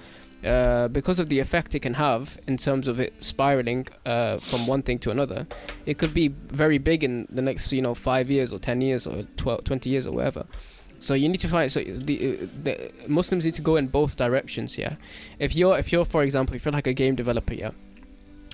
uh, 0.44 0.88
because 0.88 1.18
of 1.18 1.28
the 1.28 1.38
effect 1.38 1.74
it 1.74 1.80
can 1.80 1.94
have 1.94 2.38
in 2.46 2.56
terms 2.56 2.88
of 2.88 2.98
it 2.98 3.12
spiraling 3.22 3.86
uh, 4.06 4.38
from 4.38 4.66
one 4.66 4.82
thing 4.82 4.98
to 4.98 5.10
another 5.10 5.46
it 5.86 5.98
could 5.98 6.14
be 6.14 6.28
very 6.28 6.78
big 6.78 7.04
in 7.04 7.26
the 7.30 7.42
next 7.42 7.72
you 7.72 7.82
know 7.82 7.94
five 7.94 8.30
years 8.30 8.52
or 8.52 8.58
10 8.58 8.80
years 8.80 9.06
or 9.06 9.22
12 9.36 9.64
20 9.64 9.90
years 9.90 10.06
or 10.06 10.12
whatever 10.12 10.46
so 10.98 11.14
you 11.14 11.28
need 11.28 11.40
to 11.40 11.48
find 11.48 11.70
so 11.70 11.80
the, 11.82 12.38
uh, 12.42 12.46
the 12.62 12.92
muslims 13.06 13.44
need 13.44 13.54
to 13.54 13.62
go 13.62 13.76
in 13.76 13.86
both 13.86 14.16
directions 14.16 14.78
yeah 14.78 14.96
if 15.38 15.54
you're 15.54 15.78
if 15.78 15.92
you're 15.92 16.04
for 16.04 16.22
example 16.22 16.54
if 16.56 16.64
you're 16.64 16.72
like 16.72 16.86
a 16.86 16.94
game 16.94 17.14
developer 17.14 17.54
yeah 17.54 17.70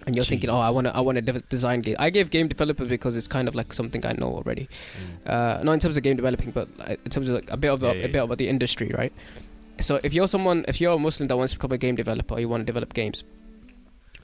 and 0.06 0.14
you're 0.14 0.24
thinking, 0.24 0.48
oh, 0.50 0.60
I 0.60 0.70
want 0.70 0.86
to, 0.86 0.94
I 0.94 1.00
want 1.00 1.16
to 1.16 1.22
de- 1.22 1.40
design 1.40 1.80
game. 1.80 1.96
I 1.98 2.10
gave 2.10 2.30
game 2.30 2.46
developers 2.46 2.88
because 2.88 3.16
it's 3.16 3.26
kind 3.26 3.48
of 3.48 3.56
like 3.56 3.72
something 3.72 4.06
I 4.06 4.12
know 4.12 4.28
already. 4.28 4.68
Mm. 5.26 5.30
Uh, 5.30 5.62
not 5.64 5.72
in 5.72 5.80
terms 5.80 5.96
of 5.96 6.04
game 6.04 6.16
developing, 6.16 6.52
but 6.52 6.68
in 6.88 7.10
terms 7.10 7.28
of 7.28 7.34
like 7.34 7.50
a 7.50 7.56
bit 7.56 7.72
of 7.72 7.82
Yeah, 7.82 7.90
a, 7.90 7.94
yeah, 7.94 8.04
a 8.04 8.06
bit 8.06 8.14
yeah. 8.14 8.22
about 8.22 8.38
the 8.38 8.48
industry, 8.48 8.92
right? 8.96 9.12
So 9.80 10.00
if 10.02 10.12
you're 10.14 10.28
someone, 10.28 10.64
if 10.68 10.80
you're 10.80 10.94
a 10.94 10.98
Muslim 10.98 11.28
that 11.28 11.36
wants 11.36 11.52
to 11.52 11.58
become 11.58 11.72
a 11.72 11.78
game 11.78 11.96
developer, 11.96 12.38
you 12.40 12.48
want 12.48 12.62
to 12.62 12.64
develop 12.64 12.94
games. 12.94 13.24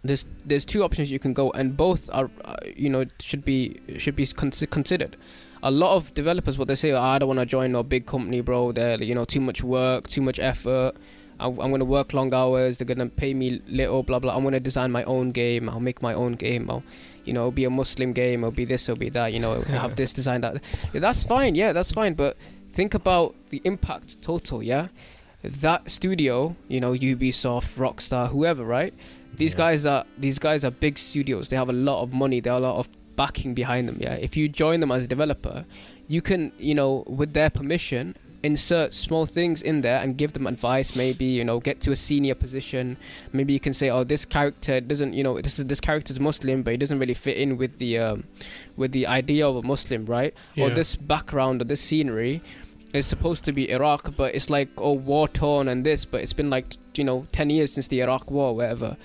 There's 0.04 0.24
there's 0.44 0.64
two 0.64 0.82
options 0.82 1.10
you 1.12 1.18
can 1.18 1.32
go, 1.32 1.50
and 1.52 1.76
both 1.76 2.10
are, 2.12 2.30
uh, 2.44 2.56
you 2.74 2.90
know, 2.90 3.04
should 3.20 3.44
be 3.44 3.80
should 3.98 4.16
be 4.16 4.26
con- 4.26 4.50
considered. 4.50 5.16
A 5.62 5.70
lot 5.70 5.94
of 5.94 6.12
developers, 6.14 6.58
what 6.58 6.66
they 6.66 6.74
say, 6.74 6.90
oh, 6.90 7.00
I 7.00 7.18
don't 7.20 7.28
want 7.28 7.38
to 7.38 7.46
join 7.46 7.74
a 7.76 7.84
big 7.84 8.04
company, 8.06 8.40
bro. 8.40 8.72
They're 8.72 9.00
you 9.02 9.14
know 9.14 9.24
too 9.24 9.40
much 9.40 9.62
work, 9.62 10.08
too 10.08 10.20
much 10.22 10.40
effort. 10.40 10.96
I- 11.38 11.46
I'm 11.46 11.70
gonna 11.70 11.84
work 11.84 12.12
long 12.12 12.34
hours. 12.34 12.78
They're 12.78 12.86
gonna 12.86 13.08
pay 13.08 13.32
me 13.32 13.60
little, 13.68 14.02
blah 14.02 14.18
blah. 14.18 14.34
I'm 14.36 14.42
gonna 14.42 14.58
design 14.58 14.90
my 14.90 15.04
own 15.04 15.30
game. 15.30 15.68
I'll 15.68 15.80
make 15.80 16.02
my 16.02 16.14
own 16.14 16.32
game. 16.32 16.68
I'll, 16.68 16.82
you 17.24 17.32
know, 17.32 17.52
be 17.52 17.64
a 17.64 17.70
Muslim 17.70 18.12
game. 18.12 18.42
I'll 18.42 18.50
be 18.50 18.64
this 18.64 18.88
I'll 18.88 18.96
be 18.96 19.08
that. 19.10 19.32
You 19.32 19.38
know, 19.38 19.60
have 19.68 19.94
this 19.94 20.12
design 20.12 20.40
that. 20.40 20.60
Yeah, 20.92 21.00
that's 21.00 21.22
fine. 21.22 21.54
Yeah, 21.54 21.72
that's 21.72 21.92
fine. 21.92 22.14
But 22.14 22.36
think 22.72 22.94
about 22.94 23.36
the 23.50 23.60
impact 23.64 24.20
total. 24.20 24.64
Yeah, 24.64 24.88
that 25.42 25.90
studio. 25.90 26.56
You 26.68 26.80
know, 26.80 26.92
Ubisoft, 26.92 27.74
Rockstar, 27.76 28.28
whoever. 28.28 28.64
Right. 28.64 28.94
These 29.36 29.52
Yeah. 29.52 29.58
guys 29.58 29.86
are 29.86 30.04
these 30.18 30.38
guys 30.38 30.64
are 30.64 30.70
big 30.70 30.98
studios. 30.98 31.48
They 31.48 31.56
have 31.56 31.68
a 31.70 31.74
lot 31.74 32.02
of 32.02 32.12
money. 32.12 32.40
They 32.40 32.50
have 32.50 32.60
a 32.60 32.66
lot 32.66 32.78
of 32.78 32.88
backing 33.16 33.54
behind 33.54 33.88
them. 33.88 33.98
Yeah. 34.00 34.14
If 34.14 34.36
you 34.36 34.48
join 34.48 34.80
them 34.80 34.90
as 34.90 35.04
a 35.04 35.06
developer, 35.06 35.64
you 36.08 36.20
can, 36.22 36.52
you 36.58 36.74
know, 36.74 37.04
with 37.06 37.32
their 37.32 37.50
permission, 37.50 38.16
insert 38.42 38.92
small 38.92 39.24
things 39.24 39.62
in 39.62 39.82
there 39.82 40.00
and 40.02 40.16
give 40.18 40.32
them 40.32 40.48
advice 40.48 40.96
maybe 40.96 41.24
you 41.24 41.44
know 41.44 41.60
get 41.60 41.80
to 41.80 41.92
a 41.92 41.96
senior 41.96 42.34
position 42.34 42.96
maybe 43.32 43.52
you 43.52 43.60
can 43.60 43.72
say 43.72 43.88
oh 43.88 44.02
this 44.02 44.24
character 44.24 44.80
doesn't 44.80 45.12
you 45.14 45.22
know 45.22 45.40
this 45.40 45.60
is 45.60 45.66
this 45.66 45.80
character's 45.80 46.18
muslim 46.18 46.60
but 46.64 46.72
he 46.72 46.76
doesn't 46.76 46.98
really 46.98 47.14
fit 47.14 47.36
in 47.36 47.56
with 47.56 47.78
the 47.78 47.96
um, 47.96 48.24
with 48.76 48.90
the 48.90 49.06
idea 49.06 49.48
of 49.48 49.54
a 49.54 49.62
muslim 49.62 50.04
right 50.06 50.34
or 50.58 50.70
this 50.70 50.96
background 50.96 51.62
or 51.62 51.64
this 51.66 51.80
scenery 51.80 52.42
is 52.92 53.06
supposed 53.06 53.44
to 53.44 53.52
be 53.52 53.70
iraq 53.70 54.14
but 54.16 54.34
it's 54.34 54.50
like 54.50 54.68
oh 54.78 54.92
war 54.92 55.26
torn 55.28 55.68
and 55.68 55.84
this 55.84 56.04
but 56.04 56.20
it's 56.20 56.32
been 56.34 56.50
like 56.50 56.76
you 56.94 57.04
know 57.04 57.26
10 57.32 57.50
years 57.50 57.72
since 57.72 57.88
the 57.88 58.00
iraq 58.02 58.30
war 58.30 58.54
whatever 58.54 58.96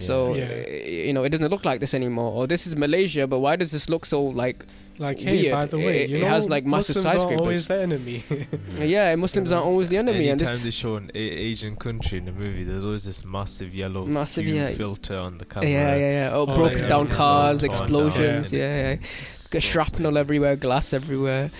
so 0.00 0.34
Yeah. 0.34 0.44
uh, 0.44 0.70
you 1.08 1.12
know 1.12 1.24
it 1.24 1.28
doesn't 1.30 1.50
look 1.50 1.64
like 1.64 1.80
this 1.80 1.92
anymore 1.94 2.32
or 2.32 2.46
this 2.46 2.66
is 2.66 2.74
malaysia 2.74 3.26
but 3.26 3.38
why 3.40 3.56
does 3.56 3.70
this 3.70 3.88
look 3.88 4.06
so 4.06 4.22
like 4.24 4.64
Like, 4.96 5.18
hey, 5.18 5.32
Weird. 5.42 5.52
by 5.58 5.66
the 5.66 5.76
way, 5.86 5.96
It- 6.04 6.10
you 6.10 6.16
it 6.18 6.22
know, 6.22 6.28
has, 6.34 6.44
like, 6.48 6.64
massive 6.64 6.94
Muslims 7.02 7.06
aren't 7.06 7.20
skyscrapers. 7.22 7.46
always 7.46 7.64
the 7.66 7.78
enemy. 7.86 8.18
yeah 8.94 9.16
muslims 9.24 9.50
aren't 9.54 9.66
always 9.66 9.88
the 9.88 9.96
enemy 10.04 10.28
and 10.30 10.38
this 10.40 10.48
Anytime 10.48 10.64
they 10.66 10.70
show 10.82 10.92
an 11.02 11.10
a- 11.22 11.30
Asian 11.50 11.74
country 11.86 12.16
in 12.22 12.28
a 12.28 12.32
movie, 12.42 12.62
there's 12.68 12.84
always 12.84 13.02
this 13.10 13.24
massive 13.24 13.74
yellow 13.74 14.02
Massive, 14.06 14.46
yeah. 14.46 14.70
filter 14.82 15.16
on 15.26 15.38
the 15.38 15.46
camera. 15.52 15.68
Yeah, 15.68 15.96
yeah, 16.04 16.12
yeah. 16.20 16.30
Oh, 16.38 16.46
Oh, 16.48 16.54
broken 16.60 16.82
yeah, 16.82 16.92
down 16.94 17.08
cars, 17.08 17.58
yeah. 17.62 17.70
explosions. 17.70 18.52
Yeah. 18.52 18.60
Yeah, 18.60 18.90
yeah. 18.90 18.96
Got 19.54 19.62
so 19.64 19.68
shrapnel 19.72 20.14
everywhere, 20.16 20.54
glass 20.66 20.92
everywhere. 21.00 21.50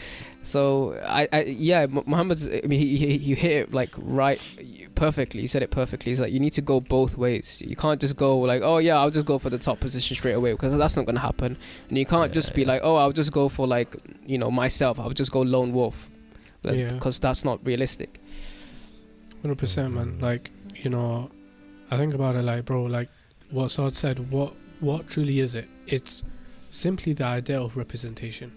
So 0.44 0.92
I, 1.02 1.26
I 1.32 1.42
yeah, 1.44 1.86
Mu- 1.86 2.04
Muhammad's. 2.06 2.46
I 2.46 2.60
mean, 2.66 2.78
he, 2.78 2.96
he, 2.96 3.16
you 3.16 3.34
hit 3.34 3.50
it 3.50 3.72
like 3.74 3.90
right, 3.98 4.38
perfectly. 4.94 5.40
He 5.40 5.46
said 5.46 5.62
it 5.62 5.70
perfectly. 5.70 6.10
He's 6.10 6.20
like, 6.20 6.32
you 6.32 6.38
need 6.38 6.52
to 6.52 6.60
go 6.62 6.80
both 6.80 7.16
ways. 7.18 7.62
You 7.66 7.74
can't 7.76 8.00
just 8.00 8.14
go 8.16 8.38
like, 8.38 8.60
oh 8.62 8.78
yeah, 8.78 8.98
I'll 8.98 9.10
just 9.10 9.26
go 9.26 9.38
for 9.38 9.48
the 9.50 9.58
top 9.58 9.80
position 9.80 10.14
straight 10.16 10.34
away 10.34 10.52
because 10.52 10.76
that's 10.76 10.96
not 10.96 11.06
gonna 11.06 11.18
happen. 11.20 11.56
And 11.88 11.96
you 11.98 12.04
can't 12.06 12.32
just 12.32 12.54
be 12.54 12.60
yeah. 12.62 12.68
like, 12.68 12.82
oh, 12.84 12.96
I'll 12.96 13.12
just 13.12 13.32
go 13.32 13.48
for 13.48 13.66
like, 13.66 13.96
you 14.26 14.36
know, 14.38 14.50
myself. 14.50 15.00
I'll 15.00 15.10
just 15.10 15.32
go 15.32 15.40
lone 15.40 15.72
wolf, 15.72 16.10
Yeah. 16.62 16.90
because 16.92 17.18
that's 17.18 17.42
not 17.44 17.64
realistic. 17.66 18.20
Hundred 19.42 19.58
percent, 19.58 19.94
man. 19.94 20.18
Like 20.20 20.50
you 20.76 20.90
know, 20.90 21.30
I 21.90 21.96
think 21.96 22.14
about 22.14 22.34
it 22.36 22.42
like, 22.42 22.64
bro, 22.66 22.84
like 22.84 23.08
what 23.50 23.70
Saad 23.70 23.94
said. 23.94 24.30
What 24.30 24.54
what 24.80 25.08
truly 25.08 25.40
is 25.40 25.54
it? 25.54 25.68
It's 25.86 26.22
simply 26.70 27.12
the 27.14 27.24
idea 27.24 27.60
of 27.60 27.76
representation. 27.76 28.52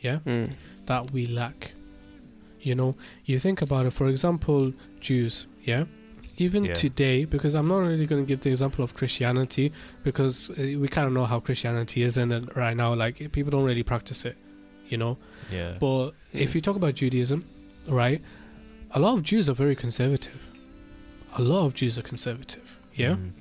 Yeah, 0.00 0.18
Mm. 0.26 0.52
That 0.86 1.10
we 1.12 1.26
lack. 1.26 1.72
You 2.60 2.74
know, 2.74 2.96
you 3.24 3.38
think 3.38 3.62
about 3.62 3.86
it. 3.86 3.92
For 3.92 4.08
example, 4.08 4.72
Jews. 5.00 5.46
Yeah, 5.62 5.84
even 6.36 6.64
Yeah. 6.64 6.74
today, 6.74 7.24
because 7.24 7.54
I'm 7.54 7.68
not 7.68 7.78
really 7.78 8.06
going 8.06 8.22
to 8.24 8.26
give 8.28 8.40
the 8.40 8.50
example 8.50 8.84
of 8.84 8.94
Christianity 8.94 9.72
because 10.04 10.50
uh, 10.50 10.54
we 10.80 10.88
kind 10.88 11.06
of 11.06 11.12
know 11.12 11.24
how 11.26 11.40
Christianity 11.40 12.02
is 12.02 12.16
in 12.16 12.32
it 12.32 12.54
right 12.56 12.76
now. 12.76 12.94
Like 12.94 13.30
people 13.32 13.50
don't 13.50 13.64
really 13.64 13.82
practice 13.82 14.24
it, 14.24 14.36
you 14.88 14.96
know. 14.96 15.16
Yeah. 15.52 15.76
But 15.78 16.12
if 16.32 16.54
you 16.54 16.60
talk 16.60 16.76
about 16.76 16.94
Judaism, 16.94 17.42
right, 17.88 18.20
a 18.92 19.00
lot 19.00 19.14
of 19.14 19.22
Jews 19.22 19.48
are 19.48 19.54
very 19.54 19.76
conservative. 19.76 20.50
A 21.36 21.42
lot 21.42 21.66
of 21.66 21.74
Jews 21.74 21.98
are 21.98 22.02
conservative. 22.02 22.78
Yeah. 22.94 23.16
Mm. 23.16 23.32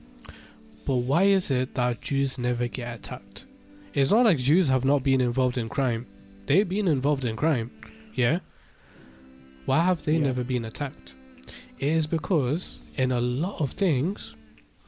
But 0.85 0.97
why 0.97 1.23
is 1.23 1.49
it 1.49 1.73
that 1.75 2.01
Jews 2.01 2.37
never 2.37 2.67
get 2.67 2.93
attacked? 2.95 3.45
It's 3.93 4.11
not 4.11 4.25
like 4.25 4.37
Jews 4.37 4.67
have 4.67 4.85
not 4.85 5.01
been 5.03 5.21
involved 5.21 5.57
in 5.57 5.69
crime. 5.69 6.05
They've 6.45 6.67
been 6.67 6.87
involved 6.87 7.25
in 7.25 7.35
crime. 7.35 7.71
Yeah? 8.13 8.39
Why 9.65 9.81
have 9.83 10.05
they 10.05 10.13
Yeah. 10.13 10.19
never 10.27 10.43
been 10.43 10.65
attacked? 10.65 11.15
It 11.79 11.87
is 11.89 12.07
because 12.07 12.79
in 12.95 13.11
a 13.11 13.19
lot 13.21 13.59
of 13.59 13.71
things, 13.71 14.35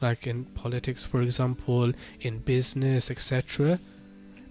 like 0.00 0.26
in 0.26 0.44
politics, 0.44 1.04
for 1.04 1.20
example, 1.22 1.92
in 2.20 2.38
business, 2.38 3.10
etc., 3.10 3.80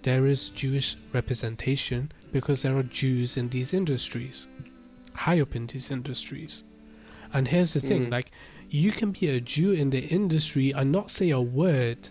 there 0.03 0.27
is 0.27 0.49
Jewish 0.49 0.95
representation 1.13 2.11
because 2.31 2.61
there 2.61 2.77
are 2.77 2.83
Jews 2.83 3.37
in 3.37 3.49
these 3.49 3.73
industries, 3.73 4.47
high 5.13 5.39
up 5.41 5.55
in 5.55 5.67
these 5.67 5.89
industries. 5.89 6.63
And 7.33 7.47
here's 7.47 7.73
the 7.73 7.79
thing 7.79 8.05
Mm. 8.05 8.11
like, 8.11 8.31
you 8.69 8.91
can 8.91 9.11
be 9.11 9.27
a 9.27 9.39
Jew 9.39 9.71
in 9.71 9.89
the 9.89 10.05
industry 10.07 10.71
and 10.73 10.91
not 10.91 11.09
say 11.09 11.29
a 11.29 11.41
word, 11.41 12.09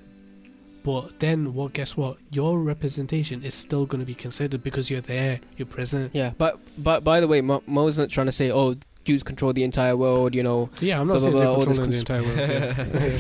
but 0.87 1.19
then 1.19 1.53
what? 1.53 1.73
Guess 1.73 1.97
what? 1.97 2.17
Your 2.31 2.61
representation 2.61 3.43
is 3.43 3.55
still 3.55 3.85
going 3.87 3.99
to 4.01 4.07
be 4.07 4.15
considered 4.15 4.63
because 4.63 4.89
you're 4.91 5.01
there, 5.15 5.41
you're 5.57 5.67
present. 5.67 6.15
Yeah, 6.15 6.31
but 6.39 6.61
but 6.79 7.03
by 7.03 7.19
the 7.21 7.27
way, 7.27 7.41
Mo, 7.41 7.63
Mo's 7.67 7.99
not 7.99 8.09
trying 8.09 8.27
to 8.27 8.33
say, 8.41 8.53
oh, 8.53 8.77
Jews 9.05 9.23
control 9.25 9.53
the 9.53 9.65
entire 9.65 9.97
world. 9.97 10.33
You 10.35 10.45
know, 10.45 10.71
Yeah, 10.81 11.01
I'm 11.01 11.07
Blah, 11.09 11.15
not 11.17 11.23
saying 11.23 11.33
blah, 11.33 11.55
blah, 11.57 11.65
controlling 11.65 11.91
the 11.91 11.99
entire 11.99 12.23
world. 12.23 12.39
yeah. 12.39 13.19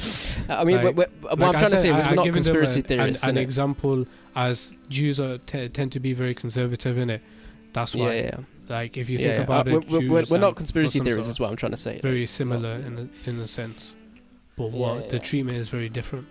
I 0.61 0.65
mean, 0.65 0.77
Like- 0.77 0.85
what, 0.85 0.95
what, 0.97 1.11
what 1.23 1.39
Like 1.41 1.49
I'm 1.49 1.53
trying 1.61 1.71
to 1.73 1.77
say 1.77 1.91
is 1.99 2.07
we're 2.07 2.15
not 2.15 2.25
them 2.25 2.35
conspiracy 2.35 2.75
a- 2.81 2.83
an- 2.83 2.89
theorists. 2.89 3.23
An, 3.25 3.35
innit? 3.37 3.41
example 3.41 4.07
as 4.37 4.75
Jews 4.89 5.19
are 5.21 5.39
t- 5.39 5.69
tend 5.69 5.91
to 5.93 6.01
be 6.01 6.13
very 6.13 6.35
conservative 6.35 6.97
in 6.99 7.11
it. 7.11 7.23
That's 7.73 7.95
yeah, 7.95 8.05
why. 8.05 8.15
yeah, 8.15 8.37
Like 8.69 8.97
if 8.97 9.11
you 9.11 9.19
yeah. 9.19 9.25
think 9.25 9.37
yeah. 9.39 9.43
about 9.45 9.69
Uh, 9.69 9.79
it, 9.79 9.91
we're, 9.91 10.09
we're, 10.11 10.23
we're 10.31 10.39
not 10.39 10.55
conspiracy 10.57 11.01
theorists, 11.01 11.31
is 11.31 11.39
what 11.41 11.51
I'm 11.51 11.57
trying 11.57 11.73
to 11.73 11.79
say. 11.79 11.99
very 12.01 12.27
similar 12.27 12.79
well, 12.79 12.87
in 12.87 13.11
a, 13.27 13.31
in 13.31 13.41
a 13.41 13.49
sense, 13.49 13.97
but 14.57 14.71
what 14.71 15.03
yeah, 15.03 15.09
the 15.09 15.19
treatment 15.19 15.57
is 15.59 15.69
very 15.69 15.89
different. 15.89 16.27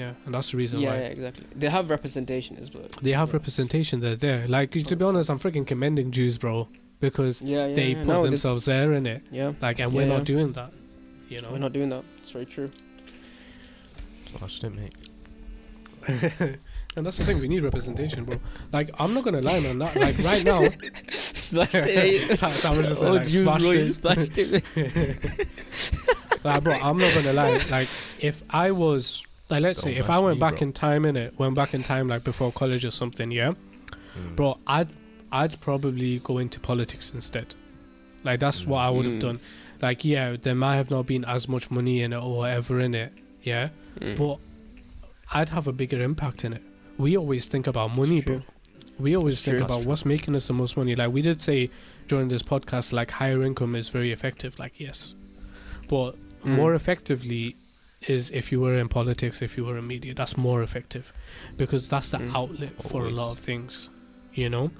Yeah, 0.00 0.12
and 0.24 0.32
that's 0.34 0.50
the 0.52 0.56
reason 0.62 0.76
yeah, 0.80 0.90
why 0.90 0.96
yeah, 1.02 1.16
exactly. 1.18 1.44
They 1.62 1.68
have 1.78 1.90
representation 1.90 2.56
as 2.62 2.68
well. 2.74 2.86
they 3.02 3.12
have 3.20 3.28
yeah. 3.30 3.38
representation. 3.38 3.94
They're 4.00 4.16
there. 4.28 4.46
Like 4.56 4.70
to 4.90 4.96
be 5.00 5.04
honest, 5.04 5.28
I'm 5.32 5.38
freaking 5.44 5.66
commending 5.66 6.08
Jews, 6.18 6.38
bro, 6.38 6.68
because 7.00 7.42
Yeah, 7.42 7.66
yeah. 7.66 7.74
they 7.78 7.88
yeah. 7.92 7.98
put 8.04 8.06
No, 8.06 8.22
they- 8.22 8.28
themselves 8.28 8.62
there 8.66 8.92
in 8.98 9.04
it. 9.14 9.22
Yeah, 9.30 9.52
Like, 9.66 9.80
and 9.80 9.90
Yeah, 9.92 9.96
we're 9.96 10.06
yeah. 10.06 10.16
not 10.16 10.24
doing 10.32 10.52
that. 10.58 10.70
You 11.28 11.40
know. 11.40 11.50
we're 11.52 11.58
not 11.66 11.72
doing 11.72 11.88
that. 11.94 12.04
It's 12.20 12.30
very 12.30 12.46
true. 12.46 12.70
Smashed 14.36 14.62
it, 14.64 14.70
mate. 14.78 14.94
and 16.96 17.02
that's 17.04 17.18
the 17.18 17.24
thing. 17.24 17.38
We 17.40 17.48
need 17.48 17.62
representation, 17.62 18.24
bro. 18.24 18.38
Like, 18.72 18.88
I'm 19.00 19.12
not 19.14 19.24
gonna 19.24 19.40
lie 19.50 19.58
on 19.72 19.78
that. 19.80 19.96
Like 19.96 20.16
right 20.30 20.44
now, 20.44 20.62
Smashed 21.10 21.72
That- 21.72 22.38
that 22.62 22.76
was 22.76 22.86
just 22.88 23.02
Oh, 23.02 23.12
like, 23.14 23.26
Jews, 23.26 23.42
smashed 23.42 23.66
it. 23.66 23.94
smashed 23.94 24.38
it. 24.38 24.52
like, 26.44 26.62
bro, 26.62 26.72
I'm 26.74 26.98
not 26.98 27.12
gonna 27.14 27.32
lie. 27.32 27.56
Like, 27.76 27.88
if 28.20 28.42
I 28.50 28.70
was, 28.70 29.22
like, 29.50 29.62
let's 29.62 29.82
Don't 29.82 29.92
say, 29.94 29.98
if 29.98 30.10
I 30.10 30.18
went 30.18 30.36
me, 30.36 30.40
back 30.40 30.58
bro. 30.58 30.66
in 30.68 30.72
time 30.72 31.04
in 31.04 31.16
it, 31.16 31.38
went 31.38 31.54
back 31.54 31.74
in 31.74 31.82
time, 31.82 32.08
like 32.08 32.24
before 32.24 32.52
college 32.52 32.84
or 32.84 32.90
something, 32.90 33.30
yeah, 33.30 33.52
Mm. 34.18 34.36
bro, 34.36 34.58
I'd, 34.66 34.88
I'd 35.30 35.60
probably 35.60 36.18
go 36.20 36.38
into 36.38 36.58
politics 36.60 37.12
instead. 37.14 37.54
Like, 38.24 38.40
that's 38.40 38.66
what 38.66 38.78
I 38.78 38.90
would 38.90 39.04
have 39.04 39.14
Mm. 39.14 39.20
done. 39.20 39.40
Like, 39.80 40.04
yeah, 40.04 40.36
there 40.40 40.54
might 40.54 40.76
have 40.76 40.90
not 40.90 41.06
been 41.06 41.24
as 41.24 41.48
much 41.48 41.70
money 41.70 42.02
in 42.02 42.12
it 42.12 42.16
or 42.16 42.38
whatever 42.38 42.80
in 42.80 42.94
it, 42.94 43.12
yeah, 43.42 43.68
Mm. 44.00 44.16
but 44.16 44.38
I'd 45.32 45.50
have 45.50 45.66
a 45.68 45.72
bigger 45.72 46.02
impact 46.02 46.44
in 46.44 46.52
it. 46.54 46.62
We 46.96 47.16
always 47.16 47.46
think 47.46 47.66
about 47.66 47.96
money, 47.96 48.20
bro. 48.22 48.42
We 48.98 49.14
always 49.16 49.34
It's 49.34 49.42
think 49.42 49.58
true. 49.58 49.64
about 49.66 49.84
what's 49.86 50.04
making 50.04 50.34
us 50.34 50.48
the 50.48 50.52
most 50.54 50.76
money. 50.76 50.96
Like 50.96 51.12
we 51.12 51.22
did 51.22 51.40
say 51.40 51.70
during 52.08 52.26
this 52.28 52.42
podcast, 52.42 52.92
like 52.92 53.12
higher 53.12 53.42
income 53.44 53.76
is 53.76 53.88
very 53.88 54.10
effective. 54.10 54.58
Like 54.58 54.80
yes, 54.80 55.14
but 55.88 56.16
Mm. 56.44 56.56
more 56.56 56.74
effectively 56.74 57.54
is 58.06 58.30
if 58.30 58.52
you 58.52 58.60
were 58.60 58.76
in 58.78 58.88
politics, 58.88 59.42
if 59.42 59.56
you 59.56 59.64
were 59.64 59.76
in 59.78 59.86
media. 59.86 60.14
That's 60.14 60.36
more 60.36 60.62
effective 60.62 61.12
because 61.56 61.88
that's 61.88 62.10
the 62.12 62.18
Mm. 62.18 62.34
outlet 62.34 62.72
for 62.82 63.06
a 63.06 63.10
lot 63.10 63.32
of 63.32 63.38
things. 63.38 63.90
You 64.34 64.48
know, 64.50 64.70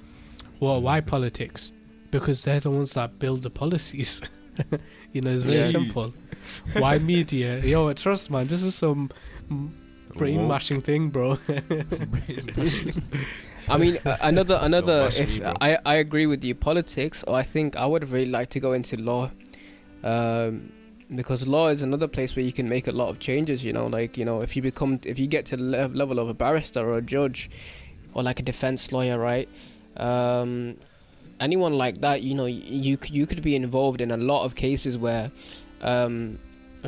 well, 0.59 0.81
why 0.81 1.01
Mhm. 1.01 1.07
politics? 1.07 1.73
Because 2.11 2.43
they're 2.43 2.59
the 2.61 2.71
ones 2.71 2.93
that 2.93 3.19
build 3.19 3.43
the 3.43 3.49
policies. 3.49 4.21
you 5.13 5.21
know, 5.21 5.31
it's 5.31 5.43
very 5.43 5.59
Yeah. 5.59 5.65
simple. 5.65 6.13
why 6.73 6.97
media? 6.97 7.59
Yo, 7.63 7.91
trust 7.93 8.31
man, 8.31 8.47
this 8.47 8.63
is 8.63 8.73
some 8.75 9.09
brain 10.15 10.39
Woke. 10.39 10.47
mashing 10.47 10.81
thing, 10.81 11.09
bro. 11.09 11.37
I 13.67 13.77
mean, 13.77 13.97
uh, 14.05 14.17
another 14.21 14.57
another. 14.61 15.09
If 15.15 15.29
me. 15.29 15.43
I 15.61 15.77
I 15.85 15.95
agree 15.95 16.25
with 16.25 16.43
you, 16.43 16.55
politics. 16.55 17.23
Or 17.27 17.35
I 17.35 17.43
think 17.43 17.75
I 17.75 17.85
would 17.85 18.09
really 18.09 18.31
like 18.31 18.49
to 18.51 18.59
go 18.59 18.73
into 18.73 18.95
law, 18.97 19.29
um, 20.03 20.71
because 21.13 21.47
law 21.47 21.69
is 21.69 21.81
another 21.81 22.07
place 22.07 22.35
where 22.35 22.45
you 22.45 22.53
can 22.53 22.69
make 22.69 22.87
a 22.87 22.91
lot 22.91 23.09
of 23.09 23.19
changes. 23.19 23.63
You 23.63 23.73
know, 23.73 23.87
like 23.87 24.17
you 24.17 24.25
know, 24.25 24.41
if 24.41 24.55
you 24.55 24.61
become 24.61 24.99
if 25.03 25.19
you 25.19 25.27
get 25.27 25.45
to 25.47 25.57
the 25.57 25.63
le- 25.63 25.87
level 25.87 26.19
of 26.19 26.29
a 26.29 26.33
barrister 26.33 26.79
or 26.79 26.97
a 26.97 27.01
judge, 27.01 27.49
or 28.13 28.23
like 28.23 28.39
a 28.39 28.43
defense 28.43 28.91
lawyer, 28.91 29.17
right? 29.17 29.49
Um, 29.97 30.77
anyone 31.39 31.73
like 31.73 32.01
that, 32.01 32.23
you 32.23 32.35
know, 32.35 32.45
you 32.45 32.97
you 33.07 33.25
could 33.25 33.41
be 33.41 33.55
involved 33.55 34.01
in 34.01 34.11
a 34.11 34.17
lot 34.17 34.45
of 34.45 34.55
cases 34.55 34.97
where. 34.97 35.31
Um, 35.81 36.39
uh, 36.81 36.87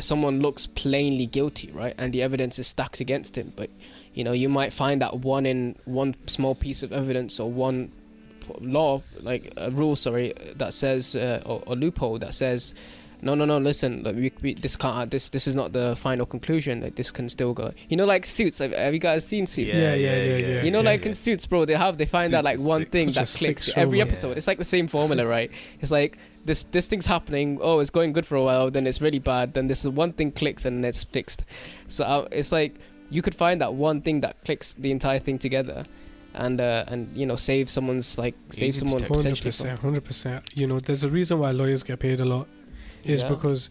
someone 0.00 0.40
looks 0.40 0.66
plainly 0.66 1.26
guilty, 1.26 1.70
right, 1.72 1.94
and 1.98 2.14
the 2.14 2.22
evidence 2.22 2.58
is 2.58 2.66
stacked 2.66 2.98
against 2.98 3.36
him, 3.36 3.52
but 3.54 3.68
you 4.14 4.24
know 4.24 4.32
you 4.32 4.48
might 4.48 4.72
find 4.72 5.02
that 5.02 5.18
one 5.18 5.44
in 5.44 5.76
one 5.84 6.14
small 6.26 6.54
piece 6.54 6.82
of 6.82 6.92
evidence 6.92 7.38
or 7.38 7.50
one 7.50 7.92
law 8.60 9.02
like 9.20 9.52
a 9.56 9.70
rule 9.70 9.96
sorry 9.96 10.32
that 10.56 10.74
says 10.74 11.14
uh, 11.14 11.42
or, 11.46 11.62
or 11.66 11.76
loophole 11.76 12.18
that 12.18 12.34
says 12.34 12.74
no 13.22 13.34
no 13.34 13.44
no 13.44 13.58
listen 13.58 14.02
like, 14.02 14.16
we, 14.16 14.32
we, 14.42 14.54
this 14.54 14.76
can't 14.76 15.10
this 15.10 15.28
this 15.30 15.46
is 15.46 15.54
not 15.54 15.72
the 15.72 15.94
final 15.96 16.26
conclusion 16.26 16.80
like 16.80 16.96
this 16.96 17.10
can 17.10 17.28
still 17.28 17.54
go 17.54 17.72
you 17.88 17.96
know 17.96 18.04
like 18.04 18.26
suits 18.26 18.58
have, 18.58 18.72
have 18.72 18.92
you 18.92 18.98
guys 18.98 19.24
seen 19.24 19.46
suits 19.46 19.68
Yeah, 19.78 19.94
yeah, 19.94 20.16
yeah, 20.16 20.36
yeah. 20.36 20.62
you 20.62 20.70
know, 20.70 20.80
yeah, 20.80 20.90
like 20.90 21.02
yeah. 21.02 21.08
in 21.10 21.14
Suits, 21.14 21.46
bro, 21.46 21.64
they 21.64 21.74
have 21.74 21.98
they 21.98 22.04
find 22.06 22.32
that 22.32 22.44
Suits 22.44 22.58
like 22.60 22.68
one 22.68 22.80
sick. 22.82 22.90
thing 22.92 23.12
that 23.12 23.28
clicks 23.38 23.70
every 23.76 23.98
man. 23.98 24.08
episode. 24.08 24.30
Yeah. 24.30 24.36
It's 24.38 24.46
like 24.46 24.58
the 24.58 24.64
same 24.64 24.88
formula, 24.88 25.26
right? 25.26 25.50
It's 25.80 25.90
like 25.90 26.18
this 26.44 26.64
this 26.72 26.88
thing's 26.88 27.06
happening. 27.06 27.58
Oh, 27.62 27.78
it's 27.80 27.90
going 27.90 28.12
good 28.12 28.26
for 28.26 28.36
a 28.36 28.42
while, 28.42 28.70
then 28.70 28.86
it's 28.86 29.00
really 29.00 29.18
bad. 29.20 29.54
Then 29.54 29.68
this 29.68 29.84
one 29.84 30.12
thing 30.12 30.32
clicks 30.32 30.64
and 30.64 30.84
it's 30.84 31.04
fixed. 31.04 31.44
So 31.88 32.04
uh, 32.04 32.28
it's 32.32 32.50
like 32.52 32.74
you 33.10 33.22
could 33.22 33.34
find 33.34 33.60
that 33.60 33.74
one 33.74 34.00
thing 34.02 34.20
that 34.22 34.42
clicks 34.44 34.74
the 34.74 34.90
entire 34.90 35.18
thing 35.20 35.38
together, 35.38 35.84
and 36.34 36.60
uh, 36.60 36.84
and 36.88 37.08
you 37.16 37.26
know 37.26 37.36
save 37.36 37.70
someone's 37.70 38.18
like 38.18 38.34
save 38.50 38.68
Easy 38.70 38.80
to 38.80 38.88
someone. 38.88 39.02
hundred 39.08 39.40
percent, 39.40 39.78
hundred 39.80 40.04
percent. 40.04 40.42
You 40.54 40.66
know, 40.66 40.80
there's 40.80 41.04
a 41.04 41.08
reason 41.08 41.38
why 41.38 41.50
lawyers 41.52 41.82
get 41.82 41.98
paid 42.00 42.20
a 42.20 42.24
lot. 42.24 42.48
Is 43.04 43.22
Yeah. 43.22 43.28
because 43.30 43.70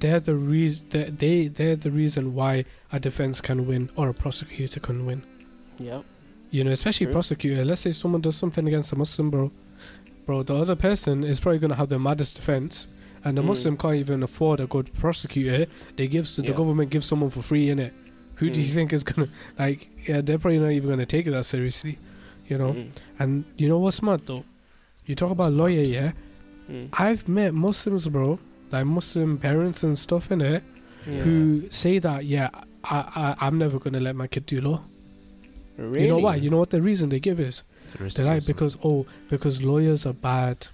they're 0.00 0.20
the 0.20 0.34
reason 0.34 0.88
they 0.90 1.04
they 1.10 1.48
they're 1.48 1.76
the 1.76 1.90
reason 1.90 2.34
why 2.34 2.64
a 2.92 2.98
defense 3.00 3.40
can 3.40 3.66
win 3.66 3.90
or 3.96 4.08
a 4.08 4.14
prosecutor 4.14 4.80
can 4.80 5.04
win. 5.06 5.22
Yeah. 5.78 6.02
You 6.50 6.64
know, 6.64 6.70
especially 6.70 7.06
True. 7.06 7.12
prosecutor. 7.14 7.64
Let's 7.64 7.80
say 7.82 7.92
someone 7.92 8.20
does 8.20 8.36
something 8.36 8.66
against 8.66 8.92
a 8.92 8.96
Muslim, 8.96 9.30
bro. 9.30 9.50
Bro, 10.26 10.44
the 10.44 10.54
other 10.56 10.76
person 10.76 11.22
is 11.24 11.40
probably 11.40 11.58
gonna 11.58 11.74
have 11.74 11.88
the 11.90 11.98
maddest 11.98 12.36
defense, 12.36 12.88
and 13.24 13.36
the 13.36 13.42
Mm. 13.42 13.46
Muslim 13.46 13.76
can't 13.76 13.96
even 13.96 14.22
afford 14.22 14.60
a 14.60 14.66
good 14.66 14.92
prosecutor. 14.94 15.66
They 15.96 16.06
give 16.08 16.26
the 16.36 16.42
government 16.52 16.90
gives 16.90 17.06
someone 17.06 17.30
for 17.30 17.42
free 17.42 17.68
in 17.68 17.78
it. 17.78 17.92
Who 18.36 18.48
do 18.50 18.60
you 18.60 18.66
Mm. 18.68 18.74
think 18.74 18.92
is 18.92 19.04
gonna 19.04 19.28
like? 19.58 19.88
Yeah, 20.08 20.20
they're 20.22 20.38
probably 20.38 20.60
not 20.60 20.70
even 20.72 20.88
gonna 20.90 21.06
take 21.06 21.26
it 21.26 21.32
that 21.32 21.44
seriously. 21.44 21.98
You 22.48 22.58
know, 22.58 22.72
Mm, 22.74 22.88
and 23.18 23.44
you 23.56 23.68
know 23.68 23.78
what's 23.78 24.00
mad 24.02 24.22
though? 24.26 24.44
You 25.06 25.14
talk 25.14 25.30
about 25.30 25.52
lawyer, 25.52 25.82
yeah. 25.82 26.12
Mm, 26.70 26.88
I've 26.92 27.26
met 27.28 27.54
Muslims, 27.54 28.08
bro, 28.08 28.38
like 28.72 28.86
Muslim 28.86 29.38
parents 29.38 29.82
and 29.82 29.98
stuff 29.98 30.30
in 30.30 30.40
it, 30.40 30.62
yeah. 31.06 31.20
who 31.22 31.68
say 31.70 31.98
that, 31.98 32.24
yeah, 32.24 32.50
I, 32.84 33.34
I, 33.38 33.46
I'm 33.46 33.58
never 33.58 33.78
gonna 33.78 34.00
let 34.00 34.16
my 34.16 34.26
kid 34.26 34.46
do 34.46 34.60
law. 34.60 34.82
really? 35.76 36.02
You 36.02 36.08
know 36.08 36.18
why? 36.18 36.36
You 36.36 36.50
know 36.50 36.58
what 36.58 36.70
the 36.70 36.82
reason 36.82 37.08
they 37.08 37.20
give 37.20 37.40
is? 37.40 37.62
The 37.96 38.04
rest 38.04 38.16
They're 38.16 38.26
like 38.26 38.46
because 38.46 38.76
oh, 38.84 39.06
because 39.30 39.62
lawyers 39.62 40.06
are 40.06 40.12
bad, 40.12 40.66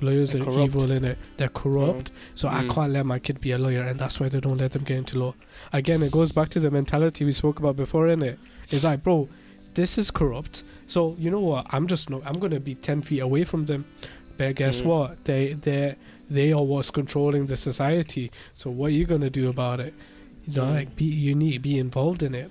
lawyers 0.00 0.32
They're 0.32 0.42
are 0.42 0.46
corrupt. 0.46 0.64
evil 0.64 0.90
in 0.90 1.04
it. 1.04 1.18
They're 1.36 1.48
corrupt, 1.48 2.10
so 2.34 2.48
I 2.48 2.62
Mm. 2.64 2.74
can't 2.74 2.92
let 2.92 3.06
my 3.06 3.18
kid 3.18 3.40
be 3.40 3.52
a 3.52 3.58
lawyer, 3.58 3.82
and 3.82 3.98
that's 3.98 4.18
why 4.20 4.28
they 4.28 4.40
don't 4.40 4.58
let 4.58 4.72
them 4.72 4.84
get 4.84 4.96
into 4.98 5.18
law. 5.18 5.34
Again, 5.72 6.02
it 6.02 6.10
goes 6.12 6.32
back 6.32 6.48
to 6.50 6.60
the 6.60 6.70
mentality 6.70 7.24
we 7.24 7.32
spoke 7.32 7.58
about 7.58 7.76
before, 7.76 8.08
in 8.08 8.22
it. 8.22 8.38
It's 8.70 8.84
like, 8.84 9.02
bro, 9.02 9.28
this 9.74 9.98
is 9.98 10.10
corrupt. 10.10 10.62
So 10.86 11.16
you 11.18 11.30
know 11.30 11.40
what? 11.40 11.66
I'm 11.70 11.86
just 11.86 12.10
no. 12.10 12.22
I'm 12.24 12.38
gonna 12.38 12.60
be 12.60 12.74
ten 12.74 13.02
feet 13.02 13.20
away 13.20 13.44
from 13.44 13.66
them. 13.66 13.84
But 14.36 14.54
guess 14.56 14.80
Mm. 14.82 14.86
what? 14.86 15.24
They 15.24 15.52
they 15.54 15.96
they 16.30 16.52
are 16.52 16.62
what's 16.62 16.90
controlling 16.90 17.46
the 17.46 17.56
society. 17.56 18.30
So 18.54 18.70
what 18.70 18.86
are 18.86 18.94
you 18.94 19.04
gonna 19.04 19.30
do 19.30 19.48
about 19.48 19.80
it? 19.80 19.94
You 20.46 20.54
know, 20.56 20.64
Mm. 20.64 20.74
like 20.74 20.96
be 20.96 21.04
you 21.04 21.34
need 21.34 21.52
to 21.54 21.58
be 21.60 21.78
involved 21.78 22.22
in 22.22 22.34
it. 22.34 22.50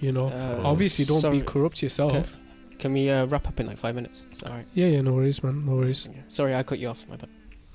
You 0.00 0.12
know, 0.12 0.28
Uh, 0.28 0.60
obviously 0.64 1.04
don't 1.04 1.20
sorry. 1.20 1.38
be 1.38 1.44
corrupt 1.44 1.82
yourself. 1.82 2.36
Can 2.78 2.92
we 2.94 3.08
uh, 3.10 3.26
wrap 3.26 3.46
up 3.46 3.60
in 3.60 3.66
like 3.66 3.78
five 3.78 3.94
minutes? 3.94 4.22
Alright? 4.44 4.66
Yeah, 4.74 4.86
yeah, 4.88 5.00
no 5.02 5.12
worries, 5.12 5.42
man, 5.44 5.64
no 5.64 5.76
worries. 5.76 6.08
Sorry, 6.28 6.52
I 6.54 6.62
cut 6.64 6.78
you 6.80 6.88
off. 6.88 7.06
My 7.08 7.16
bad. 7.16 7.28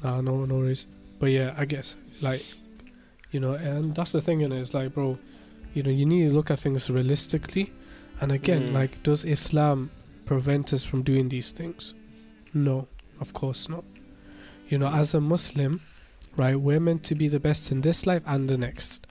Ah, 0.04 0.20
no, 0.22 0.46
no 0.46 0.56
worries. 0.56 0.86
but 1.20 1.32
yeah, 1.32 1.54
I 1.58 1.66
guess 1.66 1.96
like 2.22 2.44
you 3.32 3.40
know, 3.40 3.54
and 3.54 3.96
that's 3.96 4.12
the 4.14 4.22
thing, 4.22 4.42
and 4.44 4.54
it's 4.54 4.74
like, 4.74 4.94
bro, 4.94 5.18
you 5.74 5.84
know, 5.84 5.90
you 5.92 6.06
need 6.06 6.30
to 6.30 6.34
look 6.36 6.50
at 6.52 6.60
things 6.60 6.90
realistically, 6.90 7.72
and 8.22 8.32
again, 8.32 8.70
Mm. 8.70 8.74
like, 8.74 9.04
does 9.04 9.26
Islam 9.26 9.90
prevent 10.26 10.72
us 10.74 10.84
from 10.86 11.04
doing 11.04 11.30
these 11.30 11.52
things? 11.52 11.94
No, 12.54 12.88
of 13.20 13.34
course 13.34 13.70
not. 13.70 13.84
You 14.70 14.78
know, 14.78 14.88
as 14.90 15.14
a 15.14 15.22
Muslim, 15.22 15.82
right, 16.36 16.60
we're 16.60 16.80
meant 16.80 17.04
to 17.04 17.16
be 17.16 17.28
the 17.28 17.40
best 17.40 17.72
in 17.72 17.82
this 17.82 18.06
life 18.06 18.22
and 18.26 18.50
the 18.50 18.58
next. 18.58 19.08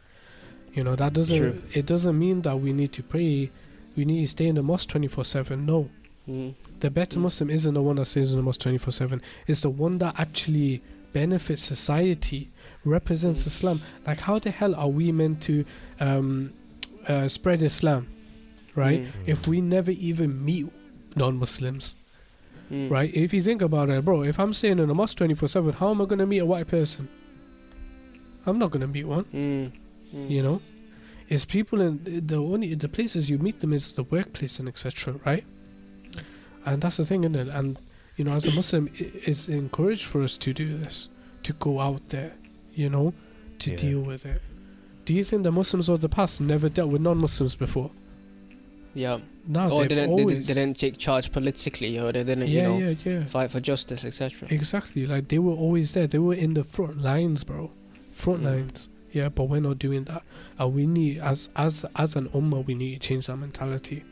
You 0.75 0.85
know, 0.85 0.95
that 0.97 1.13
doesn't 1.15 1.39
True. 1.39 1.63
it 1.73 1.87
doesn't 1.87 2.19
mean 2.19 2.43
that 2.43 2.61
we 2.61 2.73
need 2.73 2.93
to 2.93 3.03
pray, 3.03 3.51
we 3.97 4.05
need 4.05 4.21
to 4.23 4.29
stay 4.29 4.47
in 4.47 4.55
the 4.57 4.63
mosque 4.63 4.89
twenty 4.91 5.09
four 5.09 5.25
seven. 5.25 5.65
No, 5.67 5.89
Mm. 6.29 6.55
the 6.81 6.91
better 6.91 7.19
Mm. 7.19 7.23
Muslim 7.23 7.51
isn't 7.51 7.73
the 7.75 7.81
one 7.83 7.97
that 7.97 8.07
stays 8.07 8.33
in 8.33 8.37
the 8.37 8.43
mosque 8.43 8.61
24 8.63 8.91
7. 8.91 9.23
It's 9.47 9.61
the 9.61 9.71
one 9.71 9.99
that 9.99 10.19
actually 10.19 10.83
benefits 11.13 11.63
society, 11.63 12.51
represents 12.85 13.43
Mm. 13.43 13.47
Islam. 13.47 13.81
Like, 14.05 14.19
how 14.19 14.41
the 14.41 14.51
hell 14.51 14.75
are 14.75 14.89
we 14.89 15.13
meant 15.13 15.41
to 15.43 15.65
um, 16.01 16.53
uh, 17.07 17.29
spread 17.29 17.63
Islam, 17.63 18.09
right? 18.75 19.03
Mm. 19.05 19.11
If 19.27 19.47
we 19.47 19.61
never 19.61 19.93
even 19.93 20.45
meet 20.45 20.67
non 21.15 21.39
Muslims, 21.39 21.95
Mm. 22.71 22.91
right? 22.91 23.15
If 23.15 23.33
you 23.33 23.43
think 23.43 23.63
about 23.63 23.91
it, 23.91 24.05
bro, 24.05 24.23
if 24.23 24.41
I'm 24.41 24.53
staying 24.53 24.79
in 24.81 24.91
a 24.91 24.95
mosque 24.95 25.19
24 25.19 25.49
7, 25.49 25.73
how 25.75 25.91
am 25.91 26.01
I 26.03 26.05
going 26.05 26.19
to 26.19 26.27
meet 26.27 26.39
a 26.39 26.47
white 26.47 26.67
person? 26.67 27.09
I'm 28.45 28.59
not 28.59 28.71
going 28.71 28.81
to 28.81 28.87
meet 28.89 29.05
one, 29.05 29.25
Mm. 29.25 29.73
Mm. 30.15 30.31
you 30.31 30.43
know? 30.43 30.61
It's 31.29 31.45
people 31.45 31.81
in 31.81 32.01
the 32.27 32.37
only 32.37 32.75
the 32.75 32.89
places 32.89 33.29
you 33.29 33.39
meet 33.39 33.61
them 33.61 33.73
is 33.73 33.93
the 33.93 34.05
workplace 34.05 34.59
and 34.61 34.69
etc. 34.69 35.15
Right? 35.25 35.45
And 36.65 36.81
that's 36.83 36.97
the 36.99 37.05
thing, 37.05 37.25
isn't 37.25 37.35
it? 37.37 37.49
And 37.49 37.79
you 38.17 38.25
know, 38.25 38.33
as 38.33 38.47
a 38.47 38.53
Muslim, 38.53 38.89
i- 39.01 39.11
it's 39.27 39.49
encouraged 39.49 40.05
for 40.05 40.23
us 40.23 40.37
to 40.39 40.53
do 40.55 40.77
this, 40.79 41.09
to 41.43 41.53
go 41.55 41.81
out 41.81 42.09
there, 42.09 42.35
you 42.75 42.89
know, 42.89 43.13
to 43.59 43.71
Yeah. 43.71 43.77
deal 43.77 44.01
with 44.01 44.25
it. 44.25 44.41
Do 45.05 45.13
you 45.15 45.23
think 45.25 45.43
the 45.43 45.53
Muslims 45.53 45.89
of 45.89 46.01
the 46.01 46.09
past 46.09 46.41
never 46.41 46.69
dealt 46.69 46.91
with 46.91 47.03
non-Muslims 47.03 47.55
before? 47.57 47.91
Yeah. 48.97 49.19
No, 49.47 49.61
or 49.67 49.71
Oh, 49.71 49.83
they 49.83 49.89
didn't 49.89 50.11
always. 50.11 50.47
they 50.49 50.55
didn't 50.55 50.79
take 50.79 50.97
charge 50.99 51.31
politically, 51.31 51.99
or 52.01 52.11
they 52.13 52.25
didn't, 52.25 52.49
yeah, 52.49 52.63
you 52.63 52.69
know, 52.69 52.89
yeah, 52.89 52.95
yeah. 53.21 53.25
fight 53.27 53.51
for 53.51 53.61
justice, 53.61 54.05
etc. 54.05 54.49
Exactly. 54.51 55.07
Like 55.07 55.29
they 55.29 55.39
were 55.39 55.53
always 55.53 55.93
there. 55.95 56.07
They 56.09 56.19
were 56.19 56.35
in 56.35 56.55
the 56.55 56.65
front 56.65 57.01
lines, 57.03 57.45
bro. 57.45 57.71
Front 58.11 58.41
Mm. 58.43 58.45
lines. 58.47 58.89
Yeah, 59.13 59.29
but 59.29 59.45
we're 59.45 59.61
not 59.61 59.79
doing 59.79 60.05
that. 60.05 60.23
And 60.59 60.75
we 60.75 60.87
need, 60.87 61.19
as 61.19 61.51
as 61.55 61.85
as 61.95 62.17
an 62.17 62.29
ummah, 62.31 62.65
we 62.67 62.75
need 62.75 62.95
to 63.01 63.09
change 63.09 63.27
that 63.29 63.37
mentality. 63.37 64.03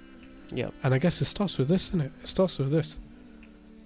Yeah. 0.55 0.70
And 0.82 0.95
I 0.95 0.99
guess 0.99 1.20
it 1.20 1.24
starts 1.24 1.59
with 1.59 1.68
this, 1.68 1.91
innit? 1.91 2.07
It 2.07 2.12
It 2.24 2.28
starts 2.28 2.59
with 2.59 2.70
this. 2.70 2.99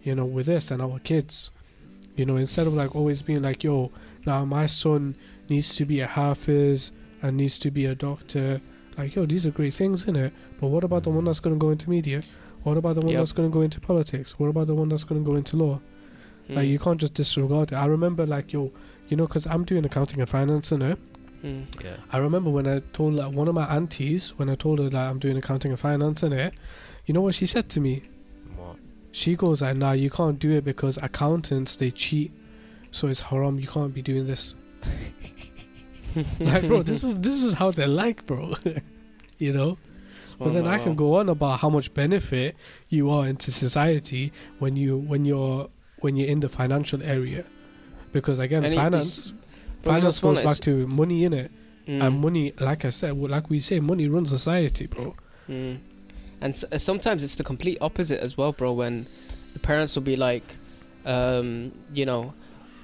You 0.02 0.14
know, 0.16 0.26
with 0.26 0.46
this 0.46 0.70
and 0.70 0.82
our 0.82 0.98
kids. 0.98 1.50
You 2.16 2.26
know, 2.26 2.36
instead 2.36 2.66
of 2.66 2.74
like 2.74 2.94
always 2.96 3.22
being 3.22 3.42
like, 3.42 3.62
yo, 3.64 3.90
now 4.26 4.44
my 4.44 4.66
son 4.66 5.16
needs 5.48 5.74
to 5.76 5.84
be 5.84 6.00
a 6.00 6.06
hafiz 6.06 6.92
and 7.22 7.36
needs 7.36 7.58
to 7.60 7.70
be 7.70 7.86
a 7.86 7.94
doctor. 7.94 8.60
Like, 8.98 9.14
yo, 9.14 9.24
these 9.26 9.46
are 9.46 9.52
great 9.52 9.74
things, 9.74 10.04
innit? 10.06 10.32
But 10.60 10.68
what 10.68 10.84
about 10.84 11.04
the 11.04 11.10
one 11.10 11.24
that's 11.24 11.40
going 11.40 11.54
to 11.54 11.58
go 11.58 11.70
into 11.70 11.88
media? 11.90 12.22
What 12.64 12.76
about 12.76 12.96
the 12.96 13.00
one 13.02 13.10
Yep. 13.10 13.18
that's 13.20 13.32
going 13.32 13.48
to 13.48 13.52
go 13.52 13.60
into 13.62 13.80
politics? 13.80 14.38
What 14.38 14.48
about 14.48 14.66
the 14.66 14.74
one 14.74 14.88
that's 14.88 15.04
going 15.04 15.22
to 15.24 15.28
go 15.30 15.36
into 15.36 15.56
law? 15.56 15.80
Like, 16.48 16.66
Mm. 16.66 16.70
you 16.70 16.78
can't 16.78 17.00
just 17.00 17.14
disregard 17.14 17.72
it. 17.72 17.76
I 17.76 17.86
remember, 17.86 18.26
like, 18.26 18.52
yo, 18.52 18.72
you 19.08 19.16
know, 19.16 19.26
because 19.26 19.46
I'm 19.46 19.64
doing 19.64 19.84
accounting 19.84 20.20
and 20.20 20.28
finance, 20.28 20.70
innit? 20.70 20.96
Mm. 21.44 21.66
Yeah. 21.84 21.96
I 22.10 22.18
remember 22.18 22.50
when 22.50 22.66
I 22.66 22.80
told 22.92 23.14
like, 23.14 23.32
one 23.32 23.46
of 23.48 23.54
my 23.54 23.66
aunties, 23.66 24.30
when 24.38 24.48
I 24.50 24.54
told 24.56 24.80
her 24.80 24.88
that 24.88 25.10
I'm 25.10 25.18
doing 25.20 25.36
accounting 25.36 25.70
and 25.70 25.78
finance 25.78 26.22
in 26.24 26.32
it, 26.32 26.54
you 27.06 27.14
know 27.14 27.20
what 27.20 27.34
she 27.36 27.46
said 27.46 27.68
to 27.70 27.80
me? 27.80 28.02
What? 28.56 28.76
She 29.12 29.36
goes 29.36 29.62
like, 29.62 29.76
nah, 29.76 29.92
you 29.92 30.10
can't 30.10 30.38
do 30.38 30.50
it 30.50 30.64
because 30.64 30.98
accountants, 31.02 31.76
they 31.76 31.90
cheat. 31.92 32.32
So 32.90 33.06
it's 33.06 33.20
haram, 33.20 33.60
you 33.60 33.68
can't 33.68 33.94
be 33.94 34.02
doing 34.02 34.26
this. 34.26 34.54
like, 36.40 36.66
bro, 36.66 36.82
this 36.82 37.04
is 37.04 37.14
this 37.16 37.42
is 37.44 37.54
how 37.54 37.70
they're 37.70 37.86
like, 37.86 38.26
bro. 38.26 38.54
you 39.38 39.52
know? 39.52 39.78
But 40.38 40.52
then 40.52 40.66
I 40.68 40.78
can 40.78 40.94
go 40.94 41.16
on 41.16 41.28
about 41.28 41.60
how 41.60 41.68
much 41.68 41.92
benefit 41.94 42.54
you 42.88 43.10
are 43.10 43.26
into 43.26 43.50
society 43.50 44.32
when 44.60 44.76
you 44.76 44.96
when 44.96 45.24
you're 45.24 45.68
when 46.00 46.16
you're 46.16 46.28
in 46.28 46.40
the 46.40 46.48
financial 46.48 47.02
area. 47.02 47.44
Because 48.12 48.38
again, 48.38 48.64
And 48.64 48.74
finance 48.74 49.32
But 49.82 49.90
you 49.90 49.92
know 49.92 49.98
finance 49.98 50.18
goes 50.20 50.40
back 50.40 50.58
to 50.60 50.86
money 50.86 51.24
in 51.24 51.32
it. 51.32 51.50
Mm. 51.88 52.02
And 52.06 52.20
money, 52.20 52.52
like 52.60 52.84
I 52.84 52.90
said, 52.90 53.16
like 53.16 53.48
we 53.50 53.60
say, 53.60 53.80
money 53.80 54.06
runs 54.08 54.30
society, 54.30 54.86
bro. 54.86 55.16
Mm. 55.48 55.78
And 56.40 56.54
s- 56.54 56.64
uh, 56.70 56.78
sometimes 56.78 57.24
it's 57.24 57.34
the 57.34 57.44
complete 57.44 57.78
opposite 57.80 58.20
as 58.20 58.36
well, 58.36 58.52
bro. 58.52 58.72
When 58.74 59.06
the 59.54 59.58
parents 59.58 59.94
will 59.96 60.02
be 60.02 60.14
like, 60.16 60.44
um, 61.06 61.72
you 61.92 62.04
know, 62.06 62.34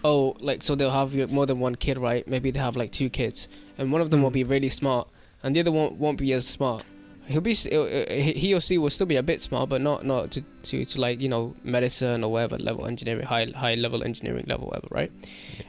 oh, 0.05 0.35
like 0.41 0.63
so 0.63 0.75
they'll 0.75 0.91
have 0.91 1.15
more 1.31 1.47
than 1.47 1.61
one 1.61 1.75
kid, 1.77 1.99
right? 1.99 2.27
Maybe 2.27 2.51
they 2.51 2.59
have 2.59 2.77
like 2.77 2.91
two 2.93 3.11
kids, 3.11 3.47
and 3.79 3.93
one 3.93 4.01
of 4.01 4.11
them 4.11 4.23
will 4.23 4.31
Mm. 4.31 4.41
be 4.41 4.45
really 4.45 4.71
smart, 4.71 5.09
and 5.43 5.55
the 5.55 5.61
other 5.61 5.71
one 5.73 5.99
won't 5.99 6.19
be 6.19 6.33
as 6.33 6.47
smart. 6.47 6.85
He'll 7.27 7.41
be 7.41 7.53
uh, 7.53 8.13
he 8.13 8.53
or 8.55 8.61
she 8.61 8.77
will 8.77 8.91
still 8.91 9.07
be 9.07 9.17
a 9.17 9.23
bit 9.23 9.41
smart, 9.41 9.71
but 9.71 9.81
not 9.81 10.05
not 10.05 10.31
to, 10.33 10.43
to, 10.65 10.85
to 10.85 11.01
like 11.01 11.21
you 11.21 11.29
know 11.29 11.55
medicine 11.63 12.23
or 12.23 12.31
whatever 12.31 12.59
level 12.59 12.87
engineering, 12.87 13.25
high 13.25 13.47
high 13.47 13.77
level 13.77 14.05
engineering 14.05 14.45
level, 14.47 14.67
whatever, 14.67 14.89
right? 14.91 15.11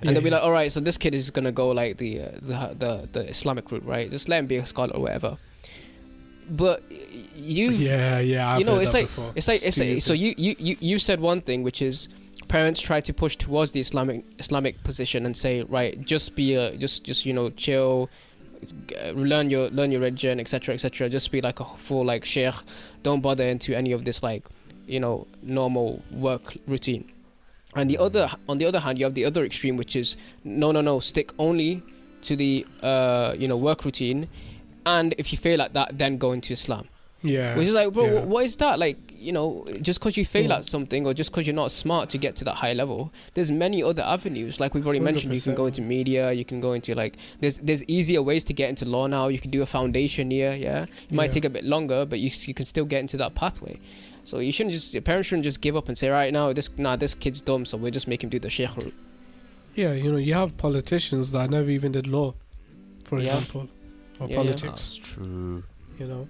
and 0.01 0.15
they'll 0.15 0.23
be 0.23 0.29
like, 0.29 0.43
all 0.43 0.51
right, 0.51 0.71
so 0.71 0.79
this 0.79 0.97
kid 0.97 1.15
is 1.15 1.31
gonna 1.31 1.51
go 1.51 1.69
like 1.69 1.97
the 1.97 2.21
uh, 2.21 2.31
the, 2.41 2.75
the 2.77 3.09
the 3.11 3.29
Islamic 3.29 3.71
route, 3.71 3.85
right? 3.85 4.11
Just 4.11 4.27
let 4.27 4.39
him 4.39 4.47
be 4.47 4.57
a 4.57 4.65
scholar 4.65 4.93
or 4.93 5.01
whatever. 5.01 5.37
But 6.49 6.83
you, 7.35 7.71
yeah, 7.71 8.19
yeah, 8.19 8.51
I've 8.51 8.59
you 8.59 8.65
know, 8.65 8.75
heard 8.75 8.83
it's 8.83 8.91
that 8.91 8.97
like 8.97 9.05
before. 9.07 9.31
it's 9.35 9.47
like 9.47 9.63
it's 9.65 9.79
like, 9.79 10.01
so 10.01 10.13
you, 10.13 10.35
you 10.37 10.55
you 10.59 10.77
you 10.79 10.99
said 10.99 11.19
one 11.19 11.41
thing, 11.41 11.63
which 11.63 11.81
is 11.81 12.07
parents 12.47 12.79
try 12.79 13.01
to 13.01 13.13
push 13.13 13.35
towards 13.35 13.71
the 13.71 13.79
Islamic 13.79 14.23
Islamic 14.39 14.83
position 14.83 15.25
and 15.25 15.35
say, 15.35 15.63
right, 15.63 15.99
just 16.05 16.35
be 16.35 16.53
a 16.55 16.75
just 16.77 17.03
just 17.03 17.25
you 17.25 17.33
know 17.33 17.49
chill. 17.49 18.09
Uh, 19.03 19.11
Learn 19.11 19.49
your 19.49 19.69
learn 19.69 19.91
your 19.91 20.01
religion, 20.01 20.39
etc., 20.39 20.73
etc. 20.73 21.09
Just 21.09 21.31
be 21.31 21.41
like 21.41 21.59
a 21.59 21.65
full 21.65 22.05
like 22.05 22.25
sheikh. 22.25 22.55
Don't 23.03 23.21
bother 23.21 23.43
into 23.43 23.75
any 23.75 23.91
of 23.91 24.05
this 24.05 24.23
like, 24.23 24.45
you 24.87 24.99
know, 24.99 25.27
normal 25.41 26.01
work 26.11 26.57
routine. 26.67 27.11
And 27.75 27.89
the 27.89 27.97
other, 27.97 28.29
on 28.47 28.57
the 28.57 28.65
other 28.65 28.79
hand, 28.79 28.97
you 28.99 29.05
have 29.05 29.15
the 29.15 29.25
other 29.25 29.43
extreme, 29.43 29.75
which 29.75 29.95
is 29.95 30.15
no, 30.45 30.71
no, 30.71 30.81
no, 30.81 31.01
stick 31.01 31.33
only 31.37 31.83
to 32.21 32.35
the, 32.35 32.65
uh, 32.81 33.35
you 33.37 33.47
know, 33.47 33.57
work 33.57 33.83
routine, 33.83 34.29
and 34.85 35.13
if 35.17 35.31
you 35.31 35.37
fail 35.37 35.61
at 35.61 35.73
that, 35.73 35.97
then 35.97 36.17
go 36.17 36.31
into 36.31 36.53
Islam. 36.53 36.87
Yeah, 37.25 37.55
Which 37.55 37.67
is 37.67 37.73
like, 37.73 37.91
bro, 37.93 38.05
yeah. 38.05 38.19
what 38.25 38.45
is 38.45 38.55
that? 38.57 38.79
Like, 38.79 38.97
you 39.17 39.31
know, 39.31 39.65
just 39.81 39.99
because 39.99 40.15
you 40.17 40.25
fail 40.25 40.47
Well- 40.49 40.59
at 40.59 40.65
something, 40.65 41.05
or 41.07 41.13
just 41.13 41.31
because 41.31 41.47
you're 41.47 41.55
not 41.55 41.71
smart 41.71 42.09
to 42.11 42.17
get 42.17 42.35
to 42.37 42.43
that 42.45 42.55
high 42.55 42.73
level, 42.73 43.11
there's 43.33 43.51
many 43.51 43.81
other 43.81 44.03
avenues. 44.03 44.59
Like 44.59 44.73
we've 44.73 44.85
already 44.85 44.99
mentioned, 44.99 45.33
you 45.33 45.41
can 45.41 45.55
go 45.55 45.65
into 45.65 45.81
media, 45.81 46.31
you 46.31 46.45
can 46.45 46.59
go 46.61 46.73
into 46.73 46.93
like, 46.95 47.17
there's 47.41 47.57
there's 47.59 47.83
easier 47.85 48.21
ways 48.21 48.43
to 48.45 48.53
get 48.53 48.69
into 48.69 48.85
law 48.85 49.07
now. 49.07 49.27
You 49.27 49.39
can 49.39 49.51
do 49.51 49.61
a 49.61 49.65
foundation 49.65 50.29
year, 50.31 50.53
yeah. 50.53 50.83
It 51.09 51.11
might 51.11 51.31
take 51.31 51.45
a 51.45 51.49
bit 51.49 51.65
longer, 51.65 52.05
but 52.05 52.19
you 52.19 52.29
you 52.45 52.53
can 52.53 52.65
still 52.65 52.85
get 52.85 52.99
into 53.01 53.17
that 53.17 53.33
pathway. 53.35 53.79
So 54.25 54.39
you 54.39 54.51
shouldn't 54.51 54.73
just 54.73 54.93
your 54.93 55.01
parents 55.01 55.27
shouldn't 55.29 55.43
just 55.45 55.61
give 55.61 55.75
up 55.75 55.87
and 55.87 55.97
say, 55.97 56.09
right 56.09 56.31
now 56.33 56.53
this 56.53 56.69
nah 56.77 56.95
this 56.95 57.13
kid's 57.15 57.41
dumb, 57.41 57.65
so 57.65 57.77
we'll 57.77 57.91
just 57.91 58.07
make 58.07 58.23
him 58.23 58.29
do 58.29 58.39
the 58.39 58.49
sheikh 58.49 58.75
route. 58.77 58.93
yeah, 59.75 59.91
you 59.93 60.11
know, 60.11 60.17
you 60.17 60.33
have 60.33 60.55
politicians 60.57 61.31
that 61.31 61.49
never 61.49 61.69
even 61.69 61.91
did 61.91 62.07
law, 62.07 62.33
for 63.03 63.19
Yeah. 63.19 63.25
example, 63.35 63.67
or 64.19 64.27
Yeah, 64.27 64.31
yeah. 64.31 64.35
politics. 64.37 64.61
That's 64.63 64.95
true. 64.97 65.63
you 65.99 66.07
know 66.07 66.27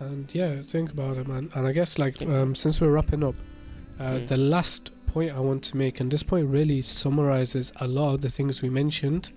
and 0.00 0.28
yeah 0.34 0.62
think 0.62 0.90
about 0.90 1.16
it 1.16 1.26
man 1.26 1.48
and 1.54 1.66
i 1.66 1.72
guess 1.72 1.98
like 1.98 2.20
um, 2.22 2.54
since 2.54 2.80
we're 2.80 2.90
wrapping 2.90 3.24
up 3.24 3.34
uh, 3.98 4.02
Mm. 4.18 4.28
the 4.28 4.36
last 4.36 4.90
point 5.06 5.30
i 5.32 5.40
want 5.40 5.62
to 5.64 5.76
make 5.76 6.00
and 6.00 6.10
this 6.10 6.22
point 6.22 6.48
really 6.48 6.82
summarizes 6.82 7.72
a 7.80 7.88
lot 7.88 8.14
of 8.14 8.20
the 8.20 8.30
things 8.30 8.60
we 8.62 8.68
mentioned 8.68 9.30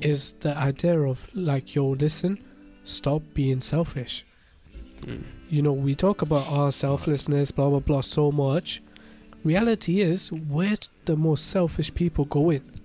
is 0.00 0.32
the 0.40 0.56
idea 0.56 0.98
of 1.00 1.28
like 1.34 1.74
yo 1.74 1.88
listen 1.88 2.38
stop 2.84 3.22
being 3.34 3.60
selfish 3.60 4.24
Mm. 5.02 5.22
you 5.50 5.60
know 5.60 5.72
we 5.72 5.94
talk 5.94 6.22
about 6.22 6.50
our 6.50 6.72
selflessness 6.72 7.50
blah 7.50 7.68
blah 7.68 7.80
blah 7.80 8.00
so 8.00 8.32
much 8.32 8.82
reality 9.42 10.00
is 10.00 10.32
where 10.32 10.76
the 11.04 11.14
most 11.16 11.46
selfish 11.50 11.92
people 11.94 12.24
go 12.24 12.48
in 12.50 12.62
It's 12.62 12.78
true. 12.78 12.83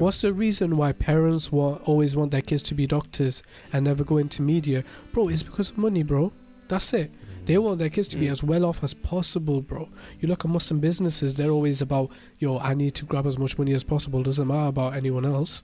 What's 0.00 0.22
the 0.22 0.32
reason 0.32 0.76
why 0.76 0.92
parents 0.92 1.50
want 1.52 1.82
always 1.88 2.16
want 2.16 2.30
their 2.30 2.42
kids 2.42 2.62
to 2.64 2.74
be 2.74 2.86
doctors 2.86 3.42
and 3.72 3.84
never 3.84 4.04
go 4.04 4.16
into 4.18 4.42
media? 4.42 4.84
Bro, 5.12 5.28
it's 5.28 5.42
because 5.42 5.70
of 5.70 5.78
money, 5.78 6.02
bro. 6.02 6.32
That's 6.68 6.92
it. 6.94 7.12
They 7.44 7.58
want 7.58 7.78
their 7.78 7.88
kids 7.90 8.08
to 8.08 8.16
be 8.16 8.26
Mm. 8.26 8.32
as 8.32 8.42
well 8.42 8.64
off 8.64 8.82
as 8.82 8.92
possible, 8.92 9.60
bro. 9.60 9.88
You 10.20 10.26
look 10.28 10.44
at 10.44 10.50
Muslim 10.50 10.80
businesses, 10.80 11.34
they're 11.34 11.50
always 11.50 11.80
about, 11.80 12.10
yo, 12.40 12.58
I 12.58 12.74
need 12.74 12.94
to 12.96 13.04
grab 13.04 13.24
as 13.26 13.38
much 13.38 13.56
money 13.56 13.72
as 13.72 13.84
possible. 13.84 14.22
Doesn't 14.24 14.48
matter 14.48 14.66
about 14.68 14.96
anyone 14.96 15.24
else. 15.24 15.62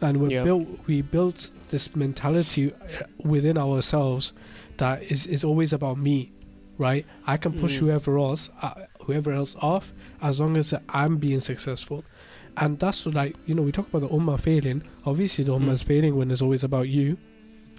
And 0.00 0.16
we 0.20 0.34
Yeah. 0.34 0.42
built 0.44 0.66
we 0.86 1.02
built 1.02 1.50
this 1.68 1.94
mentality 1.94 2.72
uh, 2.72 3.04
within 3.22 3.56
ourselves 3.58 4.32
that 4.78 5.02
is 5.12 5.26
is 5.26 5.44
always 5.44 5.72
about 5.72 5.98
me, 5.98 6.32
right? 6.78 7.04
I 7.26 7.36
can 7.36 7.52
push 7.52 7.76
Mm. 7.76 7.80
whoever 7.80 8.18
else, 8.18 8.48
uh, 8.62 8.74
whoever 9.04 9.32
else 9.32 9.54
off 9.60 9.92
as 10.20 10.40
long 10.40 10.56
as 10.56 10.72
I'm 10.88 11.18
being 11.18 11.40
successful 11.40 12.04
and 12.56 12.78
that's 12.78 13.06
like 13.06 13.34
you 13.46 13.54
know 13.54 13.62
we 13.62 13.72
talk 13.72 13.88
about 13.88 14.00
the 14.00 14.08
ummah 14.08 14.38
failing 14.38 14.82
obviously 15.06 15.44
the 15.44 15.54
is 15.56 15.82
Mm. 15.82 15.86
failing 15.86 16.16
when 16.16 16.30
it's 16.30 16.42
always 16.42 16.62
about 16.64 16.88
you 16.88 17.16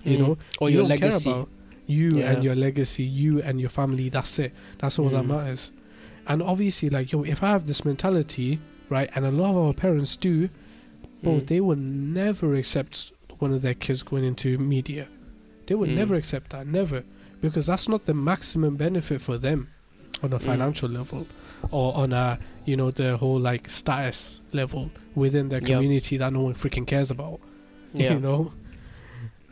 you 0.03 0.17
Mm. 0.17 0.19
know 0.19 0.37
or 0.59 0.69
you 0.69 0.79
your 0.79 0.87
legacy. 0.87 1.23
care 1.25 1.33
about 1.33 1.49
you 1.85 2.09
Yeah. 2.11 2.31
and 2.31 2.43
your 2.43 2.55
legacy 2.55 3.03
you 3.03 3.41
and 3.41 3.59
your 3.61 3.69
family 3.69 4.09
that's 4.09 4.39
it 4.39 4.51
that's 4.79 4.97
all 4.99 5.09
that 5.09 5.23
Mm. 5.25 5.27
matters 5.27 5.71
and 6.27 6.41
obviously 6.41 6.89
like 6.89 7.11
yo 7.11 7.23
if 7.23 7.43
i 7.43 7.49
have 7.49 7.67
this 7.67 7.83
mentality 7.85 8.59
right? 8.89 9.09
And 9.15 9.25
a 9.25 9.31
lot 9.31 9.51
of 9.51 9.57
our 9.57 9.73
parents 9.73 10.15
do, 10.15 10.49
bro. 11.23 11.39
Mm. 11.39 11.47
They 11.47 11.59
will 11.61 11.77
never 11.77 12.53
accept 12.53 13.11
one 13.39 13.51
of 13.51 13.61
their 13.63 13.73
kids 13.73 14.03
going 14.03 14.23
into 14.23 14.57
media. 14.59 15.07
They 15.65 15.73
would 15.73 15.89
Mm. 15.89 15.95
never 15.95 16.15
accept 16.15 16.51
that, 16.51 16.67
never, 16.67 17.03
because 17.41 17.65
that's 17.67 17.87
not 17.89 18.05
the 18.05 18.13
maximum 18.13 18.75
benefit 18.75 19.19
for 19.21 19.39
them 19.39 19.69
on 20.21 20.31
a 20.33 20.37
Mm. 20.37 20.41
financial 20.43 20.89
level 20.89 21.25
or 21.71 21.95
on 21.95 22.13
a 22.13 22.39
you 22.65 22.75
know 22.77 22.91
the 22.91 23.17
whole 23.17 23.39
like 23.39 23.69
status 23.69 24.41
level 24.53 24.91
within 25.15 25.49
their 25.49 25.59
Yep. 25.59 25.67
community 25.69 26.17
that 26.17 26.31
no 26.33 26.41
one 26.41 26.53
freaking 26.55 26.87
cares 26.87 27.11
about. 27.11 27.39
Yeah. 27.93 28.13
You 28.15 28.19
know. 28.21 28.53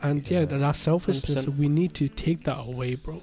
And 0.02 0.28
yeah, 0.28 0.40
Yeah. 0.40 0.44
that 0.46 0.58
that 0.58 0.76
selfishness, 0.76 1.46
100%. 1.46 1.58
we 1.58 1.68
need 1.68 1.94
to 1.94 2.08
take 2.08 2.42
that 2.44 2.58
away, 2.58 2.96
bro. 2.96 3.22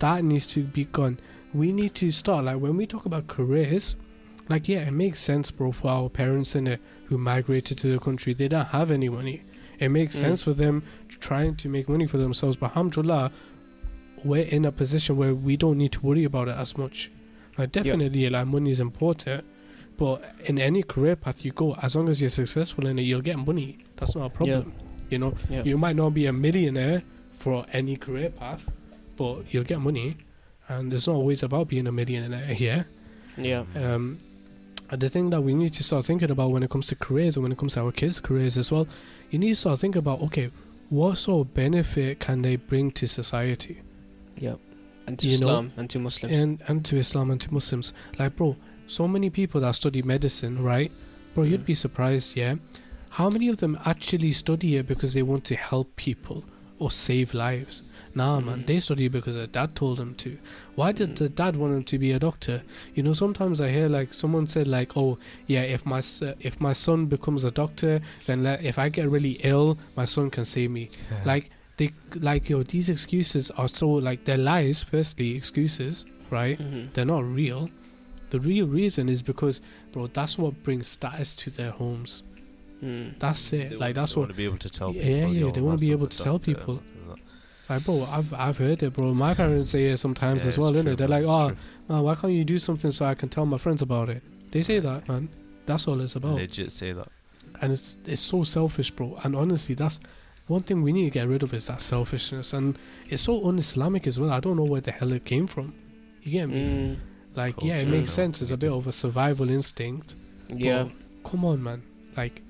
That 0.00 0.24
needs 0.24 0.46
to 0.48 0.64
be 0.64 0.84
gone. 0.86 1.20
We 1.54 1.72
need 1.72 1.94
to 1.96 2.10
start 2.10 2.44
like 2.46 2.58
when 2.58 2.76
we 2.76 2.86
talk 2.86 3.06
about 3.06 3.28
careers, 3.28 3.94
like 4.48 4.66
yeah, 4.68 4.80
it 4.88 4.92
makes 4.92 5.20
sense, 5.20 5.50
bro, 5.52 5.70
for 5.72 5.88
our 5.88 6.08
parents 6.08 6.56
in 6.56 6.66
it 6.66 6.80
who 7.06 7.16
migrated 7.18 7.78
to 7.78 7.88
the 7.92 7.98
country. 8.00 8.34
They 8.34 8.48
don't 8.48 8.66
have 8.66 8.90
any 8.90 9.08
money. 9.08 9.42
It 9.78 9.90
makes 9.90 10.16
Mm. 10.16 10.20
sense 10.20 10.42
for 10.42 10.52
them 10.52 10.82
trying 11.08 11.54
to 11.56 11.68
make 11.68 11.88
money 11.88 12.06
for 12.08 12.18
themselves. 12.18 12.56
But 12.56 12.70
alhamdulillah, 12.70 13.30
we're 14.24 14.44
in 14.44 14.64
a 14.64 14.72
position 14.72 15.16
where 15.16 15.34
we 15.34 15.56
don't 15.56 15.78
need 15.78 15.92
to 15.92 16.00
worry 16.00 16.24
about 16.24 16.48
it 16.48 16.56
as 16.56 16.76
much. 16.76 17.10
Like 17.60 17.72
definitely, 17.72 18.30
like 18.30 18.46
money 18.46 18.70
is 18.70 18.80
important, 18.80 19.44
but 19.98 20.24
in 20.46 20.58
any 20.58 20.82
career 20.82 21.14
path 21.16 21.44
you 21.44 21.52
go, 21.52 21.74
as 21.82 21.94
long 21.96 22.08
as 22.08 22.20
you're 22.20 22.30
successful 22.30 22.86
in 22.86 22.98
it, 22.98 23.02
you'll 23.02 23.20
get 23.20 23.38
money. 23.38 23.78
That's 23.96 24.14
not 24.16 24.26
a 24.26 24.30
problem. 24.30 24.72
You 25.10 25.18
know, 25.18 25.34
you 25.64 25.76
might 25.76 25.96
not 25.96 26.10
be 26.14 26.24
a 26.26 26.32
millionaire 26.32 27.02
for 27.32 27.66
any 27.72 27.96
career 27.96 28.30
path, 28.30 28.70
but 29.16 29.52
you'll 29.52 29.64
get 29.64 29.80
money, 29.80 30.16
and 30.68 30.92
it's 30.94 31.06
not 31.06 31.16
always 31.16 31.42
about 31.42 31.68
being 31.68 31.86
a 31.86 31.92
millionaire 31.92 32.46
here. 32.54 32.86
Yeah. 33.36 33.64
Um, 33.74 34.20
the 34.90 35.08
thing 35.08 35.30
that 35.30 35.42
we 35.42 35.54
need 35.54 35.72
to 35.74 35.84
start 35.84 36.04
thinking 36.06 36.30
about 36.30 36.50
when 36.50 36.62
it 36.62 36.70
comes 36.70 36.86
to 36.88 36.96
careers 36.96 37.36
and 37.36 37.42
when 37.42 37.52
it 37.52 37.58
comes 37.58 37.74
to 37.74 37.80
our 37.82 37.92
kids' 37.92 38.20
careers 38.20 38.56
as 38.58 38.72
well, 38.72 38.86
you 39.30 39.38
need 39.38 39.50
to 39.50 39.56
start 39.56 39.80
thinking 39.80 39.98
about 39.98 40.20
okay, 40.22 40.50
what 40.88 41.16
sort 41.18 41.46
of 41.46 41.54
benefit 41.54 42.18
can 42.20 42.42
they 42.42 42.56
bring 42.56 42.90
to 42.90 43.06
society 43.06 43.82
Yeah. 44.36 44.56
And 45.06 45.18
to 45.18 45.28
You 45.28 45.38
know, 45.38 45.46
Islam 45.48 45.72
and 45.76 45.90
to 45.90 45.98
Muslims. 45.98 46.34
and 46.36 46.62
and 46.68 46.84
to 46.84 46.96
Islam 46.96 47.30
and 47.30 47.40
to 47.40 47.52
Muslims? 47.52 47.92
Like, 48.18 48.36
bro, 48.36 48.56
so 48.86 49.08
many 49.08 49.30
people 49.30 49.60
that 49.62 49.74
study 49.74 50.02
medicine, 50.02 50.62
right? 50.62 50.92
Bro, 51.34 51.44
you'd 51.44 51.62
Mm. 51.62 51.66
be 51.66 51.74
surprised, 51.74 52.36
yeah. 52.36 52.56
How 53.10 53.28
many 53.30 53.48
of 53.48 53.58
them 53.58 53.78
actually 53.84 54.32
study 54.32 54.76
it 54.76 54.86
because 54.86 55.14
they 55.14 55.22
want 55.22 55.44
to 55.44 55.56
help 55.56 55.96
people 55.96 56.44
or 56.78 56.90
save 56.92 57.34
lives? 57.34 57.82
Nah, 58.14 58.40
man, 58.40 58.60
Mm. 58.62 58.66
they 58.66 58.78
study 58.80 59.06
it 59.06 59.12
because 59.12 59.34
their 59.36 59.46
dad 59.46 59.74
told 59.76 59.98
them 59.98 60.14
to. 60.16 60.36
Why 60.74 60.90
did 60.92 61.10
Mm. 61.10 61.16
the 61.16 61.28
dad 61.28 61.56
want 61.56 61.72
them 61.74 61.84
to 61.84 61.98
be 61.98 62.10
a 62.12 62.18
doctor? 62.18 62.62
You 62.94 63.02
know, 63.04 63.12
sometimes 63.12 63.60
I 63.60 63.70
hear 63.70 63.88
like 63.88 64.12
someone 64.14 64.46
said 64.48 64.66
like, 64.68 64.96
"Oh, 64.96 65.18
yeah, 65.46 65.62
if 65.62 65.84
my 65.86 65.98
uh, 66.22 66.34
if 66.40 66.60
my 66.60 66.72
son 66.72 67.06
becomes 67.06 67.44
a 67.44 67.50
doctor, 67.52 68.00
then 68.26 68.42
le- 68.42 68.58
if 68.62 68.78
I 68.78 68.88
get 68.88 69.08
really 69.10 69.38
ill, 69.42 69.78
my 69.96 70.04
son 70.04 70.30
can 70.30 70.44
save 70.44 70.70
me." 70.70 70.90
Like 71.24 71.50
they 71.80 71.90
like 72.30 72.48
yo, 72.52 72.62
these 72.74 72.88
excuses 72.96 73.50
are 73.60 73.68
so 73.80 73.88
like 74.08 74.20
they're 74.26 74.44
lies. 74.52 74.78
Firstly, 74.92 75.28
excuses, 75.40 76.04
right? 76.38 76.58
Mhm. 76.58 76.92
They're 76.94 77.10
not 77.16 77.24
real. 77.40 77.62
The 78.34 78.38
real 78.50 78.66
reason 78.80 79.08
is 79.14 79.20
because, 79.22 79.60
bro, 79.92 80.06
that's 80.18 80.34
what 80.42 80.62
brings 80.66 80.86
status 80.96 81.34
to 81.42 81.50
their 81.58 81.72
homes. 81.80 82.22
Mm. 82.84 83.18
That's 83.18 83.50
They 83.50 83.62
it. 83.62 83.70
want- 83.70 83.80
like 83.80 83.94
that's 83.94 84.12
what 84.16 84.16
they 84.16 84.20
what 84.20 84.28
want 84.28 84.30
to 84.30 84.36
be 84.36 84.44
able 84.50 84.58
to 84.68 84.70
tell 84.78 84.90
Yeah, 84.94 85.02
people. 85.02 85.32
yeah, 85.34 85.40
"Yo, 85.40 85.50
they 85.50 85.60
wanna 85.60 85.78
be 85.88 85.92
able 85.96 86.06
to 86.16 86.22
tell 86.26 86.38
people. 86.38 86.76
Like, 87.68 87.84
bro, 87.84 87.96
I've 88.10 88.32
I've 88.44 88.58
heard 88.58 88.82
it, 88.82 88.92
bro. 88.94 89.14
My 89.14 89.32
parents 89.34 89.70
say 89.70 89.82
it 89.92 89.98
sometimes 89.98 90.38
Yeah, 90.42 90.48
as 90.48 90.54
it's 90.54 90.58
well, 90.58 90.72
true, 90.72 90.82
innit? 90.82 90.96
They're 90.98 91.14
like, 91.18 91.24
oh, 91.24 91.48
man, 91.88 92.02
why 92.06 92.14
can't 92.16 92.32
you 92.32 92.44
do 92.44 92.58
something 92.58 92.90
so 92.90 93.04
I 93.06 93.14
can 93.14 93.28
tell 93.28 93.46
my 93.46 93.58
friends 93.58 93.80
about 93.82 94.08
it? 94.08 94.22
They 94.50 94.62
say 94.62 94.80
that, 94.80 95.06
man. 95.08 95.28
That's 95.66 95.86
all 95.86 96.00
it's 96.00 96.16
about. 96.16 96.34
legit 96.34 96.72
say 96.72 96.90
that. 96.92 97.08
And 97.60 97.72
it's 97.72 97.96
it's 98.12 98.20
so 98.32 98.42
selfish, 98.44 98.90
bro. 98.90 99.08
And 99.22 99.36
honestly, 99.36 99.74
that's 99.76 100.00
one 100.50 100.62
thing 100.62 100.82
we 100.82 100.92
need 100.92 101.04
to 101.04 101.10
get 101.10 101.28
rid 101.28 101.44
of 101.44 101.54
is 101.54 101.68
that 101.68 101.80
selfishness. 101.80 102.52
And 102.52 102.76
it's 103.08 103.22
so 103.22 103.46
un-Islamic 103.46 104.06
as 104.08 104.18
well. 104.18 104.30
I 104.30 104.40
don't 104.40 104.56
know 104.56 104.64
where 104.64 104.80
the 104.80 104.90
hell 104.90 105.12
it 105.12 105.24
came 105.24 105.46
from. 105.46 105.74
You 106.22 106.32
get 106.32 106.48
me? 106.48 106.56
Mm. 106.56 106.96
Like, 107.36 107.62
yeah, 107.62 107.76
it 107.76 107.86
makes 107.86 108.10
no, 108.10 108.14
sense. 108.14 108.42
It's 108.42 108.50
a 108.50 108.56
bit 108.56 108.72
of 108.72 108.88
a 108.88 108.92
survival 108.92 109.48
instinct. 109.48 110.16
Yeah. 110.52 110.88
But 111.22 111.30
come 111.30 111.44
on, 111.44 111.62
man. 111.62 111.84
Like, 112.16 112.42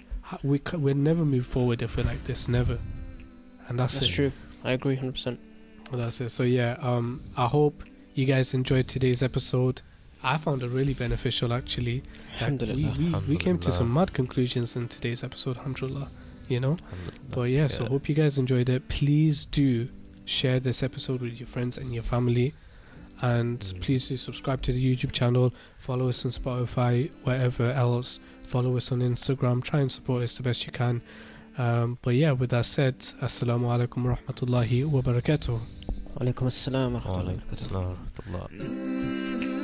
we 0.42 0.58
c- 0.58 0.78
we'll 0.78 0.94
never 0.94 1.26
move 1.26 1.46
forward 1.46 1.82
if 1.82 1.98
we're 1.98 2.04
like 2.04 2.24
this. 2.24 2.48
Never. 2.48 2.78
And 3.68 3.78
that's, 3.78 4.00
That's 4.00 4.10
it. 4.10 4.14
true. 4.14 4.32
I 4.64 4.72
agree 4.72 4.96
100%. 4.96 5.36
That's 5.92 6.20
it. 6.22 6.30
So 6.30 6.42
yeah, 6.44 6.78
um, 6.80 7.22
I 7.36 7.46
hope 7.46 7.84
you 8.14 8.24
guys 8.24 8.54
enjoyed 8.54 8.88
today's 8.88 9.22
episode. 9.22 9.82
I 10.22 10.38
found 10.38 10.62
it 10.62 10.68
really 10.68 10.94
beneficial 10.94 11.52
actually. 11.52 12.02
Like, 12.40 12.60
we, 12.60 12.92
we, 12.98 13.14
we 13.28 13.36
came 13.36 13.58
to 13.58 13.70
some 13.70 13.92
mad 13.92 14.12
conclusions 14.12 14.76
in 14.76 14.88
today's 14.88 15.22
episode, 15.22 15.58
alhamdulillah. 15.58 16.10
You 16.50 16.60
know? 16.60 16.76
But 17.30 17.48
yeah, 17.50 17.66
so 17.68 17.86
hope 17.86 18.08
you 18.08 18.14
guys 18.14 18.36
enjoyed 18.38 18.68
it. 18.68 18.88
Please 18.88 19.44
do 19.46 19.88
share 20.24 20.60
this 20.60 20.82
episode 20.82 21.20
with 21.22 21.38
your 21.40 21.46
friends 21.46 21.78
and 21.78 21.94
your 21.94 22.02
family. 22.02 22.54
And 23.22 23.60
Mm. 23.60 23.80
please 23.80 24.08
do 24.08 24.16
subscribe 24.16 24.62
to 24.62 24.72
the 24.72 24.82
YouTube 24.82 25.12
channel, 25.12 25.52
follow 25.78 26.08
us 26.08 26.24
on 26.24 26.30
Spotify, 26.32 27.10
wherever 27.24 27.70
else. 27.70 28.18
Follow 28.46 28.76
us 28.76 28.90
on 28.90 29.00
Instagram. 29.00 29.62
Try 29.62 29.80
and 29.80 29.92
support 29.92 30.22
us 30.24 30.36
the 30.36 30.42
best 30.42 30.66
you 30.66 30.72
can. 30.72 31.02
Um, 31.58 31.98
but 32.02 32.14
yeah, 32.14 32.32
with 32.32 32.50
that 32.50 32.66
said, 32.66 32.98
Assalamu 33.20 33.66
alaikum 33.70 34.04
wa 34.04 34.16
rahmatullahi 34.16 34.86
wa 34.86 35.02
barakatuh. 35.02 35.60
Alaikum 36.18 36.48
assalam 36.48 36.92
wa 36.94 37.00
Wa 37.12 37.22
rahmatullahi 37.22 37.72
wa 37.72 37.94
barakatuh. 37.94 38.30
wa 38.32 38.38
rahmatullah. 38.48 39.59